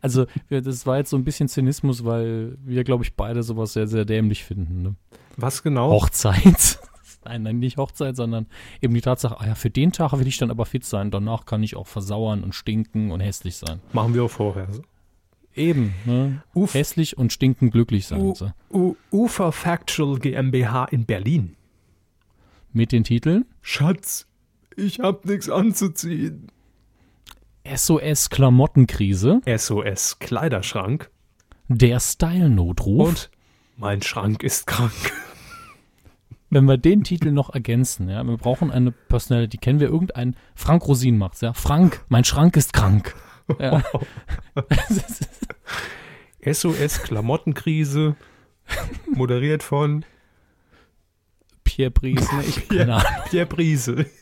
[0.00, 3.86] Also, das war jetzt so ein bisschen Zynismus, weil wir, glaube ich, beide sowas sehr,
[3.86, 4.82] sehr dämlich finden.
[4.82, 4.94] Ne?
[5.36, 5.90] Was genau?
[5.90, 6.78] Hochzeit.
[7.26, 8.46] Nein, nein, nicht Hochzeit, sondern
[8.82, 11.10] eben die Tatsache, ah ja, für den Tag will ich dann aber fit sein.
[11.10, 13.80] Danach kann ich auch versauern und stinken und hässlich sein.
[13.94, 14.68] Machen wir auch vorher.
[14.70, 14.82] So.
[15.54, 16.42] Eben, ne?
[16.52, 18.34] Uf, Hässlich und stinken glücklich sein.
[18.70, 21.56] U Ufer Factual GmbH in Berlin.
[22.72, 24.26] Mit den Titeln Schatz,
[24.76, 26.48] ich hab nichts anzuziehen.
[27.66, 31.10] SOS Klamottenkrise, SOS Kleiderschrank
[31.68, 33.08] der Style-Notruf.
[33.08, 33.30] und
[33.78, 34.92] mein Schrank ist krank.
[36.50, 40.86] Wenn wir den Titel noch ergänzen, ja, wir brauchen eine Personality, kennen wir irgendeinen, Frank
[40.86, 43.14] Rosin macht's, ja, Frank, mein Schrank ist krank.
[43.58, 43.82] Ja.
[46.52, 48.14] SOS Klamottenkrise,
[49.10, 50.04] moderiert von
[51.64, 52.44] Pierre Brice, ne?
[52.46, 53.02] Ich Ahnung.
[53.30, 54.06] Pierre Brise.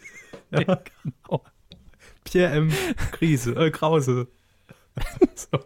[0.55, 1.43] Ja, Genau.
[2.33, 2.71] Pierre M.
[3.13, 4.27] Krise, äh, Krause.
[5.35, 5.59] so.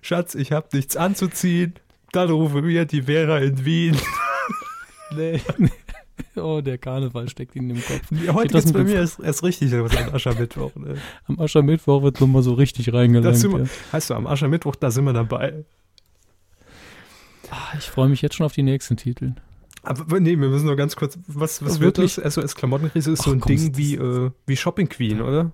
[0.00, 1.74] Schatz, ich hab nichts anzuziehen.
[2.12, 3.96] Dann rufe mir die Vera in Wien.
[5.14, 5.40] Nee.
[6.34, 8.02] Oh, der Karneval steckt ihnen im Kopf.
[8.10, 10.74] Ja, heute geht's bei mir erst, erst richtig los am Aschermittwoch.
[10.74, 10.96] Ne?
[11.28, 13.40] Am Aschermittwoch wird nochmal so richtig reingelangt.
[13.40, 13.64] Ja.
[13.92, 15.64] heißt du, am Aschermittwoch, da sind wir dabei.
[17.50, 19.34] Ah, Ich freue mich jetzt schon auf die nächsten Titel.
[19.86, 22.16] Aber nee, wir müssen nur ganz kurz, was, was Oh, wird wirklich?
[22.16, 22.34] das?
[22.34, 25.52] SOS Klamottenkrise ist so Ach, ein komm, Ding wie, äh, wie Shopping Queen, oder?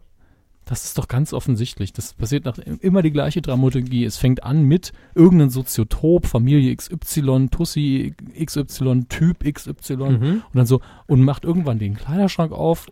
[0.65, 1.93] Das ist doch ganz offensichtlich.
[1.93, 4.05] Das passiert nach immer die gleiche Dramaturgie.
[4.05, 10.43] Es fängt an mit irgendeinem Soziotop, Familie XY, Tussi XY, Typ XY Mhm.
[10.53, 12.87] und dann so und macht irgendwann den Kleiderschrank auf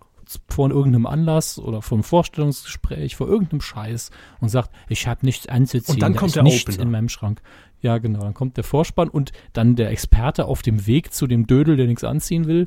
[0.49, 5.47] vor irgendeinem Anlass oder vor einem Vorstellungsgespräch, vor irgendeinem Scheiß und sagt, ich habe nichts
[5.49, 5.95] anzuziehen.
[5.97, 6.83] Und dann da kommt der nichts Opener.
[6.85, 7.43] in meinem Schrank.
[7.81, 8.21] Ja, genau.
[8.21, 11.87] Dann kommt der Vorspann und dann der Experte auf dem Weg zu dem Dödel, der
[11.87, 12.67] nichts anziehen will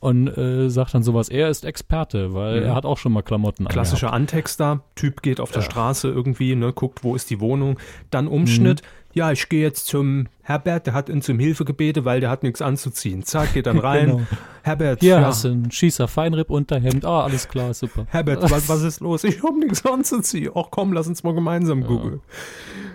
[0.00, 2.66] und äh, sagt dann sowas, er ist Experte, weil Mhm.
[2.66, 5.70] er hat auch schon mal Klamotten Klassischer Antexter, Typ geht auf der Ja.
[5.70, 7.78] Straße irgendwie, ne, guckt, wo ist die Wohnung,
[8.10, 8.86] dann Umschnitt, Mhm.
[9.14, 12.42] Ja, ich gehe jetzt zum Herbert, der hat uns um Hilfe gebeten, weil der hat
[12.42, 13.22] nichts anzuziehen.
[13.22, 14.06] Zack, geht dann rein.
[14.06, 14.22] Genau.
[14.62, 17.04] Herbert, Hier ja, hast du einen Schießer Feinripp Unterhemd.
[17.04, 18.06] Ah, alles klar, super.
[18.10, 19.24] Herbert, was, was ist los?
[19.24, 20.52] Ich hab nichts anzuziehen.
[20.54, 22.20] Ach komm, lass uns mal gemeinsam googeln.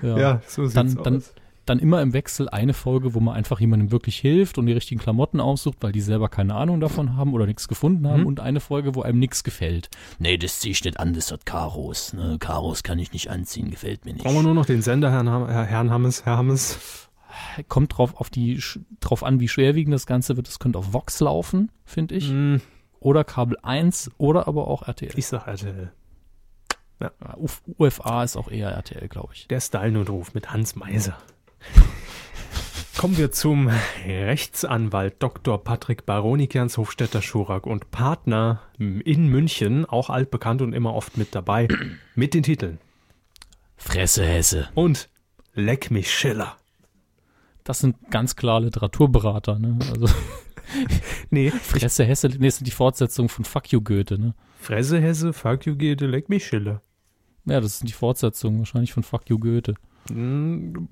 [0.01, 0.17] Ja.
[0.17, 1.33] Ja, so sieht's dann, dann, aus.
[1.33, 1.43] dann
[1.77, 5.39] immer im Wechsel eine Folge, wo man einfach jemandem wirklich hilft und die richtigen Klamotten
[5.39, 8.25] aussucht, weil die selber keine Ahnung davon haben oder nichts gefunden haben Mhm.
[8.27, 9.89] und eine Folge, wo einem nichts gefällt.
[10.17, 12.13] Nee, das zieh ich nicht an, das hat Karos.
[12.13, 12.37] Ne?
[12.39, 14.23] Karos kann ich nicht anziehen, gefällt mir nicht.
[14.23, 16.79] Brauchen wir nur noch den Sender, Herrn, Ham- Herrn Hammes, Herr Hammes.
[17.67, 18.59] Kommt drauf, auf die,
[19.01, 20.47] drauf an, wie schwerwiegend das Ganze wird.
[20.47, 22.29] Das könnte auf Vox laufen, finde ich.
[22.29, 22.61] Hm,
[23.01, 25.11] Oder Kabel 1 oder aber auch RTL.
[25.15, 25.91] Ich sag RTL.
[26.99, 29.47] Ja, Uf- UFA ist auch eher RTL, glaube ich.
[29.47, 31.15] Der Style-Notruf mit Hans Meiser.
[32.99, 33.69] Kommen wir zum
[34.05, 35.63] Rechtsanwalt Dr.
[35.63, 41.69] Patrick Baronikians Hofstädter Schurak und Partner in München, auch altbekannt und immer oft mit dabei,
[42.15, 42.77] mit den Titeln.
[43.77, 44.67] Fresse Hesse.
[44.75, 45.09] Und
[45.53, 46.57] Leck mich Schiller.
[47.63, 49.79] Das sind ganz klar Literaturberater, ne?
[49.91, 50.13] Also
[51.29, 54.35] Nee, Fresse Hesse, nee, das sind die Fortsetzungen von Fuck You Goethe, ne?
[54.59, 56.81] Fresse Hesse, fuck you, Gede, leck mich Schiller.
[57.45, 59.75] Ja, das sind die Fortsetzungen wahrscheinlich von Fuck You Goethe.
[60.09, 60.89] Hm,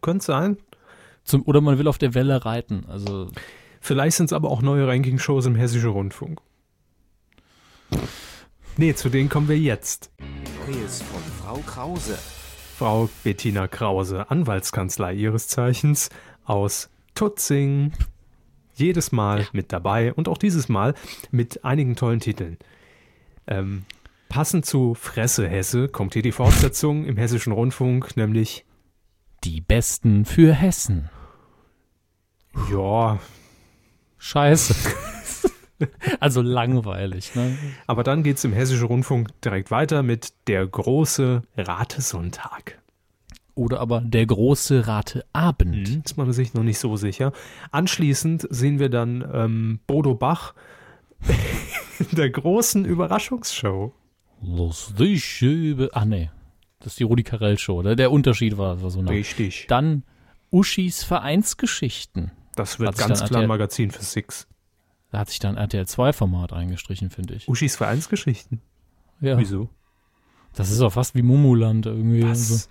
[0.00, 0.56] könnte sein.
[1.24, 2.84] Zum, oder man will auf der Welle reiten.
[2.88, 3.28] Also
[3.80, 6.40] Vielleicht sind es aber auch neue Ranking-Shows im Hessischen Rundfunk.
[8.76, 10.12] Nee, zu denen kommen wir jetzt.
[10.64, 12.18] Quiz von Frau Krause.
[12.76, 16.10] Frau Bettina Krause, Anwaltskanzlei ihres Zeichens
[16.44, 17.92] aus Tutzing.
[18.74, 20.94] Jedes Mal mit dabei und auch dieses Mal
[21.30, 22.58] mit einigen tollen Titeln.
[23.46, 23.84] Ähm,
[24.28, 28.64] passend zu Fresse Hesse kommt hier die Fortsetzung im Hessischen Rundfunk, nämlich
[29.44, 31.08] die Besten für Hessen.
[32.70, 33.18] ja,
[34.18, 34.74] Scheiße.
[36.20, 37.56] also langweilig, ne?
[37.86, 42.78] aber dann geht's im Hessischen Rundfunk direkt weiter mit der große Ratesonntag.
[43.54, 45.88] Oder aber der große Rateabend.
[45.88, 47.32] Mhm, Ist man sich noch nicht so sicher.
[47.70, 50.54] Anschließend sehen wir dann ähm, Bodo Bach
[51.98, 53.92] in der großen Überraschungsshow.
[54.42, 55.88] Lustig über.
[55.92, 56.30] Ach nee.
[56.80, 57.82] Das ist die Rudi Carell Show.
[57.82, 59.10] Der, der Unterschied war, war so nah.
[59.10, 59.66] Richtig.
[59.68, 60.02] Dann
[60.50, 62.32] Uschis Vereinsgeschichten.
[62.56, 64.48] Das wird ganz klar RTL Magazin für Six.
[65.10, 67.48] Da hat sich dann RTL 2 Format eingestrichen, finde ich.
[67.48, 68.60] Uschis Vereinsgeschichten.
[69.20, 69.38] Ja.
[69.38, 69.68] Wieso?
[70.54, 72.24] Das ist auch fast wie Mumuland irgendwie.
[72.24, 72.50] Was?
[72.50, 72.68] Also.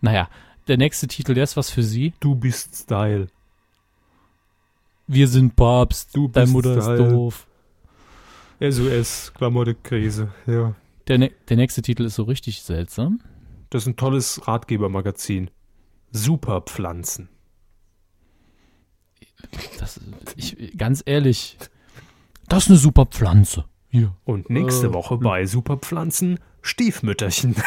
[0.00, 0.28] Naja,
[0.68, 2.12] der nächste Titel, der ist was für Sie.
[2.20, 3.28] Du bist Style.
[5.06, 6.14] Wir sind Papst.
[6.14, 7.02] Du Deine bist Mutter Style.
[7.02, 7.46] ist doof.
[8.60, 10.32] SOS, Klamottenkrise.
[10.46, 10.74] Ja.
[11.06, 13.20] Der, ne der nächste Titel ist so richtig seltsam.
[13.70, 15.50] Das ist ein tolles Ratgebermagazin.
[16.10, 17.28] Superpflanzen.
[19.78, 20.00] Das,
[20.36, 21.58] ich, ganz ehrlich,
[22.48, 23.64] das ist eine super Pflanze.
[23.90, 24.14] Hier.
[24.24, 27.54] Und nächste Äh, Woche bei Superpflanzen Stiefmütterchen.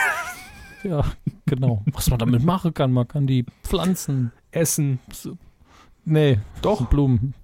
[0.83, 1.03] Ja,
[1.45, 1.83] genau.
[1.93, 4.31] Was man damit machen kann, man kann die Pflanzen.
[4.49, 4.97] Essen.
[6.05, 6.87] Nee, Doch.
[6.87, 7.35] Blumen.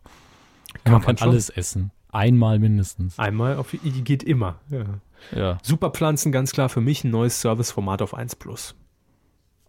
[0.83, 1.29] Kann man man kann schon.
[1.29, 1.91] alles essen.
[2.09, 3.19] Einmal mindestens.
[3.19, 4.55] Einmal auf geht immer.
[4.71, 4.85] Ja.
[5.35, 5.57] Ja.
[5.61, 8.75] Superpflanzen ganz klar für mich ein neues Serviceformat auf 1 Plus.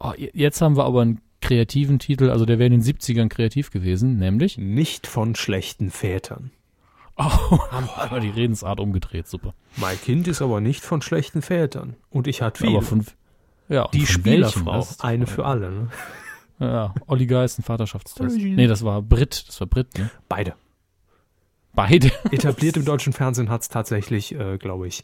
[0.01, 3.71] Oh, jetzt haben wir aber einen kreativen Titel, also der wäre in den 70ern kreativ
[3.71, 4.59] gewesen, nämlich.
[4.59, 6.51] Nicht von schlechten Vätern.
[7.17, 9.55] Oh, haben wir die Redensart umgedreht, super.
[9.77, 11.97] Mein Kind ist aber nicht von schlechten Vätern.
[12.11, 12.79] Und ich hatte viele.
[12.79, 13.05] Aber von.
[13.69, 14.07] Ja, Die?
[14.07, 14.87] Spielerfrau.
[15.01, 15.71] Eine für alle.
[15.71, 15.89] Ne?
[16.61, 18.37] Ja, Olli Geist, ein Vaterschaftstest.
[18.37, 20.11] Nee, das war Brit, das war Brit, ne?
[20.29, 20.55] Beide.
[21.75, 22.11] Beide.
[22.33, 25.03] Etabliert im deutschen Fernsehen hat es tatsächlich, äh, glaube ich,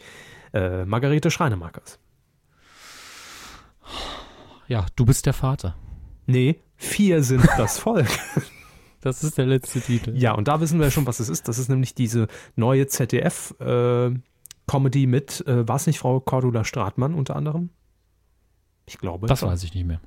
[0.55, 1.99] äh, Margarete Schreinemakers.
[4.69, 5.77] Ja, du bist der Vater.
[6.27, 8.09] Nee, vier sind das Volk.
[9.01, 10.17] Das ist der letzte Titel.
[10.17, 11.47] Ja, und da wissen wir ja schon, was es ist.
[11.49, 17.37] Das ist nämlich diese neue ZDF-Comedy mit, äh, war es nicht Frau Cordula Stratmann unter
[17.37, 17.69] anderem?
[18.87, 19.27] Ich glaube.
[19.27, 19.51] Das schon.
[19.51, 20.01] weiß ich nicht mehr.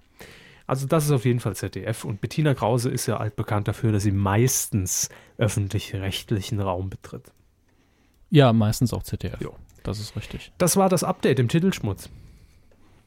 [0.66, 4.04] Also das ist auf jeden Fall ZDF und Bettina Krause ist ja altbekannt dafür, dass
[4.04, 5.08] sie meistens
[5.38, 7.32] öffentlich-rechtlichen Raum betritt.
[8.30, 9.40] Ja, meistens auch ZDF.
[9.40, 9.56] Jo.
[9.88, 10.52] Das ist richtig.
[10.58, 12.10] Das war das Update im Titelschmutz.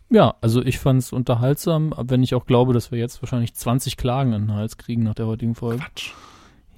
[0.09, 3.97] Ja, also ich fand es unterhaltsam, wenn ich auch glaube, dass wir jetzt wahrscheinlich 20
[3.97, 5.82] Klagen an den Hals kriegen nach der heutigen Folge.
[5.85, 6.11] Quatsch.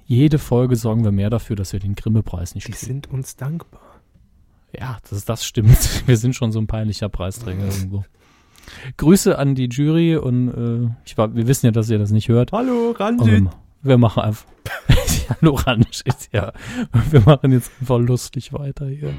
[0.05, 2.85] Jede Folge sorgen wir mehr dafür, dass wir den Grimme-Preis nicht Die kriegen.
[2.85, 3.81] sind uns dankbar.
[4.77, 5.77] Ja, das, das stimmt.
[6.07, 8.03] Wir sind schon so ein peinlicher Preisträger irgendwo.
[8.97, 12.27] Grüße an die Jury und äh, ich war, wir wissen ja, dass ihr das nicht
[12.27, 12.51] hört.
[12.53, 13.53] Hallo, Aber wir, ma-
[13.83, 14.45] wir machen einfach.
[15.41, 16.53] Hallo Ranschit, ja.
[17.11, 19.13] Wir machen jetzt einfach lustig weiter hier.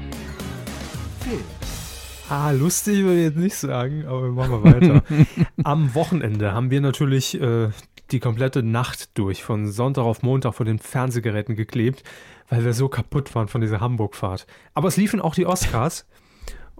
[2.29, 5.03] Ah, lustig würde ich jetzt nicht sagen, aber wir machen mal weiter.
[5.63, 7.69] Am Wochenende haben wir natürlich äh,
[8.11, 12.03] die komplette Nacht durch, von Sonntag auf Montag vor den Fernsehgeräten geklebt,
[12.49, 14.47] weil wir so kaputt waren von dieser Hamburg-Fahrt.
[14.73, 16.05] Aber es liefen auch die Oscars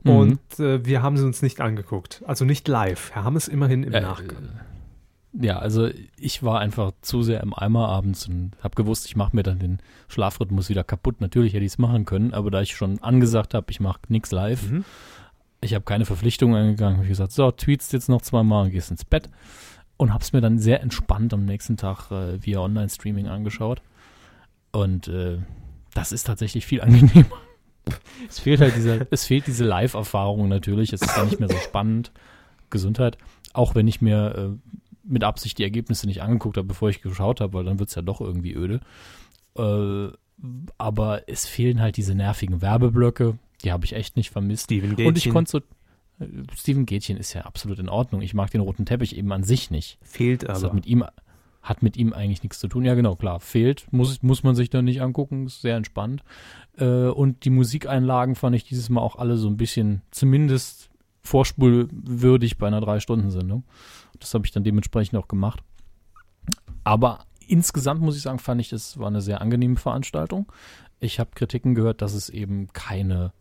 [0.03, 0.11] Mhm.
[0.11, 2.21] und äh, wir haben sie uns nicht angeguckt.
[2.27, 3.09] Also nicht live.
[3.15, 4.49] Wir haben es immerhin im Äh, Nachgang.
[5.39, 9.35] Ja, also ich war einfach zu sehr im Eimer abends und habe gewusst, ich mache
[9.35, 11.19] mir dann den Schlafrhythmus wieder kaputt.
[11.19, 14.31] Natürlich hätte ich es machen können, aber da ich schon angesagt habe, ich mache nichts
[14.31, 14.85] live, Mhm.
[15.61, 18.91] ich habe keine Verpflichtungen eingegangen, habe ich gesagt, so, tweetst jetzt noch zweimal und gehst
[18.91, 19.29] ins Bett.
[19.97, 23.81] Und habe es mir dann sehr entspannt am nächsten Tag äh, via Online-Streaming angeschaut.
[24.71, 25.37] Und äh,
[25.93, 27.37] das ist tatsächlich viel angenehmer.
[28.29, 30.91] es fehlt halt diese, es fehlt diese Live-Erfahrung natürlich.
[30.93, 32.11] Es ist dann nicht mehr so spannend.
[32.69, 33.17] Gesundheit.
[33.53, 34.69] Auch wenn ich mir äh,
[35.07, 37.95] mit Absicht die Ergebnisse nicht angeguckt habe, bevor ich geschaut habe, weil dann wird es
[37.95, 38.79] ja doch irgendwie öde.
[39.57, 40.09] Äh,
[40.77, 43.37] aber es fehlen halt diese nervigen Werbblöcke.
[43.63, 44.65] Die habe ich echt nicht vermisst.
[44.65, 45.57] Steven Und ich Gätchen konnte so.
[46.23, 48.21] äh, Steven Gätchen ist ja absolut in Ordnung.
[48.21, 49.97] Ich mag den roten Teppich eben an sich nicht.
[50.01, 50.67] fehlt Das aber.
[50.67, 51.05] hat mit ihm
[51.61, 52.85] hat mit ihm eigentlich nichts zu tun.
[52.85, 53.39] Ja, genau, klar.
[53.39, 56.23] Fehlt, muss, muss man sich dann nicht angucken, ist sehr entspannt.
[56.77, 60.91] Äh, und die Musikeinlagen fand ich dieses Mal auch alle so ein bisschen, zumindest
[61.23, 63.63] vorspulwürdig bei einer Drei-Stunden-Sendung.
[64.19, 65.61] Das habe ich dann dementsprechend auch gemacht.
[66.83, 70.51] Aber insgesamt muss ich sagen, fand ich, das war eine sehr angenehme Veranstaltung.
[70.99, 73.33] Ich habe Kritiken gehört, dass es eben keine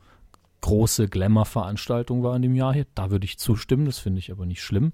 [0.60, 2.86] große Glamour-Veranstaltung war in dem Jahr hier.
[2.94, 4.92] Da würde ich zustimmen, das finde ich aber nicht schlimm.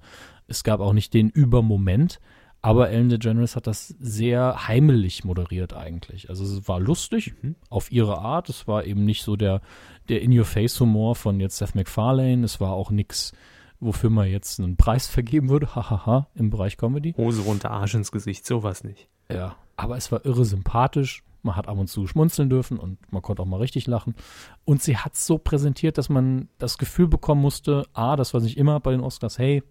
[0.48, 2.20] Es gab auch nicht den Übermoment,
[2.62, 6.28] aber Ellen DeGeneres hat das sehr heimelig moderiert eigentlich.
[6.28, 7.34] Also es war lustig
[7.70, 8.48] auf ihre Art.
[8.48, 9.62] Es war eben nicht so der,
[10.08, 12.44] der In-Your-Face-Humor von jetzt Seth MacFarlane.
[12.44, 13.32] Es war auch nichts,
[13.80, 17.14] wofür man jetzt einen Preis vergeben würde, hahaha, im Bereich Comedy.
[17.16, 19.08] Hose runter, Arsch ins Gesicht, sowas nicht.
[19.30, 21.24] Ja, aber es war irre sympathisch.
[21.42, 24.14] Man hat ab und zu schmunzeln dürfen und man konnte auch mal richtig lachen.
[24.66, 28.42] Und sie hat es so präsentiert, dass man das Gefühl bekommen musste, A, das war
[28.42, 29.62] nicht immer bei den Oscars, hey,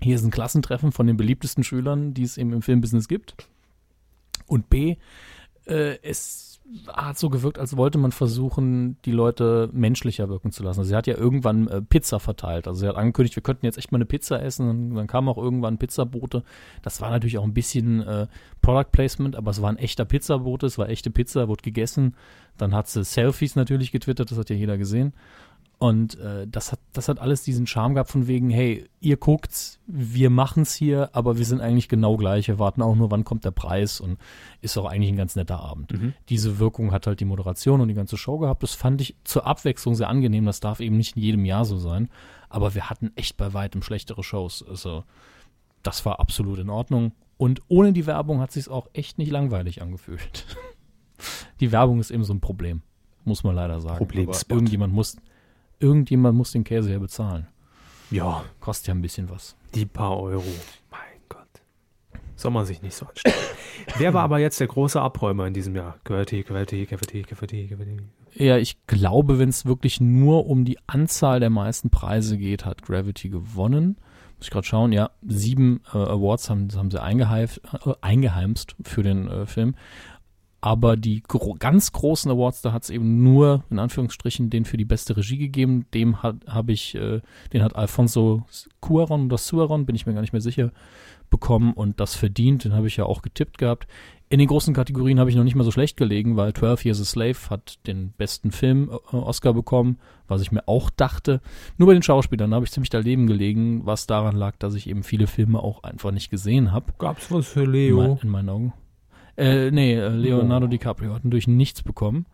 [0.00, 3.34] hier ist ein Klassentreffen von den beliebtesten Schülern, die es eben im Filmbusiness gibt.
[4.46, 4.96] Und B,
[5.66, 6.51] äh, es
[6.88, 10.80] hat so gewirkt, als wollte man versuchen, die Leute menschlicher wirken zu lassen.
[10.80, 12.66] Also sie hat ja irgendwann äh, Pizza verteilt.
[12.66, 14.68] Also sie hat angekündigt, wir könnten jetzt echt mal eine Pizza essen.
[14.68, 16.42] Und dann kamen auch irgendwann Pizzabote.
[16.82, 18.26] Das war natürlich auch ein bisschen äh,
[18.62, 22.14] Product Placement, aber es war ein echter Pizzabote, es war echte Pizza, wurde gegessen.
[22.56, 25.12] Dann hat sie Selfies natürlich getwittert, das hat ja jeder gesehen.
[25.82, 29.80] Und äh, das, hat, das hat alles diesen Charme gehabt von wegen, hey, ihr guckt's,
[29.88, 32.46] wir machen's hier, aber wir sind eigentlich genau gleich.
[32.46, 34.16] Wir warten auch nur, wann kommt der Preis und
[34.60, 35.92] ist auch eigentlich ein ganz netter Abend.
[36.28, 38.62] Diese Wirkung hat halt die Moderation und die ganze Show gehabt.
[38.62, 40.46] Das fand ich zur Abwechslung sehr angenehm.
[40.46, 42.10] Das darf eben nicht in jedem Jahr so sein.
[42.48, 44.64] Aber wir hatten echt bei weitem schlechtere Shows.
[44.64, 45.02] Also
[45.82, 47.10] das war absolut in Ordnung.
[47.38, 50.46] Und ohne die Werbung hat sich's auch echt nicht langweilig angefühlt.
[51.60, 52.82] Die Werbung ist eben so ein Problem,
[53.24, 53.98] muss man leider sagen.
[53.98, 54.44] Problemspot.
[54.44, 55.16] Aber irgendjemand muss,
[55.82, 57.46] irgendjemand muss den Käse ja bezahlen.
[58.10, 59.56] Ja, Kostet ja ein bisschen was.
[59.74, 60.44] die paar Euro.
[60.90, 61.48] Mein Gott.
[62.36, 63.34] Soll man sich nicht so anstellen.
[63.98, 65.96] Wer war aber jetzt der große Abräumer in diesem Jahr?
[66.04, 67.96] Gehörte, gehörte, gehörte, gehörte, gehörte.
[68.34, 72.82] Ja, ich glaube, wenn es wirklich nur um die Anzahl der meisten Preise geht, hat
[72.82, 73.96] Gravity gewonnen.
[74.36, 79.28] Muss ich gerade schauen, ja, sieben äh, Awards haben, haben sie äh, eingeheimst für den
[79.28, 79.74] äh, Film.
[80.64, 84.76] Aber die gro ganz großen Awards, da hat es eben nur, in Anführungsstrichen, den für
[84.76, 85.86] die beste Regie gegeben.
[85.92, 87.20] Dem hat habe ich, äh,
[87.52, 88.44] den hat Alfonso
[88.80, 90.70] Cuaron oder Suaron, bin ich mir gar nicht mehr sicher,
[91.30, 92.64] bekommen und das verdient.
[92.64, 93.88] Den habe ich ja auch getippt gehabt.
[94.28, 97.00] In den großen Kategorien habe ich noch nicht mal so schlecht gelegen, weil 12 Years
[97.00, 99.98] a Slave hat den besten Film äh, Oscar bekommen,
[100.28, 101.40] was ich mir auch dachte.
[101.76, 105.02] Nur bei den Schauspielern habe ich ziemlich daneben gelegen, was daran lag, dass ich eben
[105.02, 106.92] viele Filme auch einfach nicht gesehen habe.
[106.98, 107.96] Gab's was für In, Leo?
[107.96, 108.72] mein, in meinen Augen.
[109.36, 110.68] Äh, nee, äh, Leonardo Oh.
[110.68, 112.26] DiCaprio hat natürlich nichts bekommen.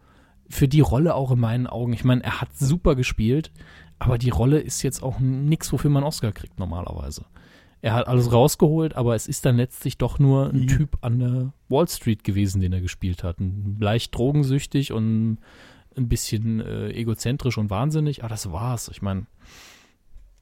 [0.48, 1.92] Für die Rolle auch in meinen Augen.
[1.92, 3.52] Ich meine, er hat super gespielt,
[3.98, 7.24] aber die Rolle ist jetzt auch nichts, wofür man Oscar kriegt normalerweise.
[7.80, 10.66] er hat alles rausgeholt, aber es ist dann letztlich doch nur ein Mhm.
[10.66, 13.38] Typ an der Wall Street gewesen, den er gespielt hat.
[13.38, 15.38] Ein, leicht drogensüchtig und
[15.96, 18.88] ein bisschen äh, egozentrisch und wahnsinnig, aber das war's.
[18.88, 19.26] Ich meine,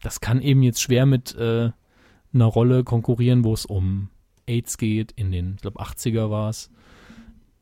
[0.02, 1.70] das kann eben jetzt schwer mit äh,
[2.32, 4.08] einer Rolle konkurrieren, wo es um
[4.46, 6.70] AIDS geht, in den, ich glaube, 80er war es.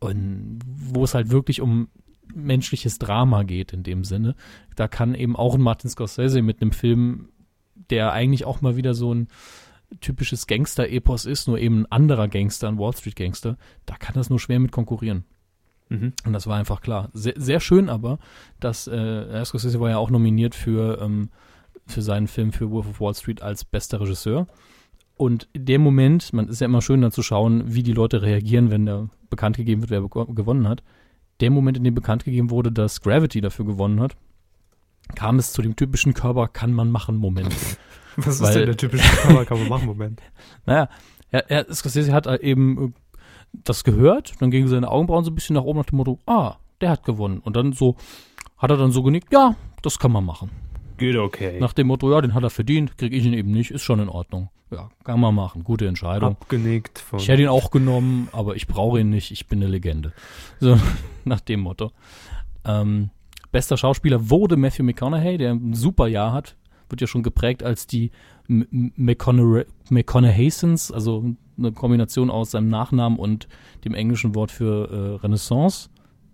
[0.01, 1.89] Und wo es halt wirklich um
[2.35, 4.35] menschliches Drama geht in dem Sinne.
[4.77, 7.29] Da kann eben auch ein Martin Scorsese mit einem Film,
[7.91, 9.29] der eigentlich auch mal wieder so ein
[10.01, 13.57] typisches Gangster-Epos ist, nur eben ein anderer Gangster, ein Wall Street-Gangster,
[13.87, 15.25] da kann das nur schwer mit konkurrieren.
[15.89, 16.15] Mhm.
[16.25, 17.11] Und das war einfach klar.
[17.13, 18.19] Sehr, sehr schön aber,
[18.59, 21.31] dass äh, Scorsese war ja auch nominiert für, ähm,
[21.87, 24.47] für seinen Film für Wolf of Wall Street als bester Regisseur.
[25.17, 28.23] Und in dem Moment, man ist ja immer schön dann zu schauen, wie die Leute
[28.23, 30.03] reagieren, wenn da bekannt gegeben wird, wer
[30.35, 30.83] gewonnen hat.
[31.41, 34.17] Der Moment, in dem bekannt gegeben wurde, dass Gravity dafür gewonnen hat,
[35.15, 37.55] kam es zu dem typischen Körper kann man machen Moment.
[38.17, 40.21] Was Weil- ist denn der typische Cover, kann man machen, Moment.
[40.67, 40.89] Naja,
[41.31, 42.93] er, er, Scorsese hat äh, eben äh,
[43.53, 46.57] das gehört, dann gingen seine Augenbrauen so ein bisschen nach oben nach dem Motto, ah,
[46.81, 47.39] der hat gewonnen.
[47.39, 47.97] Und dann so,
[48.57, 50.51] hat er dann so genickt, ja, das kann man machen.
[50.97, 51.59] Geht okay.
[51.61, 54.01] Nach dem Motto, ja, den hat er verdient, kriege ich ihn eben nicht, ist schon
[54.01, 54.49] in Ordnung.
[54.71, 56.31] Ja, kann man machen, gute Entscheidung.
[56.31, 57.19] Abgenickt von.
[57.19, 60.13] Ich hätte ihn auch genommen, aber ich brauche ihn nicht, ich bin eine Legende.
[60.61, 60.79] So,
[61.25, 61.93] nach dem Motto.
[62.65, 63.11] Ähm,
[63.53, 66.57] bester Schauspieler wurde Matthew McConaughey, der ein super Jahr hat.
[66.89, 68.11] Wird ja schon geprägt als die
[68.49, 71.25] M- M- McConaughey- McConaugheyssons, also
[71.57, 73.49] eine Kombination aus seinem Nachnamen und
[73.85, 75.89] dem englischen Wort für äh, Renaissance.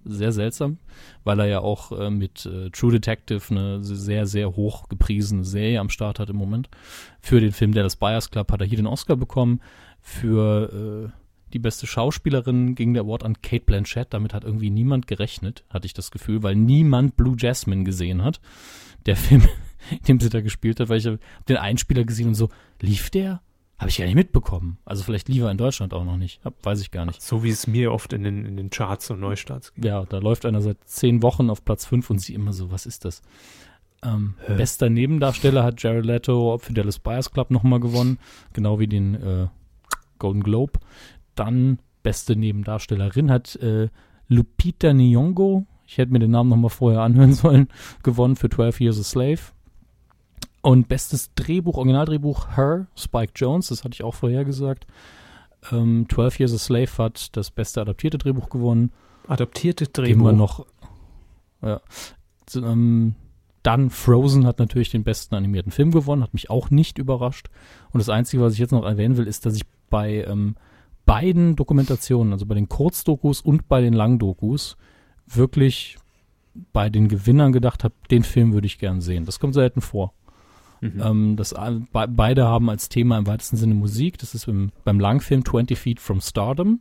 [0.05, 0.79] Sehr seltsam,
[1.25, 5.81] weil er ja auch äh, mit äh, True Detective eine sehr, sehr hoch gepriesene Serie
[5.81, 6.71] am Start hat im Moment.
[7.21, 9.61] Für den Film Dallas Buyers Club hat er hier den Oscar bekommen.
[10.01, 11.21] Für äh,
[11.53, 14.15] die beste Schauspielerin ging der Award an Kate Blanchett.
[14.15, 18.41] Damit hat irgendwie niemand gerechnet, hatte ich das Gefühl, weil niemand Blue Jasmine gesehen hat.
[19.07, 19.47] Der Film,
[19.91, 21.09] in dem sie da gespielt hat, weil ich
[21.49, 22.49] den Einspieler gesehen und so,
[22.81, 23.43] lief der?
[23.81, 24.77] Habe ich gar nicht mitbekommen.
[24.85, 26.45] Also vielleicht lief er in Deutschland auch noch nicht.
[26.45, 27.23] Hab, weiß ich gar nicht.
[27.23, 29.87] So wie es mir oft in den, in den Charts und Neustarts geht.
[29.87, 32.85] Ja, da läuft einer seit zehn Wochen auf Platz fünf und sie immer so, was
[32.85, 33.23] ist das?
[34.03, 34.57] Ähm, Hä?
[34.57, 38.19] bester Nebendarsteller hat Jared Leto für Dallas Buyers Club nochmal gewonnen,
[38.53, 39.49] genau wie den äh,
[40.19, 40.79] Golden Globe.
[41.35, 43.89] Dann beste Nebendarstellerin hat äh,
[44.29, 47.69] Lupita Nyong'o, ich hätte mir den Namen nochmal vorher anhören sollen,
[48.03, 49.41] gewonnen für 12 Years a Slave.
[50.63, 54.87] Und bestes Drehbuch, Originaldrehbuch Her, Spike Jones, das hatte ich auch vorher gesagt.
[55.73, 58.93] Ähm, 12 Years a Slave hat das beste adaptierte Drehbuch gewonnen.
[59.27, 60.27] Adaptierte Drehbuch.
[60.27, 60.67] wir noch.
[61.63, 61.81] Ja.
[62.55, 63.15] Ähm,
[63.63, 67.49] dann Frozen hat natürlich den besten animierten Film gewonnen, hat mich auch nicht überrascht.
[67.93, 70.57] Und das Einzige, was ich jetzt noch erwähnen will, ist, dass ich bei ähm,
[71.05, 74.77] beiden Dokumentationen, also bei den Kurzdokus und bei den Langdokus,
[75.27, 75.99] wirklich
[76.73, 79.25] bei den Gewinnern gedacht habe, den Film würde ich gern sehen.
[79.25, 80.13] Das kommt selten vor.
[80.81, 81.03] Mhm.
[81.03, 84.19] Ähm, das, be beide haben als Thema im weitesten Sinne Musik.
[84.19, 86.81] Das ist im, beim Langfilm 20 Feet from Stardom,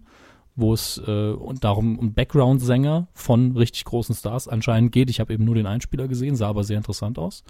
[0.55, 5.09] wo es äh, und darum um Background-Sänger von richtig großen Stars anscheinend geht.
[5.09, 7.43] Ich habe eben nur den Einspieler gesehen, sah aber sehr interessant aus.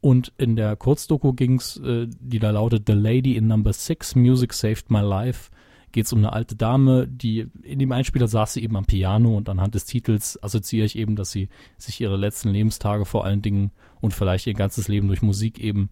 [0.00, 4.52] Und in der Kurzdoku ging's, äh, die da lautet The Lady in Number Six, Music
[4.52, 5.50] Saved My Life,
[5.96, 9.34] geht es um eine alte Dame, die in dem Einspieler saß sie eben am Piano
[9.34, 11.48] und anhand des Titels assoziiere ich eben, dass sie
[11.78, 13.70] sich ihre letzten Lebenstage vor allen Dingen
[14.02, 15.88] und vielleicht ihr ganzes Leben durch Musik eben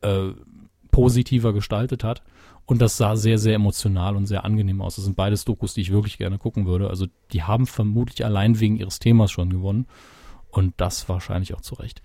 [0.00, 0.30] äh,
[0.90, 2.22] positiver gestaltet hat.
[2.64, 4.96] Und das sah sehr, sehr emotional und sehr angenehm aus.
[4.96, 6.88] Das sind beides Dokus, die ich wirklich gerne gucken würde.
[6.88, 9.86] Also die haben vermutlich allein wegen ihres Themas schon gewonnen.
[10.48, 12.00] Und das wahrscheinlich auch zu Recht.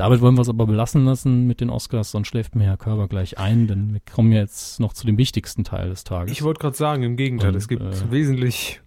[0.00, 3.06] Damit wollen wir es aber belassen lassen mit den Oscars, sonst schläft mir Herr Körber
[3.06, 6.32] gleich ein, denn wir kommen jetzt noch zu dem wichtigsten Teil des Tages.
[6.32, 8.80] Ich wollte gerade sagen, im Gegenteil, Und, es gibt äh, wesentlich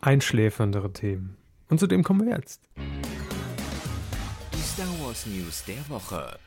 [0.00, 1.36] einschläferndere Themen.
[1.68, 2.62] Und zu dem kommen wir jetzt.
[2.76, 6.38] Die Star Wars News der Woche.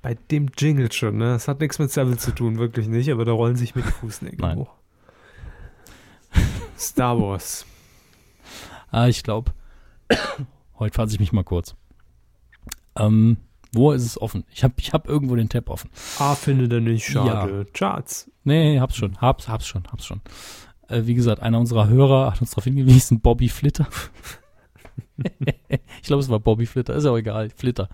[0.00, 1.32] Bei dem Jingle schon, ne?
[1.32, 3.90] Das hat nichts mit Seville zu tun, wirklich nicht, aber da rollen sich mir die
[3.90, 4.58] Fußnägel Nein.
[4.58, 4.70] hoch.
[6.78, 7.66] Star Wars.
[8.92, 9.50] Ah, ich glaube,
[10.78, 11.74] heute fasse ich mich mal kurz.
[12.96, 13.36] Ähm,
[13.72, 14.44] wo ist es offen?
[14.50, 15.90] Ich habe ich hab irgendwo den Tab offen.
[16.18, 17.66] A findet er nicht schade.
[17.72, 18.30] Charts.
[18.44, 20.20] Nee, hab's schon, hab's, hab's schon, hab's schon.
[20.88, 23.86] Äh, wie gesagt, einer unserer Hörer hat uns darauf hingewiesen, Bobby Flitter.
[25.68, 27.88] ich glaube, es war Bobby Flitter, ist auch egal, Flitter.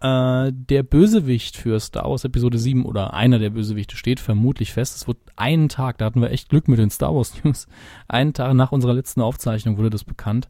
[0.00, 4.96] Äh, der Bösewicht für Star Wars Episode 7 oder einer der Bösewichte steht vermutlich fest.
[4.96, 7.66] Es wird einen Tag, da hatten wir echt Glück mit den Star Wars News.
[8.06, 10.48] Einen Tag nach unserer letzten Aufzeichnung wurde das bekannt.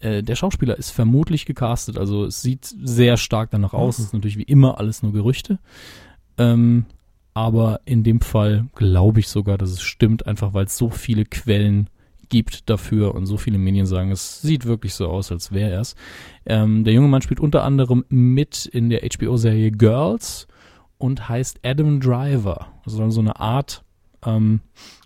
[0.00, 3.98] Äh, der Schauspieler ist vermutlich gecastet, also es sieht sehr stark danach aus.
[3.98, 5.58] Es ist natürlich wie immer alles nur Gerüchte.
[6.38, 6.84] Ähm,
[7.34, 11.24] aber in dem Fall glaube ich sogar, dass es stimmt, einfach weil es so viele
[11.24, 11.90] Quellen
[12.28, 15.80] gibt dafür und so viele Medien sagen, es sieht wirklich so aus, als wäre er
[15.80, 15.94] es.
[16.44, 20.48] Ähm, der junge Mann spielt unter anderem mit in der HBO-Serie Girls
[20.98, 22.68] und heißt Adam Driver.
[22.84, 23.84] Soll so eine Art
[24.24, 24.60] ähm,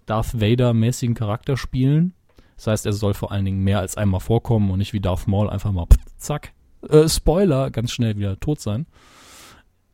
[0.06, 2.14] Darth Vader-mäßigen Charakter spielen.
[2.60, 5.26] Das heißt, er soll vor allen Dingen mehr als einmal vorkommen und nicht wie Darth
[5.26, 6.52] Maul einfach mal pff, zack.
[6.86, 8.86] Äh, Spoiler, ganz schnell wieder tot sein.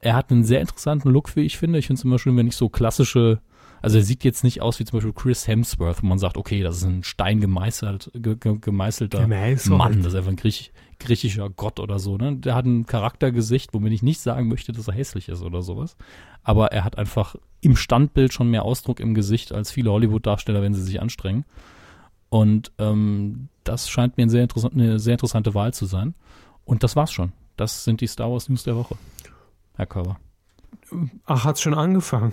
[0.01, 1.79] Er hat einen sehr interessanten Look, wie ich finde.
[1.79, 3.41] Ich finde es immer schön, wenn ich so klassische
[3.83, 6.63] also er sieht jetzt nicht aus wie zum Beispiel Chris Hemsworth, wo man sagt, okay,
[6.63, 9.77] das ist ein Stein gemeißelt, ge, ge, gemeißelter Gemeißelt.
[9.77, 12.17] Mann, das ist einfach ein Griech, griechischer Gott oder so.
[12.17, 12.37] Ne?
[12.37, 15.97] Der hat ein Charaktergesicht, womit ich nicht sagen möchte, dass er hässlich ist oder sowas.
[16.43, 20.75] Aber er hat einfach im Standbild schon mehr Ausdruck im Gesicht als viele Hollywood-Darsteller, wenn
[20.75, 21.45] sie sich anstrengen.
[22.29, 26.15] Und ähm, das scheint mir ein sehr eine sehr interessante Wahl zu sein.
[26.65, 27.33] Und das war's schon.
[27.57, 28.97] Das sind die Star Wars News der Woche.
[29.77, 30.19] Herr Körber.
[31.25, 32.33] Ach, hat's schon angefangen.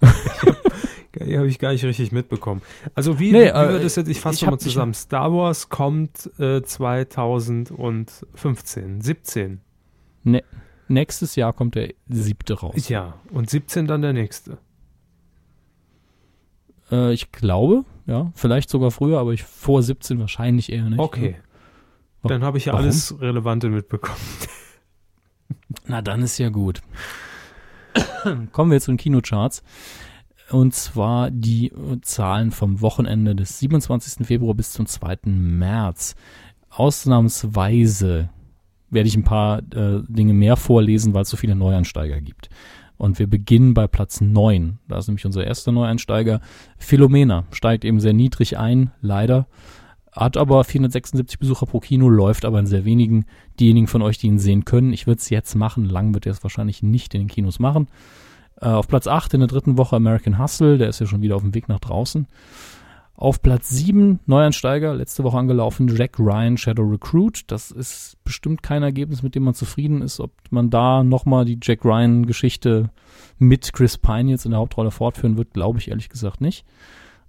[1.18, 2.62] Die habe ich gar nicht richtig mitbekommen.
[2.94, 4.94] Also wie, Nee, wie äh, wird das jetzt, ich fasse nochmal zusammen.
[4.94, 9.60] Star Wars kommt äh, 2015, 17.
[10.22, 10.44] Ne
[10.88, 12.88] nächstes Jahr kommt der siebte raus.
[12.88, 14.58] Ja, und 17 dann der nächste.
[16.90, 20.98] Äh, ich glaube, ja, vielleicht sogar früher, aber ich vor 17 wahrscheinlich eher nicht.
[20.98, 21.36] Okay,
[22.22, 22.84] Wa- dann habe ich ja warum?
[22.86, 24.18] alles Relevante mitbekommen.
[25.86, 26.82] Na, dann ist ja gut.
[28.52, 29.62] Kommen wir zu den Kinocharts.
[30.50, 34.26] Und zwar die äh, Zahlen vom Wochenende des 27.
[34.26, 35.18] Februar bis zum 2.
[35.26, 36.16] März.
[36.70, 38.28] Ausnahmsweise
[38.90, 42.50] werde ich ein paar äh, Dinge mehr vorlesen, weil es so viele Neueinsteiger gibt.
[43.00, 44.78] Und wir beginnen bei Platz 9.
[44.86, 46.42] Da ist nämlich unser erster Neueinsteiger.
[46.76, 49.46] Philomena steigt eben sehr niedrig ein, leider.
[50.12, 53.24] Hat aber 476 Besucher pro Kino, läuft aber in sehr wenigen.
[53.58, 55.86] Diejenigen von euch, die ihn sehen können, ich würde es jetzt machen.
[55.86, 57.88] Lang wird er es wahrscheinlich nicht in den Kinos machen.
[58.60, 61.36] Äh, auf Platz 8 in der dritten Woche American Hustle, der ist ja schon wieder
[61.36, 62.26] auf dem Weg nach draußen.
[63.20, 67.42] Auf Platz 7 Neuansteiger, letzte Woche angelaufen, Jack Ryan Shadow Recruit.
[67.48, 70.20] Das ist bestimmt kein Ergebnis, mit dem man zufrieden ist.
[70.20, 72.88] Ob man da nochmal die Jack Ryan-Geschichte
[73.38, 76.64] mit Chris Pine jetzt in der Hauptrolle fortführen wird, glaube ich ehrlich gesagt nicht.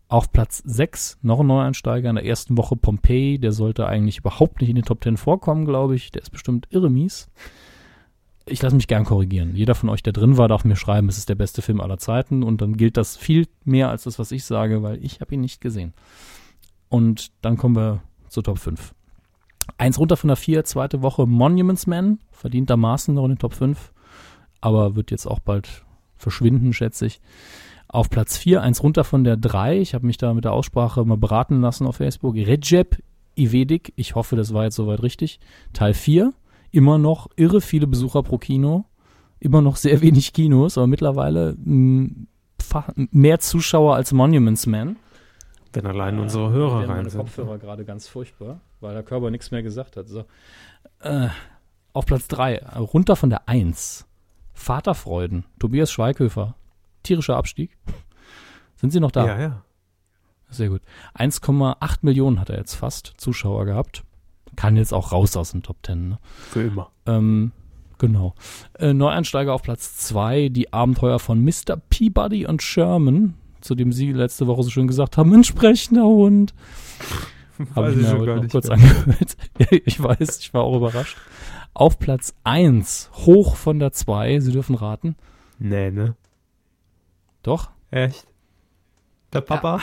[0.08, 3.38] Auf Platz 6 noch ein Neueinsteiger in der ersten Woche Pompeii.
[3.38, 6.10] Der sollte eigentlich überhaupt nicht in den Top 10 vorkommen, glaube ich.
[6.12, 7.30] Der ist bestimmt irre mies.
[8.46, 9.56] Ich lasse mich gern korrigieren.
[9.56, 11.98] Jeder von euch, der drin war, darf mir schreiben, es ist der beste Film aller
[11.98, 12.44] Zeiten.
[12.44, 15.42] Und dann gilt das viel mehr als das, was ich sage, weil ich habe ihn
[15.42, 15.94] nicht gesehen.
[16.90, 18.94] Und dann kommen wir zur Top 5.
[19.78, 23.94] Eins runter von der 4, zweite Woche Monuments Man, verdientermaßen noch in den Top 5,
[24.60, 25.84] aber wird jetzt auch bald
[26.18, 27.22] verschwinden, schätze ich.
[27.88, 29.80] Auf Platz 4, eins runter von der 3.
[29.80, 32.36] Ich habe mich da mit der Aussprache mal beraten lassen auf Facebook.
[32.36, 33.02] Recep
[33.36, 35.40] Ivedik, ich hoffe, das war jetzt soweit richtig.
[35.74, 36.34] Teil 4,
[36.72, 38.85] immer noch irre viele Besucher pro Kino.
[39.39, 41.56] Immer noch sehr wenig Kinos, aber mittlerweile
[42.60, 44.98] fa- mehr Zuschauer als Monuments Man.
[45.73, 47.19] Wenn allein unsere Hörer rein meine sind.
[47.22, 50.07] Kopfhörer gerade ganz furchtbar, weil der Körper nichts mehr gesagt hat.
[50.10, 50.26] So.
[50.99, 51.30] Äh,
[51.93, 54.06] auf Platz 3, runter von der 1.
[54.53, 56.56] Vaterfreuden, Tobias Schweighöfer.
[57.03, 57.77] Tierischer Abstieg.
[58.76, 59.26] Sind Sie noch da?
[59.26, 59.61] Ja, ja.
[60.49, 60.81] Sehr gut.
[61.15, 64.03] 1,8 Millionen hat er jetzt fast Zuschauer gehabt.
[64.56, 66.10] Kann jetzt auch raus aus dem Top 10.
[66.10, 66.19] Ne?
[66.49, 66.91] Für immer.
[67.06, 67.52] Ähm,
[67.98, 68.36] genau.
[68.78, 71.78] Äh, Neueinsteiger auf Platz 2, die Abenteuer von Mr.
[71.90, 76.53] Peabody und Sherman, zu dem Sie letzte Woche so schön gesagt haben, ein sprechender Hund.
[77.76, 78.78] Habe ich mir schon heute noch kurz mehr.
[78.78, 79.38] angehört.
[79.60, 81.18] Ja, ich weiß, ich war auch überrascht.
[81.73, 85.15] Auf Platz 1, hoch von der 2, Sie dürfen raten.
[85.60, 86.15] Nee, ne?
[87.44, 88.28] Doch, Echt?
[89.34, 89.80] Der Papa?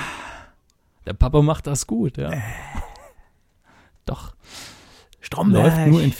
[1.06, 2.30] der Papa macht das gut, ja.
[4.08, 4.34] Doch.
[5.20, 5.64] Stromberg.
[5.64, 6.12] läuft nur in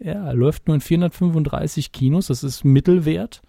[0.00, 3.42] ja, läuft nur in 435 Kinos, das ist Mittelwert,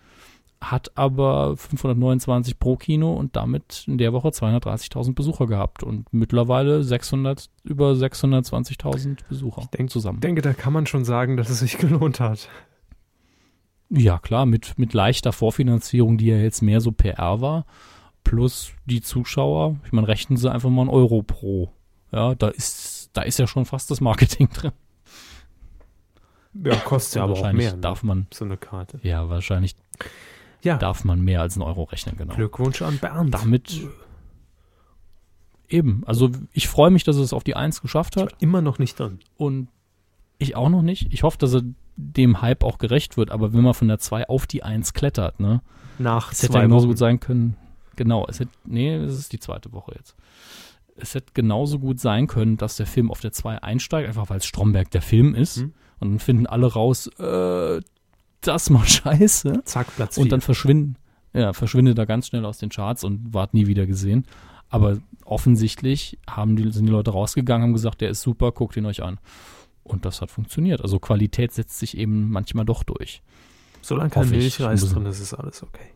[0.62, 6.84] hat aber 529 pro Kino und damit in der Woche 230.000 Besucher gehabt und mittlerweile
[6.84, 10.20] 600 über 620.000 Besucher denk- zusammen.
[10.20, 12.48] Ich denke, da kann man schon sagen, dass es sich gelohnt hat.
[13.90, 17.66] Ja, klar, mit, mit leichter Vorfinanzierung, die ja jetzt mehr so PR war,
[18.24, 21.72] plus die Zuschauer, ich meine, rechnen sie einfach mal einen Euro pro.
[22.12, 24.72] Ja, da ist, da ist ja schon fast das Marketing drin.
[26.64, 27.76] Ja, kostet ja aber auch wahrscheinlich mehr.
[27.76, 27.82] Ne?
[27.82, 29.00] darf man, So eine Karte.
[29.04, 29.76] ja, wahrscheinlich
[30.62, 32.34] Ja, darf man mehr als einen Euro rechnen, genau.
[32.36, 33.34] Glückwunsch an Bernd.
[33.34, 33.82] Damit
[35.68, 38.80] eben, also ich freue mich, dass er es auf die Eins geschafft hat immer noch
[38.80, 39.20] nicht drin.
[39.38, 39.68] und
[40.38, 41.14] ich auch noch nicht.
[41.14, 41.62] Ich hoffe, dass er
[41.96, 45.40] dem Hype auch gerecht wird, aber wenn man von der 2 auf die 1 klettert,
[45.40, 45.62] ne?
[45.98, 46.92] Nach Es hätte zwei ja genauso Wochen.
[46.92, 47.56] gut sein können.
[47.96, 50.14] Genau, es hätte, nee, es ist die zweite Woche jetzt.
[50.98, 54.38] Es hätte genauso gut sein können, dass der Film auf der 2 einsteigt, einfach weil
[54.38, 55.58] es Stromberg der Film ist.
[55.58, 55.74] Hm.
[56.00, 57.82] Und dann finden alle raus, äh,
[58.42, 59.62] das mal scheiße.
[59.66, 60.98] Zack, Platz Und dann verschwinden,
[61.34, 64.26] ja, verschwindet er ganz schnell aus den Charts und ward nie wieder gesehen.
[64.70, 68.86] Aber offensichtlich haben die, sind die Leute rausgegangen, haben gesagt, der ist super, guckt ihn
[68.86, 69.20] euch an.
[69.84, 70.82] Und das hat funktioniert.
[70.82, 73.22] Also Qualität setzt sich eben manchmal doch durch.
[73.82, 74.30] Solange kein.
[74.30, 75.92] Milchreis drin ist, ist alles okay.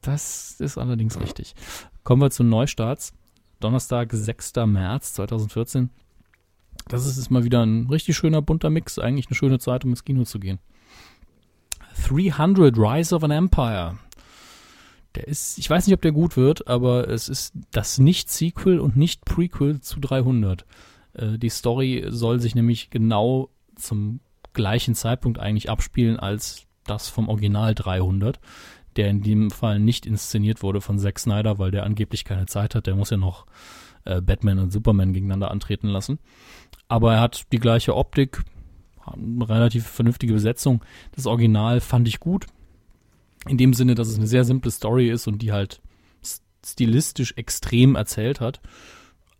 [0.00, 1.54] Das ist allerdings richtig.
[2.04, 3.14] Kommen wir zu Neustarts.
[3.64, 4.52] Donnerstag, 6.
[4.66, 5.88] März 2014.
[6.88, 8.98] Das ist jetzt mal wieder ein richtig schöner bunter Mix.
[8.98, 10.58] Eigentlich eine schöne Zeit, um ins Kino zu gehen.
[12.06, 13.98] 300 Rise of an Empire.
[15.14, 18.98] Der ist, ich weiß nicht, ob der gut wird, aber es ist das Nicht-Sequel und
[18.98, 20.66] Nicht-Prequel zu 300.
[21.14, 24.20] Äh, die Story soll sich nämlich genau zum
[24.52, 28.38] gleichen Zeitpunkt eigentlich abspielen als das vom Original 300
[28.96, 32.74] der in dem Fall nicht inszeniert wurde von Zack Snyder, weil der angeblich keine Zeit
[32.74, 32.86] hat.
[32.86, 33.46] Der muss ja noch
[34.04, 36.18] äh, Batman und Superman gegeneinander antreten lassen.
[36.88, 38.42] Aber er hat die gleiche Optik,
[39.06, 40.82] eine relativ vernünftige Besetzung.
[41.12, 42.46] Das Original fand ich gut.
[43.46, 45.82] In dem Sinne, dass es eine sehr simple Story ist und die halt
[46.64, 48.60] stilistisch extrem erzählt hat.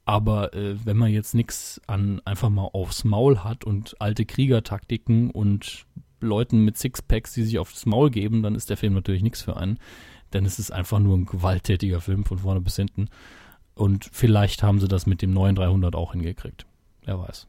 [0.04, 5.30] Aber äh, wenn man jetzt nichts an einfach mal aufs Maul hat und alte Kriegertaktiken
[5.30, 5.86] und
[6.24, 9.56] Leuten mit Sixpacks, die sich aufs Maul geben, dann ist der Film natürlich nichts für
[9.56, 9.78] einen.
[10.32, 13.08] Denn es ist einfach nur ein gewalttätiger Film von vorne bis hinten.
[13.74, 16.66] Und vielleicht haben sie das mit dem neuen 300 auch hingekriegt.
[17.04, 17.46] Wer weiß.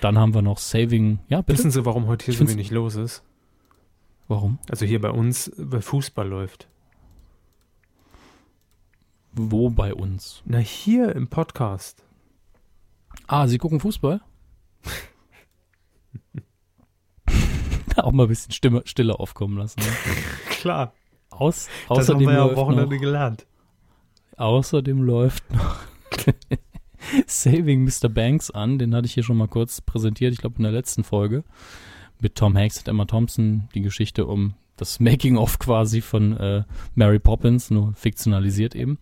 [0.00, 1.18] Dann haben wir noch Saving.
[1.28, 1.58] Ja, bitte.
[1.58, 3.22] Wissen Sie, warum heute hier so wenig los ist?
[4.28, 4.58] Warum?
[4.68, 6.68] Also hier bei uns, weil Fußball läuft.
[9.32, 10.42] Wo bei uns?
[10.44, 12.04] Na, hier im Podcast.
[13.26, 14.20] Ah, Sie gucken Fußball?
[17.96, 19.80] auch mal ein bisschen Stimme, Stille aufkommen lassen.
[19.80, 19.86] Ne?
[20.50, 20.92] Klar,
[21.30, 23.46] Aus, das haben außerdem, wir ja am läuft Wochenende noch, gelernt.
[24.36, 25.76] außerdem läuft noch
[27.26, 28.08] Saving Mr.
[28.08, 28.78] Banks an.
[28.78, 31.44] Den hatte ich hier schon mal kurz präsentiert, ich glaube in der letzten Folge.
[32.20, 33.68] Mit Tom Hanks und Emma Thompson.
[33.74, 36.64] Die Geschichte um das Making-of quasi von äh,
[36.94, 38.98] Mary Poppins, nur fiktionalisiert eben.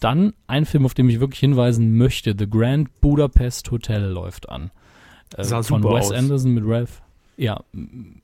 [0.00, 2.34] Dann ein Film, auf den ich wirklich hinweisen möchte.
[2.38, 4.70] The Grand Budapest Hotel läuft an.
[5.36, 6.12] Äh, Sah von super Wes aus.
[6.12, 7.02] Anderson mit Ralph.
[7.38, 7.62] Ja,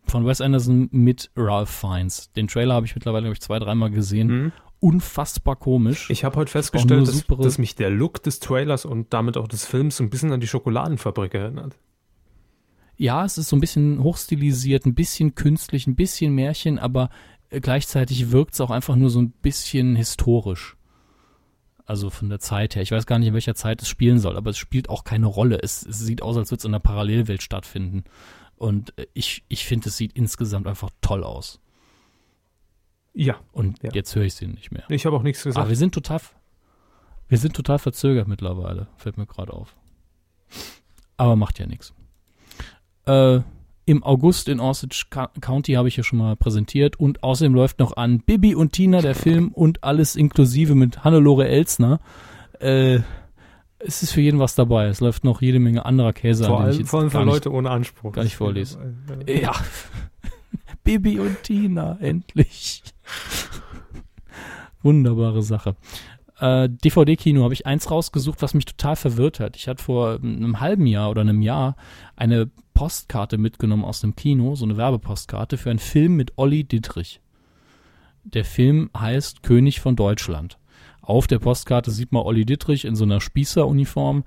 [0.07, 2.32] von Wes Anderson mit Ralph Fiennes.
[2.32, 4.28] Den Trailer habe ich mittlerweile, glaube ich, zwei, dreimal gesehen.
[4.28, 4.53] Hm?
[4.81, 6.11] Unfassbar komisch.
[6.11, 9.65] Ich habe heute festgestellt, dass, dass mich der Look des Trailers und damit auch des
[9.65, 11.78] Films so ein bisschen an die Schokoladenfabrik erinnert.
[12.97, 17.09] ja, es ist so ein bisschen hochstilisiert, ein bisschen künstlich, ein bisschen Märchen, aber
[17.51, 20.77] äh, gleichzeitig wirkt es auch einfach nur so ein bisschen historisch.
[21.86, 22.82] Also von der Zeit her.
[22.82, 25.27] Ich weiß gar nicht, in welcher Zeit es spielen soll, aber es spielt auch keine
[25.27, 25.59] Rolle.
[25.62, 28.05] Es, es sieht aus, als würde es in einer Parallelwelt stattfinden.
[28.65, 31.61] Und äh, ich, ich finde, es sieht insgesamt einfach toll aus.
[33.12, 33.91] Ja, Und Ja.
[33.93, 34.85] jetzt höre ich sie nicht mehr.
[34.89, 35.69] ich habe auch nichts Aber gesagt.
[35.69, 36.20] wir sind total,
[37.28, 39.77] wir sind total verzögert mittlerweile, fällt mir gerade auf.
[41.19, 41.93] Aber macht ja nichts.
[43.07, 43.41] Äh,
[43.86, 47.97] Im August in Osage County habe ich ja schon mal präsentiert und außerdem läuft noch
[47.99, 52.01] an Bibi und Tina der Film und alles inklusive mit Hannelore Elsner.
[52.61, 53.01] Äh,
[53.86, 54.86] es ist für jeden was dabei.
[54.86, 57.70] Es läuft noch jede Menge anderer Käse vor an, allem, vor allem für Leute ohne
[57.70, 58.12] Anspruch.
[58.12, 58.94] gar nicht vorlese.
[59.27, 59.52] Ja.
[60.85, 62.82] Bibi und Tina, endlich.
[64.82, 65.77] Wunderbare Sache.
[66.39, 69.56] Äh, DVD-Kino habe ich eins rausgesucht, was mich total verwirrt hat.
[69.56, 71.77] Ich hatte vor einem halben Jahr oder einem Jahr
[72.16, 77.20] eine Postkarte mitgenommen aus dem Kino, so eine Werbepostkarte für einen Film mit Olli Dittrich.
[78.24, 80.59] Der Film heißt König von Deutschland.
[81.05, 84.25] Auf der Postkarte sieht man Olli Dittrich in so einer Spießeruniform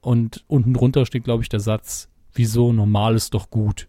[0.00, 3.88] und unten drunter steht, glaube ich, der Satz, wieso normal ist doch gut.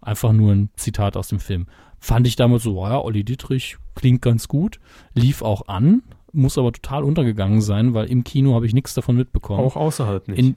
[0.00, 1.66] Einfach nur ein Zitat aus dem Film.
[2.00, 4.80] Fand ich damals so, ja, Olli Dittrich klingt ganz gut,
[5.14, 6.02] lief auch an,
[6.32, 9.60] muss aber total untergegangen sein, weil im Kino habe ich nichts davon mitbekommen.
[9.60, 10.38] Auch außerhalb nicht.
[10.38, 10.56] In,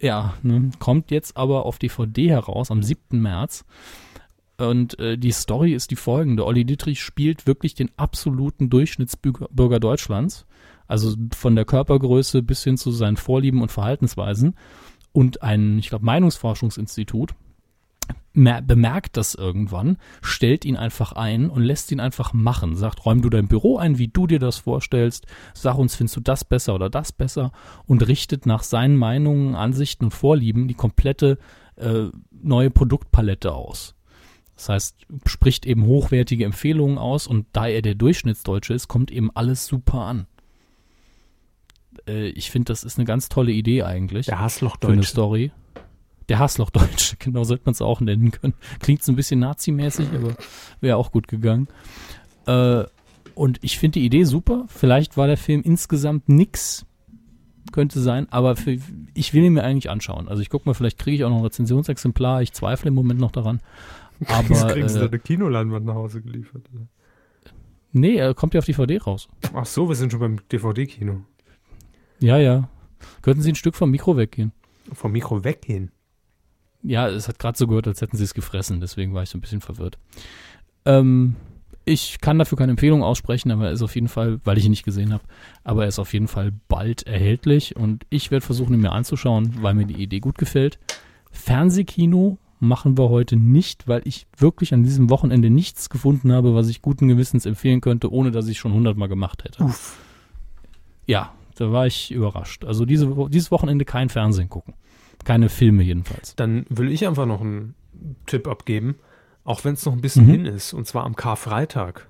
[0.00, 3.20] ja, ne, kommt jetzt aber auf DVD heraus am 7.
[3.20, 3.64] März.
[4.60, 6.44] Und äh, die Story ist die folgende.
[6.44, 10.46] Olli Dittrich spielt wirklich den absoluten Durchschnittsbürger Bürger Deutschlands.
[10.86, 14.54] Also von der Körpergröße bis hin zu seinen Vorlieben und Verhaltensweisen.
[15.12, 17.34] Und ein, ich glaube, Meinungsforschungsinstitut
[18.32, 22.76] mer- bemerkt das irgendwann, stellt ihn einfach ein und lässt ihn einfach machen.
[22.76, 25.26] Sagt, räum du dein Büro ein, wie du dir das vorstellst.
[25.54, 27.52] Sag uns, findest du das besser oder das besser?
[27.86, 31.38] Und richtet nach seinen Meinungen, Ansichten und Vorlieben die komplette
[31.76, 33.94] äh, neue Produktpalette aus.
[34.60, 39.30] Das heißt, spricht eben hochwertige Empfehlungen aus und da er der Durchschnittsdeutsche ist, kommt eben
[39.34, 40.26] alles super an.
[42.06, 45.02] Äh, ich finde, das ist eine ganz tolle Idee eigentlich der für eine Hassloch-Deutsche.
[45.04, 45.50] Story.
[46.28, 48.52] Der Hassloch-Deutsche, genau sollte man es auch nennen können.
[48.80, 50.36] Klingt so ein bisschen nazimäßig, aber
[50.82, 51.68] wäre auch gut gegangen.
[52.44, 52.84] Äh,
[53.34, 54.66] und ich finde die Idee super.
[54.68, 56.84] Vielleicht war der Film insgesamt nix,
[57.72, 58.76] könnte sein, aber für,
[59.14, 60.28] ich will ihn mir eigentlich anschauen.
[60.28, 62.42] Also ich gucke mal, vielleicht kriege ich auch noch ein Rezensionsexemplar.
[62.42, 63.60] Ich zweifle im Moment noch daran.
[64.26, 66.62] Aber kriegen sie da äh, eine Kinoleinwand nach Hause geliefert.
[66.74, 66.86] oder?
[67.92, 69.28] nee, er kommt ja auf DVD raus.
[69.54, 71.22] Ach so, wir sind schon beim DVD-Kino.
[72.20, 72.68] Ja, ja.
[73.22, 74.52] Könnten Sie ein Stück vom Mikro weggehen?
[74.92, 75.90] Vom Mikro weggehen.
[76.82, 79.38] Ja, es hat gerade so gehört, als hätten sie es gefressen, deswegen war ich so
[79.38, 79.98] ein bisschen verwirrt.
[80.86, 81.36] Ähm,
[81.84, 84.70] ich kann dafür keine Empfehlung aussprechen, aber er ist auf jeden Fall, weil ich ihn
[84.70, 85.24] nicht gesehen habe,
[85.64, 89.56] aber er ist auf jeden Fall bald erhältlich und ich werde versuchen, ihn mir anzuschauen,
[89.60, 90.78] weil mir die Idee gut gefällt.
[91.32, 96.68] Fernsehkino machen wir heute nicht, weil ich wirklich an diesem Wochenende nichts gefunden habe, was
[96.68, 99.64] ich guten Gewissens empfehlen könnte, ohne dass ich schon hundertmal gemacht hätte.
[99.64, 99.98] Uff.
[101.06, 102.64] Ja, da war ich überrascht.
[102.64, 104.74] Also diese, dieses Wochenende kein Fernsehen gucken.
[105.24, 106.34] Keine Filme jedenfalls.
[106.36, 107.74] Dann will ich einfach noch einen
[108.26, 108.96] Tipp abgeben,
[109.44, 110.30] auch wenn es noch ein bisschen Mhm.
[110.30, 112.06] hin ist, und zwar am Karfreitag.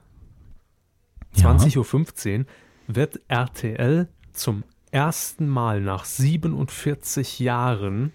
[1.37, 2.47] 20.15 Uhr
[2.89, 8.13] wird RTL zum ersten Mal nach 47 Jahren,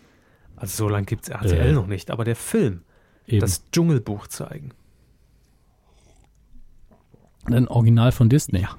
[0.55, 1.73] also so lange gibt es RTL Äh.
[1.73, 2.81] noch nicht, aber der Film,
[3.27, 3.39] Eben.
[3.41, 4.71] das Dschungelbuch zeigen.
[7.45, 8.61] Ein Original von Disney.
[8.61, 8.75] Ja.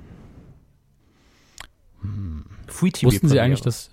[2.66, 3.90] TV Wussten Sie eigentlich, dass.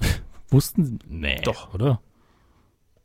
[0.48, 0.98] Wussten Sie?
[1.08, 1.40] Nee.
[1.42, 1.74] Doch.
[1.74, 2.00] Oder?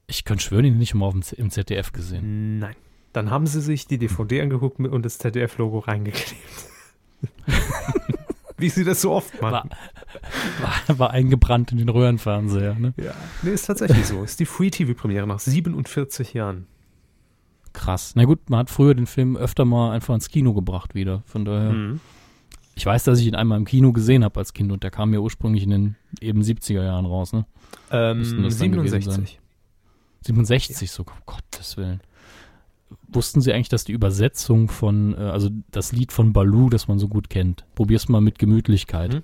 [0.07, 2.59] Ich könnte schwören, ihn nicht mal auf dem im ZDF gesehen.
[2.59, 2.75] Nein.
[3.13, 6.43] Dann haben sie sich die DVD angeguckt und das ZDF-Logo reingeklebt.
[8.65, 9.69] Wie sie das so oft machen.
[10.59, 12.73] War, war eingebrannt in den Röhrenfernseher.
[12.73, 12.95] Ne?
[12.97, 13.13] Ja.
[13.43, 14.23] Nee, ist tatsächlich so.
[14.23, 16.65] Ist die Free-TV-Premiere nach 47 Jahren.
[17.73, 18.13] Krass.
[18.15, 21.21] Na gut, man hat früher den Film öfter mal einfach ins Kino gebracht wieder.
[21.27, 21.73] Von daher.
[21.73, 21.99] Mhm.
[22.73, 25.13] Ich weiß, dass ich ihn einmal im Kino gesehen habe als Kind und der kam
[25.13, 27.45] ja ursprünglich in den eben 70er Jahren raus, ne?
[27.91, 29.39] Ähm, das dann gewesen 67.
[30.21, 32.01] 67 sogar, um Gottes Willen.
[33.07, 36.99] Wussten Sie eigentlich, dass die Übersetzung von, äh, also das Lied von Baloo, das man
[36.99, 39.13] so gut kennt, probier's mal mit Gemütlichkeit.
[39.13, 39.23] Mhm.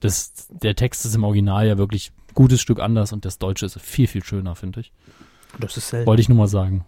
[0.00, 3.66] Das, der Text ist im Original ja wirklich ein gutes Stück anders und das Deutsche
[3.66, 4.92] ist viel, viel schöner, finde ich.
[5.60, 6.06] Das ist selten.
[6.06, 6.84] Wollte ich nur mal sagen.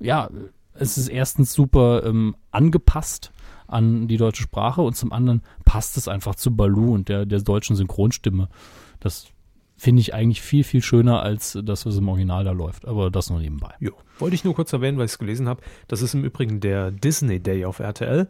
[0.00, 0.30] Ja,
[0.74, 3.32] es ist erstens super ähm, angepasst
[3.66, 7.40] an die deutsche Sprache und zum anderen passt es einfach zu Baloo und der, der
[7.40, 8.48] deutschen Synchronstimme.
[9.00, 9.26] Das
[9.76, 12.86] finde ich eigentlich viel, viel schöner als das, was im Original da läuft.
[12.86, 13.74] Aber das nur nebenbei.
[13.78, 13.92] Jo.
[14.18, 15.62] Wollte ich nur kurz erwähnen, weil ich es gelesen habe.
[15.88, 18.28] Das ist im Übrigen der Disney Day auf RTL.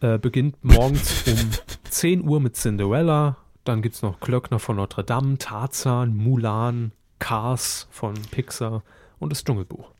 [0.00, 1.50] Äh, beginnt morgens um
[1.90, 3.38] 10 Uhr mit Cinderella.
[3.64, 8.82] Dann gibt es noch Glöckner von Notre Dame, Tarzan, Mulan, Cars von Pixar
[9.18, 9.90] und das Dschungelbuch.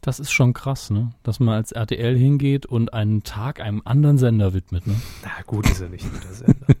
[0.00, 1.10] Das ist schon krass, ne?
[1.22, 5.00] Dass man als RTL hingeht und einen Tag einem anderen Sender widmet, ne?
[5.22, 6.66] Na gut, ist ja nicht nur der Sender.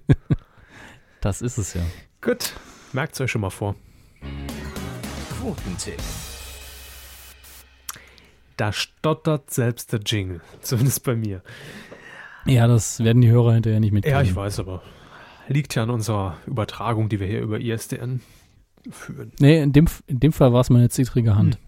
[1.20, 1.82] Das ist es ja.
[2.20, 2.54] gut,
[2.94, 3.74] merkt es euch schon mal vor.
[5.40, 6.00] Quotentipp.
[8.56, 10.40] Da stottert selbst der Jingle.
[10.60, 11.42] Zumindest bei mir.
[12.46, 14.18] Ja, das werden die Hörer hinterher nicht mitkriegen.
[14.18, 14.82] Ja, ich weiß, aber
[15.48, 18.20] liegt ja an unserer Übertragung, die wir hier über ISDN
[18.90, 19.32] führen.
[19.38, 21.58] Nee, in dem, in dem Fall war es meine zittrige Hand.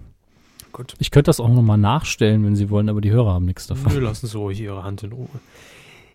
[0.72, 0.94] Gut.
[0.98, 3.92] Ich könnte das auch nochmal nachstellen, wenn Sie wollen, aber die Hörer haben nichts davon.
[3.92, 5.28] Wir lassen so Ihre Hand in Ruhe.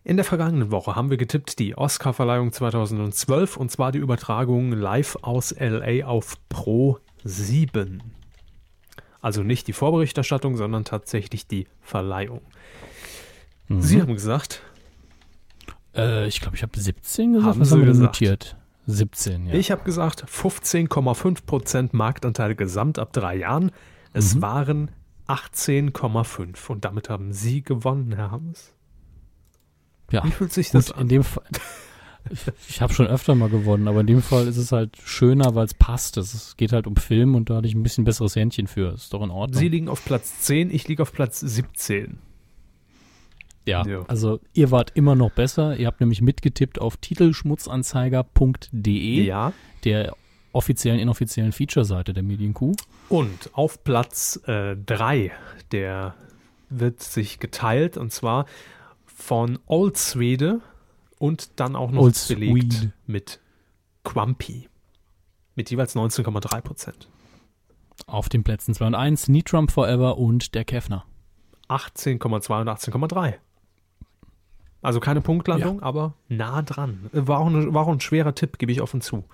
[0.04, 5.18] In der vergangenen Woche haben wir getippt die Oscarverleihung 2012 und zwar die Übertragung live
[5.22, 8.02] aus LA auf Pro 7.
[9.22, 12.42] Also nicht die Vorberichterstattung, sondern tatsächlich die Verleihung.
[13.68, 13.82] Mhm.
[13.82, 14.64] Sie haben gesagt,
[15.96, 17.50] Äh, ich glaube, ich habe 17 gesagt.
[17.50, 18.02] Haben Was Sie haben gesagt?
[18.22, 18.56] notiert?
[18.86, 19.54] 17, ja.
[19.56, 23.72] ich habe gesagt 15,5% Marktanteil gesamt ab drei Jahren.
[24.14, 24.42] Es Mhm.
[24.42, 24.92] waren
[25.28, 28.74] 18,5 und damit haben Sie gewonnen, Herr Hammes.
[30.11, 30.23] Ja.
[30.23, 31.02] Wie fühlt sich das Gut, an?
[31.03, 31.44] in dem Fall.
[32.31, 35.56] Ich, ich habe schon öfter mal gewonnen, aber in dem Fall ist es halt schöner,
[35.56, 36.18] weil es passt.
[36.18, 38.94] Es geht halt um Film und da hatte ich ein bisschen besseres Händchen für.
[38.94, 39.57] Ist doch in Ordnung.
[39.60, 42.19] Sie liegen auf Platz 10, ich liege auf Platz 17.
[43.65, 43.84] ja.
[43.88, 44.03] Ja.
[44.07, 45.77] Also ihr wart immer noch besser.
[45.77, 49.53] Ihr habt nämlich mitgetippt auf titelschmutzanzeiger.de, Ja.
[49.84, 50.15] der
[50.52, 52.73] offiziellen, inoffiziellen Feature-Seite der Medienkuh.
[53.07, 55.31] Und auf Platz 3,
[55.72, 56.15] der
[56.69, 58.45] wird sich geteilt und zwar
[59.20, 60.62] von Old Swede
[61.20, 62.94] und dann auch noch Old belegt Swede.
[63.06, 63.40] mit
[64.04, 64.70] Quampi.
[65.56, 67.10] Mit jeweils 19,3 Prozent.
[68.08, 71.06] Auf den Plätzen 2 und 1 Need Trump Forever und der Kefner.
[71.68, 73.36] 18,2 und 18,3.
[74.82, 77.10] Also keine Punktlandung, aber nah dran.
[77.12, 79.26] War auch, ein, war auch ein schwerer Tipp, gebe ich offen zu.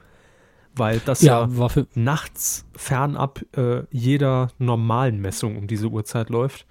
[0.76, 6.66] Weil das ja, Ja, nachts fernab äh, jeder normalen Messung um diese Uhrzeit läuft.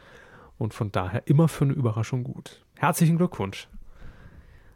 [0.58, 2.63] Und von daher immer für eine Überraschung gut.
[2.76, 3.68] Herzlichen Glückwunsch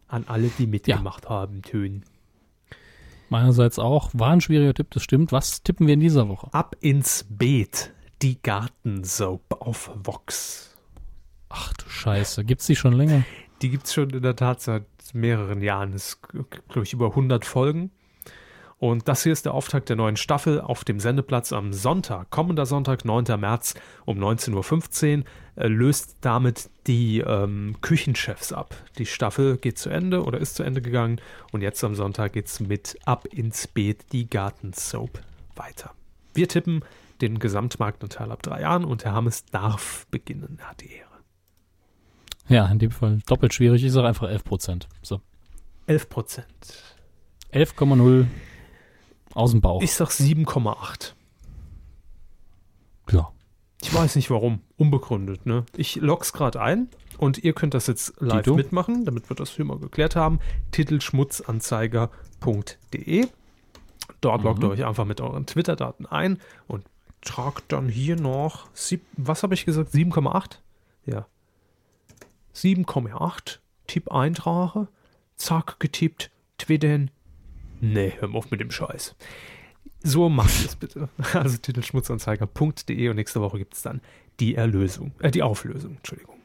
[0.09, 2.05] an alle, die mitgemacht haben, Tönen.
[3.29, 4.11] meinerseits auch.
[4.15, 5.33] War ein schwieriger Tipp, das stimmt.
[5.33, 6.49] Was tippen wir in dieser Woche?
[6.53, 7.93] Ab ins Beet,
[8.23, 10.77] die Gartensoap auf Vox.
[11.51, 13.25] Ach du Scheiße, gibt's die schon länger?
[13.61, 15.93] Die gibt es schon in der Tat seit mehreren Jahren.
[15.93, 17.91] Es gibt, glaube ich, über 100 Folgen.
[18.79, 22.65] Und das hier ist der Auftakt der neuen Staffel auf dem Sendeplatz am Sonntag, kommender
[22.65, 23.41] Sonntag, 9.
[23.41, 23.75] März
[24.05, 25.25] um 19.15 Uhr,
[25.57, 28.77] äh, löst damit die ähm, Küchenchefs ab.
[28.99, 32.47] Die Staffel geht zu Ende oder ist zu Ende gegangen und jetzt am Sonntag geht
[32.47, 35.21] es mit Ab ins Beet, die Gartensoap
[35.57, 35.91] weiter.
[36.35, 36.85] Wir tippen
[37.21, 40.59] den Gesamtmarktanteil ab drei Jahren und Herr Hammes darf beginnen.
[40.61, 41.09] Er hat die Ehre.
[42.47, 43.83] Ja, in dem Fall doppelt schwierig.
[43.83, 44.89] Ich sage einfach 11 Prozent.
[45.03, 45.21] So.
[45.87, 46.47] 11 Prozent.
[47.53, 48.27] 11,0
[49.35, 49.83] aus dem Bauch.
[49.83, 51.13] Ich sag 7,8.
[53.13, 53.31] ja.
[53.81, 54.61] Ich weiß nicht warum.
[54.77, 55.65] Unbegründet, ne?
[55.77, 58.57] Ich log's gerade ein und ihr könnt das jetzt live Tito?
[58.57, 60.41] mitmachen, damit wir das hier mal geklärt haben.
[60.73, 63.29] Titelschmutzanzeiger.de.
[64.21, 66.85] Dort loggt ihr euch einfach mit euren Twitter-Daten ein und
[67.21, 70.59] tragt dann hier noch, sieb, was habe ich gesagt, 7,8?
[71.07, 71.27] Ja.
[72.55, 74.89] 7,8, Tipp eintrage,
[75.37, 77.13] zack, getippt, twittern.
[77.81, 79.17] Nee, hör mal auf mit dem Scheiß.
[80.03, 81.09] So macht es bitte.
[81.33, 84.01] Also titelschmutzanzeiger.de und nächste Woche gibt es dann
[84.41, 86.37] die Erlösung, äh, die Auflösung, Entschuldigung.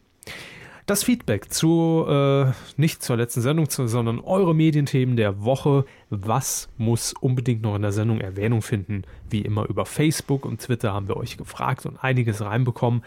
[0.86, 5.86] Das Feedback zu, äh, nicht zur letzten Sendung, sondern eure Medienthemen der Woche.
[6.10, 9.04] Was muss unbedingt noch in der Sendung Erwähnung finden?
[9.30, 13.04] Wie immer über Facebook und Twitter haben wir euch gefragt und einiges reinbekommen.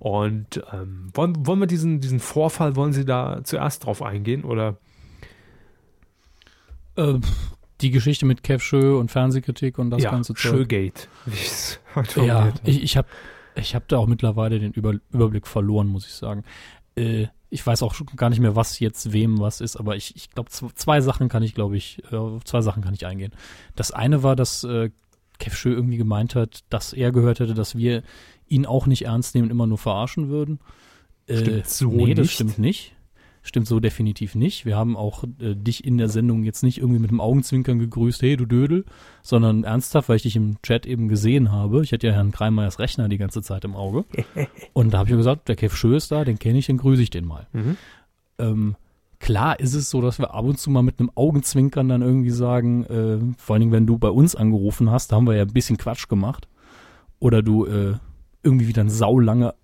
[0.00, 4.42] Und ähm, wollen, wollen wir diesen, diesen Vorfall, wollen Sie da zuerst drauf eingehen?
[4.42, 4.78] Oder
[6.96, 7.20] Äh,
[7.80, 10.52] die Geschichte mit Kev Schö und Fernsehkritik und das ja, ganze Zeug.
[10.52, 12.60] Showgate, wie es heute Ja, wird.
[12.64, 13.08] ich, ich habe
[13.56, 16.44] ich hab da auch mittlerweile den Über, Überblick verloren, muss ich sagen.
[16.96, 20.14] Äh, ich weiß auch schon gar nicht mehr, was jetzt wem was ist, aber ich,
[20.14, 23.32] ich glaube, zwei Sachen kann ich, glaube ich, äh, auf zwei Sachen kann ich eingehen.
[23.74, 24.90] Das eine war, dass äh,
[25.38, 28.02] Kev Schö irgendwie gemeint hat, dass er gehört hätte, dass wir
[28.46, 30.60] ihn auch nicht ernst nehmen, immer nur verarschen würden.
[31.26, 32.34] Äh, Stimmt so nee, das nicht.
[32.34, 32.94] stimmt nicht.
[33.42, 34.66] Stimmt so definitiv nicht.
[34.66, 38.20] Wir haben auch äh, dich in der Sendung jetzt nicht irgendwie mit dem Augenzwinkern gegrüßt,
[38.20, 38.84] hey du Dödel,
[39.22, 41.82] sondern ernsthaft, weil ich dich im Chat eben gesehen habe.
[41.82, 44.04] Ich hatte ja Herrn Kreimeyers Rechner die ganze Zeit im Auge.
[44.74, 47.02] Und da habe ich gesagt, der Kev Schö ist da, den kenne ich, den grüße
[47.02, 47.46] ich den mal.
[47.52, 47.76] Mhm.
[48.38, 48.76] Ähm,
[49.20, 52.30] klar ist es so, dass wir ab und zu mal mit einem Augenzwinkern dann irgendwie
[52.30, 55.42] sagen, äh, vor allen Dingen, wenn du bei uns angerufen hast, da haben wir ja
[55.42, 56.46] ein bisschen Quatsch gemacht.
[57.20, 57.94] Oder du äh,
[58.42, 59.54] irgendwie wieder ein saulange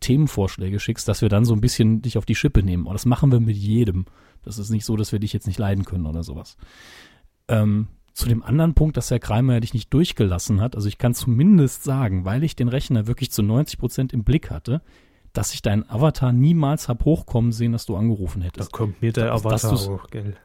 [0.00, 2.86] Themenvorschläge schickst, dass wir dann so ein bisschen dich auf die Schippe nehmen.
[2.86, 4.04] Und das machen wir mit jedem.
[4.42, 6.56] Das ist nicht so, dass wir dich jetzt nicht leiden können oder sowas.
[7.48, 11.14] Ähm, zu dem anderen Punkt, dass Herr Kreimer dich nicht durchgelassen hat, also ich kann
[11.14, 14.80] zumindest sagen, weil ich den Rechner wirklich zu 90 Prozent im Blick hatte,
[15.34, 18.72] dass ich deinen Avatar niemals hab hochkommen sehen, dass du angerufen Da hättest.
[18.72, 20.36] kommt mir der dass- dass Avatar du's- hoch, gell?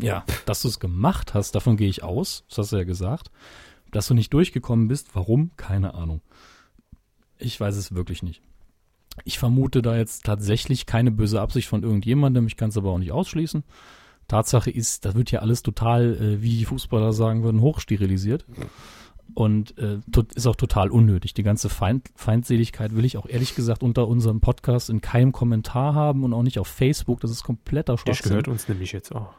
[0.00, 2.44] Ja, dass du es gemacht hast, davon gehe ich aus.
[2.48, 3.32] Das hast du ja gesagt.
[3.90, 5.50] Dass du nicht durchgekommen bist, warum?
[5.56, 6.20] Keine Ahnung.
[7.38, 8.42] Ich weiß es wirklich nicht.
[9.24, 12.46] Ich vermute da jetzt tatsächlich keine böse Absicht von irgendjemandem.
[12.46, 13.64] Ich kann es aber auch nicht ausschließen.
[14.28, 18.44] Tatsache ist, das wird ja alles total, äh, wie die Fußballer sagen würden, hochsterilisiert.
[19.34, 19.98] Und äh,
[20.34, 21.34] ist auch total unnötig.
[21.34, 25.94] Die ganze Feind Feindseligkeit will ich auch ehrlich gesagt unter unserem Podcast in keinem Kommentar
[25.94, 27.20] haben und auch nicht auf Facebook.
[27.20, 28.30] Das ist kompletter Das Schwachsinn.
[28.30, 29.34] gehört uns nämlich jetzt auch.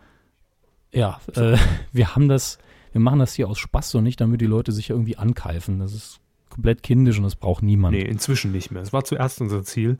[0.93, 1.57] Ja, äh,
[1.91, 2.59] wir haben das,
[2.91, 5.79] wir machen das hier aus Spaß und nicht, damit die Leute sich irgendwie ankeifen.
[5.79, 6.19] Das ist
[6.59, 7.95] komplett kindisch und das braucht niemand.
[7.95, 8.81] Nee, inzwischen nicht mehr.
[8.81, 9.97] Es war zuerst unser Ziel,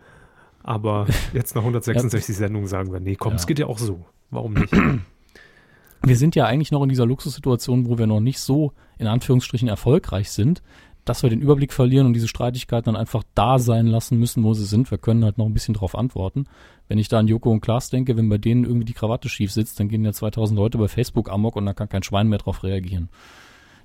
[0.62, 3.36] aber jetzt nach 166 Sendungen sagen wir, nee, komm, Ja.
[3.38, 4.06] es geht ja auch so.
[4.30, 4.74] Warum nicht?
[6.02, 9.68] Wir sind ja eigentlich noch in dieser Luxussituation, wo wir noch nicht so in Anführungsstrichen
[9.68, 10.62] erfolgreich sind,
[11.04, 14.54] dass wir den Überblick verlieren und diese Streitigkeiten dann einfach da sein lassen müssen, wo
[14.54, 14.90] sie sind.
[14.92, 16.46] Wir können halt noch ein bisschen drauf antworten.
[16.88, 19.52] Wenn ich da an Joko und Klaas denke, wenn bei denen irgendwie die Krawatte schief
[19.52, 22.40] sitzt, dann gehen ja 2000 Leute bei Facebook amok und dann kann kein Schwein mehr
[22.40, 23.10] drauf reagieren.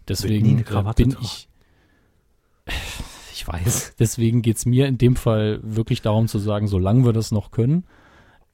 [0.07, 1.49] Deswegen äh, bin ich
[3.32, 3.97] ich weiß.
[3.99, 7.85] Deswegen geht's mir in dem Fall wirklich darum zu sagen, solange wir das noch können,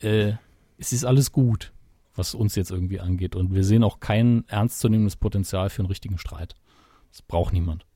[0.01, 0.33] äh,
[0.79, 1.73] es ist alles gut,
[2.15, 3.37] was uns jetzt irgendwie angeht.
[3.37, 6.55] Und wir sehen auch kein ernstzunehmendes Potenzial für einen richtigen Streit.
[7.11, 7.87] Das braucht niemand.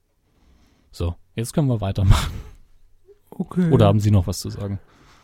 [0.90, 2.32] So, jetzt können wir weitermachen.
[3.30, 3.70] Okay.
[3.70, 4.78] Oder haben Sie noch was zu sagen?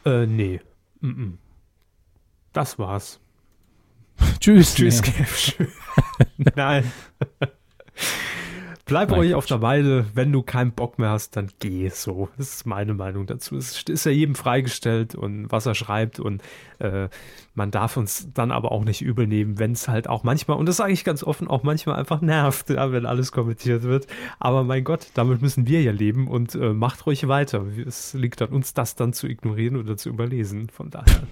[0.04, 0.60] Äh, nee.
[1.00, 1.32] Mm -mm.
[2.52, 3.20] Das war's.
[4.40, 4.74] Tschüss.
[4.74, 5.02] Tschüss,
[5.58, 5.66] Nee.
[6.56, 6.92] Nein.
[8.90, 9.38] Bleib Nein, ruhig Quatsch.
[9.38, 10.06] auf der Weide.
[10.14, 12.28] Wenn du keinen Bock mehr hast, dann geh so.
[12.36, 13.56] Das ist meine Meinung dazu.
[13.56, 16.42] Es ist ja jedem freigestellt und was er schreibt und
[16.80, 17.08] äh,
[17.54, 20.66] man darf uns dann aber auch nicht übel nehmen, wenn es halt auch manchmal, und
[20.66, 24.08] das sage ich ganz offen, auch manchmal einfach nervt, ja, wenn alles kommentiert wird.
[24.40, 27.64] Aber mein Gott, damit müssen wir ja leben und äh, macht ruhig weiter.
[27.86, 30.68] Es liegt an uns, das dann zu ignorieren oder zu überlesen.
[30.68, 31.28] Von daher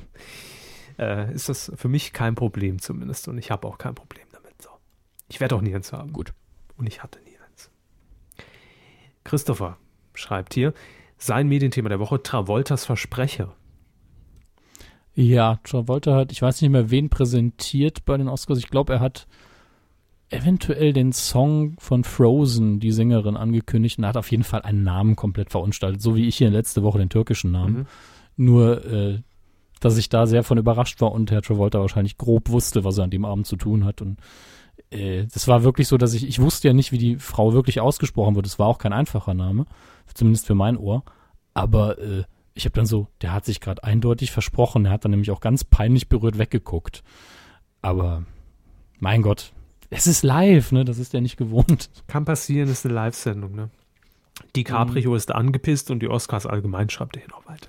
[0.97, 4.62] äh, ist das für mich kein Problem zumindest und ich habe auch kein Problem damit.
[4.62, 4.70] So.
[5.28, 6.12] Ich werde auch nie eins haben.
[6.12, 6.32] Gut.
[6.76, 7.27] Und ich hatte nie.
[9.28, 9.76] Christopher
[10.14, 10.72] schreibt hier,
[11.18, 13.55] sein Medienthema der Woche, Travoltas Versprecher.
[15.14, 18.59] Ja, Travolta hat, ich weiß nicht mehr, wen präsentiert bei den Oscars.
[18.59, 19.26] Ich glaube, er hat
[20.30, 25.16] eventuell den Song von Frozen, die Sängerin, angekündigt und hat auf jeden Fall einen Namen
[25.16, 27.76] komplett verunstaltet, so wie ich hier letzte Woche den türkischen Namen.
[27.76, 27.86] Mhm.
[28.36, 29.18] Nur, äh,
[29.80, 33.05] dass ich da sehr von überrascht war und Herr Travolta wahrscheinlich grob wusste, was er
[33.05, 34.00] an dem Abend zu tun hat.
[34.02, 34.18] Und
[34.90, 37.81] äh, das war wirklich so, dass ich, ich wusste ja nicht, wie die Frau wirklich
[37.81, 38.47] ausgesprochen wird.
[38.47, 39.66] Es war auch kein einfacher Name,
[40.15, 41.05] zumindest für mein Ohr.
[41.55, 42.24] Aber äh,
[42.55, 44.86] ich habe dann so, der hat sich gerade eindeutig versprochen.
[44.86, 47.02] Er hat dann nämlich auch ganz peinlich berührt weggeguckt.
[47.82, 48.24] Aber
[48.98, 49.52] mein Gott,
[49.90, 50.85] es ist live, ne?
[50.85, 51.90] Das ist ja nicht gewohnt.
[52.06, 53.70] Kann passieren, ist eine Live-Sendung, ne?
[54.55, 57.69] DiCaprio ist angepisst und die Oscars allgemein schreibt er hier noch weiter.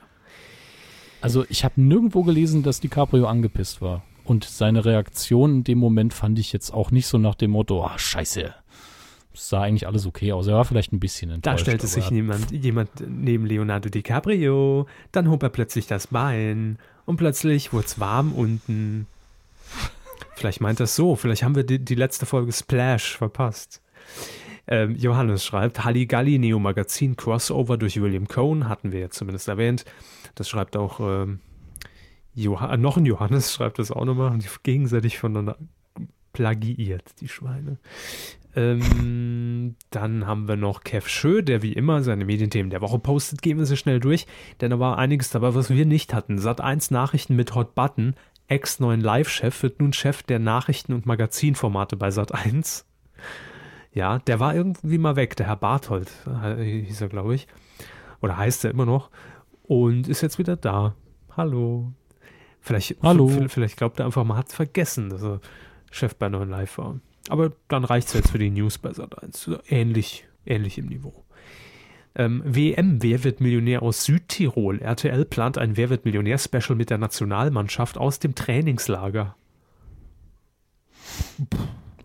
[1.21, 4.03] Also ich habe nirgendwo gelesen, dass DiCaprio angepisst war.
[4.29, 7.83] Und seine Reaktion in dem Moment fand ich jetzt auch nicht so nach dem Motto,
[7.83, 8.53] ah, scheiße.
[9.33, 10.45] Es sah eigentlich alles okay aus.
[10.45, 11.61] Er war vielleicht ein bisschen enttäuscht.
[11.61, 16.77] Da stellte sich jemand, jemand neben Leonardo DiCaprio, dann hob er plötzlich das Bein
[17.07, 19.07] und plötzlich wurde es warm unten.
[20.35, 23.81] Vielleicht meint er es so, vielleicht haben wir die, die letzte Folge Splash verpasst.
[24.67, 29.85] Ähm, Johannes schreibt, Halligalli Neo Magazin Crossover durch William Cohn, hatten wir jetzt zumindest erwähnt.
[30.35, 31.39] Das schreibt auch ähm,
[32.41, 35.57] Joha noch ein Johannes, schreibt das auch nochmal, und die gegenseitig voneinander
[36.33, 37.79] plagiiert, die Schweine.
[38.55, 43.41] Ähm, dann haben wir noch Kev Schö, der wie immer seine Medienthemen der Woche postet.
[43.41, 44.25] Gehen wir sie schnell durch,
[44.59, 46.39] denn da war einiges dabei, was wir nicht hatten.
[46.39, 48.15] Sat 1 Nachrichten mit Hot Button.
[48.47, 52.85] Ex-neuen Live-Chef wird nun Chef der Nachrichten- und Magazinformate bei Sat 1.
[53.91, 57.47] Ja, der war irgendwie mal weg, der Herr Barthold äh, hieß er, glaube ich.
[58.21, 59.11] Oder heißt er immer noch.
[59.63, 60.95] Und ist jetzt wieder da.
[61.37, 61.93] Hallo.
[62.61, 63.29] Vielleicht, Hallo.
[63.47, 65.39] Vielleicht glaubt er einfach, man hat vergessen, dass er
[65.91, 66.99] Chef bei 9 Live war.
[67.29, 69.51] Aber dann reicht es jetzt für die News bei Sat 1.
[69.67, 71.25] Ähnlich, ähnlich im Niveau.
[72.15, 74.79] Ähm, WM, Wer wird Millionär aus Südtirol?
[74.81, 79.35] RTL plant ein Wer wird Millionär-Special mit der Nationalmannschaft aus dem Trainingslager.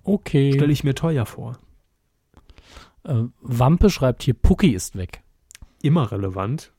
[0.03, 0.53] Okay.
[0.53, 1.59] Stelle ich mir teuer vor.
[3.05, 5.23] Äh, Wampe schreibt hier, Pucki ist weg.
[5.83, 6.73] Immer relevant.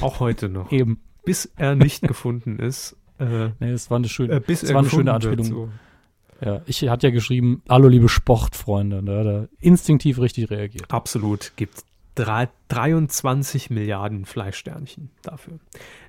[0.00, 0.72] Auch heute noch.
[0.72, 1.00] Eben.
[1.24, 2.96] Bis er nicht gefunden ist.
[3.18, 5.44] Äh, Nee, das war eine schöne, äh, bis das war eine schöne Anspielung.
[5.46, 5.68] so.
[6.40, 9.02] Ja, ich hatte ja geschrieben, hallo liebe Sportfreunde.
[9.02, 10.90] Da hat er instinktiv richtig reagiert.
[10.92, 11.52] Absolut.
[11.56, 11.82] Gibt
[12.14, 15.58] drei, 23 Milliarden Fleischsternchen dafür.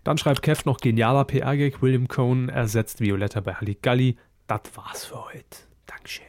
[0.03, 1.81] Dann schreibt Kev noch genialer PR-Gag.
[1.81, 4.17] William Cohn ersetzt Violetta bei Halligalli.
[4.47, 5.57] Das war's für heute.
[5.87, 6.25] Dankeschön.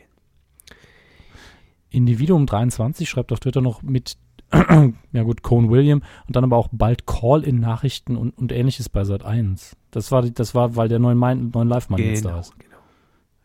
[1.90, 4.16] Individuum 23 schreibt auf Twitter noch mit,
[5.12, 9.24] ja gut, Cone William und dann aber auch bald Call-in-Nachrichten und, und ähnliches bei Sat
[9.24, 9.76] 1.
[9.90, 12.58] Das war, das war, weil der neuen, neuen Live-Mann jetzt da Genau, ist.
[12.58, 12.66] genau.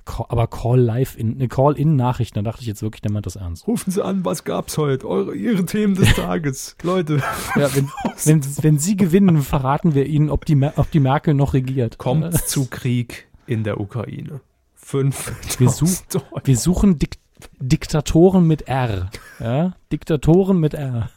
[0.06, 3.11] Call, aber Call live in, ne, Call in Nachrichten, da dachte ich jetzt wirklich, der
[3.11, 3.65] meint das ernst.
[3.68, 5.07] Rufen Sie an, was gab's heute?
[5.07, 6.76] Eure, Ihre Themen des Tages.
[6.84, 7.23] Leute,
[7.56, 7.90] Ja, wenn,
[8.23, 11.98] wenn, wenn Sie gewinnen, verraten wir Ihnen, ob die, ob die Merkel noch regiert.
[11.98, 14.41] kommt zu Krieg in der Ukraine.
[14.76, 15.32] Fünf.
[15.60, 16.06] Wir suchen-
[16.44, 17.18] Wir suchen Dik
[17.60, 19.10] Diktatoren mit R.
[19.40, 19.76] Ja?
[19.92, 21.10] Diktatoren mit R.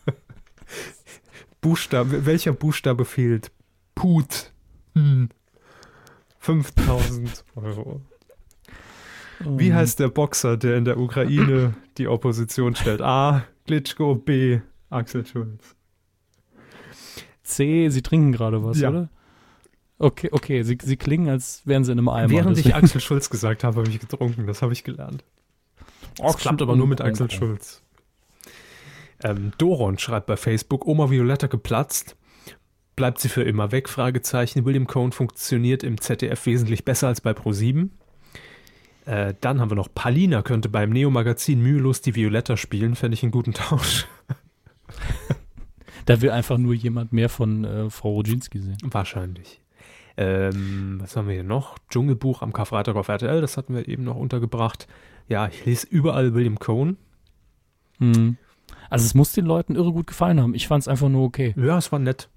[1.61, 3.51] Buchstabe, welcher Buchstabe fehlt?
[3.95, 4.53] Put.
[4.95, 5.29] Hm.
[6.39, 8.01] 5000 Euro.
[9.41, 13.03] Wie heißt der Boxer, der in der Ukraine die Opposition stellt?
[13.03, 13.45] A.
[13.67, 14.61] Klitschko, B.
[14.91, 15.77] Axel Schulz.
[17.43, 18.91] C, Sie trinken gerade was, Ja.
[18.91, 19.09] oder?
[19.99, 22.31] Okay, okay, Sie, Sie klingen, als wären Sie in einem Eimer.
[22.31, 24.47] Während ich deswegen- Axel Schulz gesagt habe, habe ich getrunken.
[24.47, 25.25] Das habe ich gelernt.
[26.19, 27.82] Das klappt aber nur mit Axel Schulz.
[29.23, 32.16] Ähm, Doron schreibt bei Facebook, Oma Violetta geplatzt.
[32.97, 33.89] Bleibt sie für immer weg?
[33.89, 34.65] Fragezeichen.
[34.65, 37.90] William Cohn funktioniert im ZDF wesentlich besser als bei Pro7.
[39.07, 42.95] Äh, dann haben wir noch Palina könnte beim Neo-Magazin mühelos die Violetta spielen.
[42.95, 44.07] Fände ich einen guten Tausch.
[46.09, 48.78] Da will einfach nur jemand mehr von äh, Frau Rodzinski sehen.
[48.82, 49.61] Wahrscheinlich.
[50.16, 51.77] Ähm, was haben wir hier noch?
[51.90, 54.89] Dschungelbuch am Karfreitag auf RTL, das hatten wir eben noch untergebracht.
[55.29, 56.97] Ja, ich lese überall William Cohn.
[57.99, 58.37] Hm.
[58.91, 60.55] Also es muss den Leuten irre gut gefallen haben.
[60.55, 61.55] Ich fand es einfach nur okay.
[61.57, 62.29] Ja, es war nett.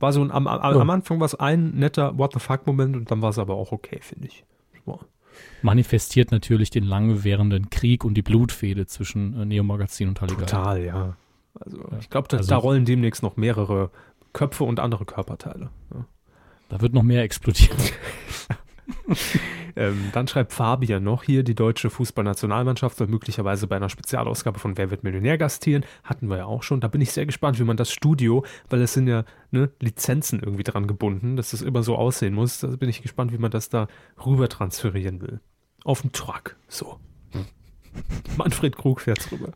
[0.00, 0.80] War so ein, am, am, Ja.
[0.80, 3.72] am Anfang war es ein netter What the fuck-Moment und dann war es aber auch
[3.72, 4.44] okay, finde ich.
[4.86, 5.00] So.
[5.62, 10.46] Manifestiert natürlich den lange währenden Krieg und die Blutfehde zwischen äh, Neo Magazin und Halligalli.
[10.46, 11.16] Total, ja.
[11.60, 11.98] Also, Ja.
[12.00, 13.90] ich glaube, da, Also- da rollen demnächst noch mehrere
[14.32, 15.70] Köpfe und andere Körperteile.
[15.92, 16.04] Ja.
[16.70, 17.76] Da wird noch mehr explodieren.
[19.76, 24.76] Ähm, dann schreibt Fabian noch hier, die deutsche Fußballnationalmannschaft soll möglicherweise bei einer Spezialausgabe von
[24.76, 25.84] Wer wird Millionär gastieren.
[26.02, 26.80] Hatten wir ja auch schon.
[26.80, 30.40] Da bin ich sehr gespannt, wie man das Studio, weil es sind ja ne, Lizenzen
[30.40, 32.58] irgendwie dran gebunden, dass das immer so aussehen muss.
[32.58, 33.86] Da bin ich gespannt, wie man das da
[34.26, 35.40] rüber transferieren will.
[35.84, 36.56] Auf dem Truck.
[36.66, 36.98] So.
[38.36, 39.52] Manfred Krug fährt's rüber.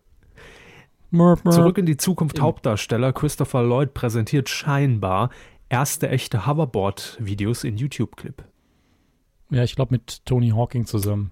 [1.50, 5.30] Zurück in die Zukunft Hauptdarsteller Christopher Lloyd präsentiert scheinbar
[5.68, 8.44] erste echte Hoverboard-Videos in YouTube-Clip.
[9.52, 11.30] Ja, ich glaube mit Tony Hawking zusammen.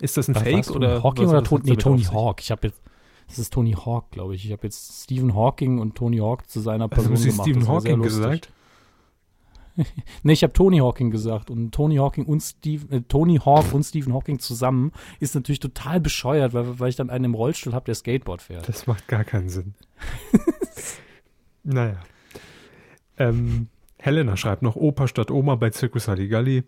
[0.00, 2.02] Ist das ein War- Fake Tony oder Hawking was- oder was Tony, nee, Tony?
[2.04, 2.40] Hawk.
[2.40, 2.82] Ich habe jetzt
[3.28, 4.44] das ist Tony Hawk, glaube ich.
[4.46, 7.42] Ich habe jetzt Stephen Hawking und Tony Hawk zu seiner Also Person Sie gemacht.
[7.46, 8.52] Stephen Hawking gesagt?
[10.24, 13.84] Nee, ich habe Tony Hawking gesagt und Tony Hawking und Steve, äh, Tony Hawk und
[13.84, 14.90] Stephen Hawking zusammen
[15.20, 18.68] ist natürlich total bescheuert, weil, weil ich dann einen im Rollstuhl habe, der Skateboard fährt.
[18.68, 19.74] Das macht gar keinen Sinn.
[21.62, 22.00] naja.
[23.18, 23.68] Ähm,
[23.98, 26.64] Helena schreibt noch Opa statt Oma bei Zirkus Halligalli.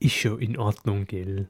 [0.00, 1.48] Ist schon in Ordnung, gell?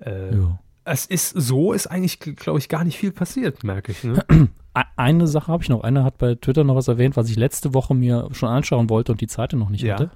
[0.00, 0.58] Äh, Ja.
[0.84, 4.02] Es ist so, ist eigentlich, glaube ich, gar nicht viel passiert, merke ich.
[4.02, 4.24] Ne?
[4.96, 5.84] Eine Sache habe ich noch.
[5.84, 9.12] Einer hat bei Twitter noch was erwähnt, was ich letzte Woche mir schon anschauen wollte
[9.12, 9.94] und die Zeit noch nicht Ja.
[9.94, 10.10] hatte.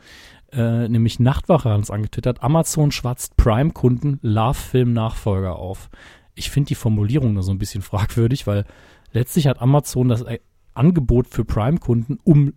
[0.50, 2.42] Äh, nämlich Nachtwache hat uns angetwittert.
[2.42, 5.88] Amazon schwatzt Prime-Kunden Love-Film-Nachfolger auf.
[6.34, 8.64] Ich finde die Formulierung da so ein bisschen fragwürdig, weil
[9.12, 10.40] letztlich hat Amazon das äh,
[10.74, 12.54] Angebot für Prime-Kunden um,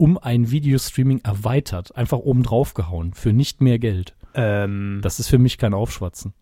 [0.00, 1.94] um ein Videostreaming erweitert.
[1.96, 3.12] Einfach oben drauf gehauen.
[3.12, 4.16] Für nicht mehr Geld.
[4.34, 6.32] ähm, Das ist für mich kein Aufschwatzen.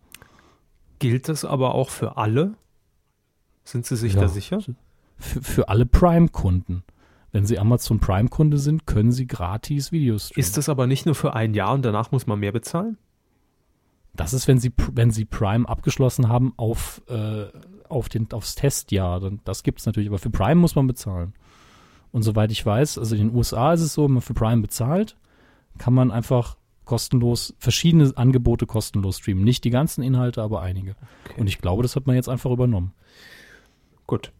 [0.99, 2.53] gilt das aber auch für alle?
[3.63, 4.21] Sind Sie sich Ja.
[4.21, 4.59] da sicher?
[5.17, 6.83] Für, für alle Prime-Kunden.
[7.31, 10.39] Wenn Sie Amazon Prime-Kunde sind, können Sie gratis Videos streamen.
[10.39, 12.97] Ist das aber nicht nur für ein Jahr und danach muss man mehr bezahlen?
[14.15, 17.45] Das ist, wenn Sie, wenn Sie Prime abgeschlossen haben auf, äh,
[17.87, 19.21] auf den, aufs Testjahr.
[19.43, 21.33] Das gibt es natürlich, aber für Prime muss man bezahlen.
[22.11, 24.61] Und soweit ich weiß, also in den USA ist es so, wenn man für Prime
[24.61, 25.15] bezahlt,
[25.77, 29.43] kann man einfach kostenlos, verschiedene Angebote kostenlos streamen.
[29.43, 30.95] Nicht die ganzen Inhalte, aber einige.
[31.25, 31.39] Okay.
[31.39, 32.93] Und ich glaube, das hat man jetzt einfach übernommen.
[34.07, 34.31] Gut.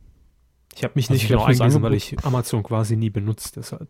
[0.76, 3.88] Ich habe mich Also nicht ich genau eingelesen, weil ich Amazon quasi nie benutzt, deshalb.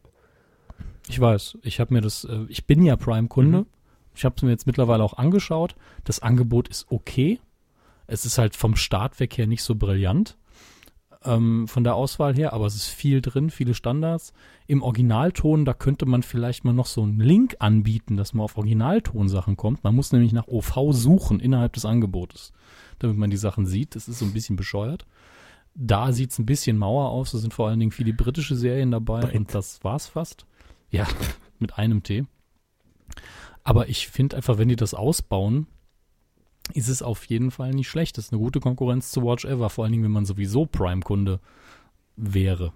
[1.08, 3.60] Ich weiß, ich habe mir das, äh, ich bin ja Prime-Kunde.
[3.60, 3.66] Mhm.
[4.14, 5.76] Ich habe es mir jetzt mittlerweile auch angeschaut.
[6.04, 7.40] Das Angebot ist okay.
[8.08, 10.38] Es ist halt vom Start weg her nicht so brillant
[11.26, 14.34] ähm, von der Auswahl her, aber es ist viel drin, viele Standards.
[14.68, 18.58] Im Originalton, da könnte man vielleicht mal noch so einen Link anbieten, dass man auf
[18.58, 19.84] Originaltonsachen kommt.
[19.84, 22.54] Man muss nämlich nach OV suchen innerhalb des Angebotes,
[23.00, 23.96] damit man die Sachen sieht.
[23.96, 25.06] Das ist so ein bisschen bescheuert.
[25.76, 27.32] Da sieht es ein bisschen Mauer aus.
[27.32, 29.36] Da sind vor allen Dingen viele britische Serien dabei Brit.
[29.36, 30.46] und das war's fast.
[30.90, 31.08] Ja,
[31.60, 32.26] mit einem T.
[33.64, 35.68] Aber ich finde einfach, wenn die das ausbauen,
[36.74, 38.18] ist es auf jeden Fall nicht schlecht.
[38.18, 41.40] Das ist eine gute Konkurrenz zu Watch Ever, vor allen Dingen, wenn man sowieso Prime-Kunde
[42.16, 42.74] wäre.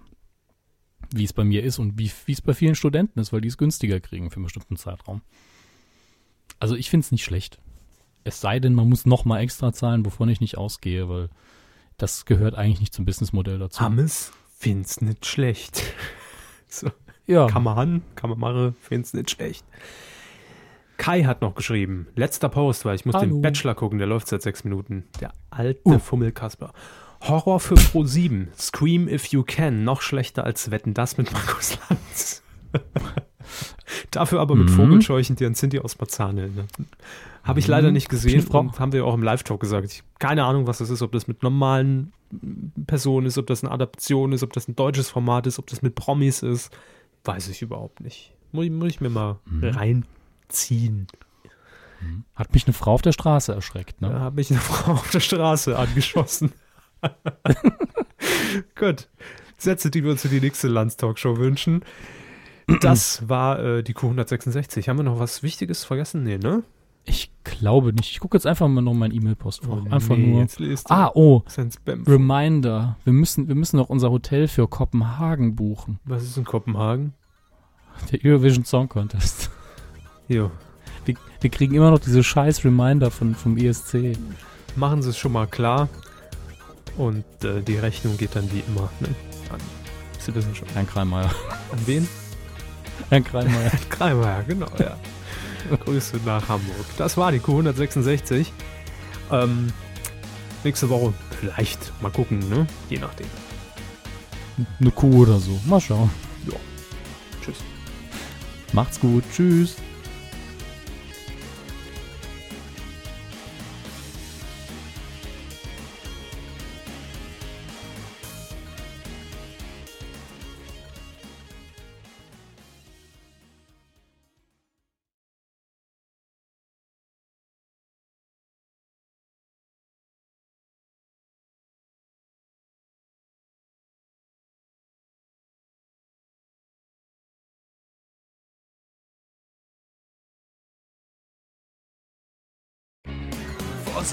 [1.10, 3.58] Wie es bei mir ist und wie es bei vielen Studenten ist, weil die es
[3.58, 5.22] günstiger kriegen für einen bestimmten Zeitraum.
[6.58, 7.58] Also ich finde es nicht schlecht.
[8.24, 11.28] Es sei denn, man muss noch mal extra zahlen, wovon ich nicht ausgehe, weil
[11.98, 13.80] das gehört eigentlich nicht zum Businessmodell dazu.
[13.80, 15.82] Hammes find's nicht schlecht.
[16.68, 16.90] so,
[17.26, 19.64] ja, kann man kann man machen, find's nicht schlecht.
[20.96, 23.26] Kai hat noch geschrieben, letzter Post, weil ich muss Hallo.
[23.26, 25.04] den Bachelor gucken, der läuft seit sechs Minuten.
[25.20, 25.98] Der alte Uh.
[25.98, 26.72] Fummelkasper.
[27.22, 28.48] Horror für Pro 7.
[28.56, 29.82] Scream if you can.
[29.84, 32.42] Noch schlechter als Wetten das mit Markus Lanz.
[34.10, 34.74] Dafür aber mit Mhm.
[34.74, 36.50] Vogelscheuchen, die an Cindy aus Marzahn ne?
[37.42, 37.94] Habe ich leider Mhm.
[37.94, 39.86] nicht gesehen und haben wir auch im Live-Talk gesagt.
[39.86, 42.12] Ich, keine Ahnung, was das ist, ob das mit normalen
[42.86, 45.82] Personen ist, ob das eine Adaption ist, ob das ein deutsches Format ist, ob das
[45.82, 46.70] mit Promis ist.
[47.24, 48.32] Weiß ich überhaupt nicht.
[48.52, 49.60] Muss, ich- muss ich mir mal Mhm.
[50.44, 51.06] Reinziehen.
[52.34, 54.00] hat mich eine Frau auf der Straße erschreckt.
[54.00, 54.10] Ne?
[54.10, 56.52] Da habe ich eine Frau auf der Straße angeschossen.
[58.74, 59.08] Gut.
[59.56, 61.84] Sätze, die wir uns für die nächste Landstalkshow wünschen.
[62.80, 64.88] Das war äh, die Q166.
[64.88, 66.22] Haben wir noch was Wichtiges vergessen?
[66.24, 66.62] Nee, ne?
[67.06, 68.10] Ich glaube nicht.
[68.10, 69.84] Ich gucke jetzt einfach mal noch mein E-Mail-Postfach.
[69.90, 70.78] einfach Oh, nee, nur.
[70.88, 71.42] Ah, oh.
[71.86, 72.96] Reminder.
[73.04, 76.00] Wir müssen, wir müssen noch unser Hotel für Kopenhagen buchen.
[76.04, 77.12] Was ist in Kopenhagen?
[78.10, 79.50] Der Eurovision Song Contest.
[80.28, 80.50] Jo.
[81.04, 84.16] Wir, wir kriegen immer noch diese scheiß Reminder von, vom E ESC.
[84.76, 85.88] Machen Sie es schon mal klar.
[86.96, 89.08] Und äh, die Rechnung geht dann wie immer ne?
[89.50, 89.60] an.
[90.18, 90.68] Sie wissen schon.
[90.68, 91.30] Herrn Kreimeier.
[91.72, 92.08] An wen?
[93.10, 93.70] Herrn Kreimeier.
[93.90, 94.96] Kreimer, genau, ja.
[95.84, 96.86] Grüße nach Hamburg.
[96.96, 98.46] Das war die Q166.
[99.30, 99.72] Ähm,
[100.62, 102.66] nächste Woche vielleicht mal gucken, ne?
[102.88, 103.26] Je nachdem.
[104.78, 105.58] Eine Kuh oder so.
[105.66, 106.10] Mal schauen.
[107.42, 107.56] Tschüss.
[108.72, 109.24] Macht's gut.
[109.34, 109.76] Tschüss.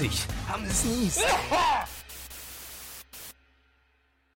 [0.02, 1.12] Vorsicht, haben es nie.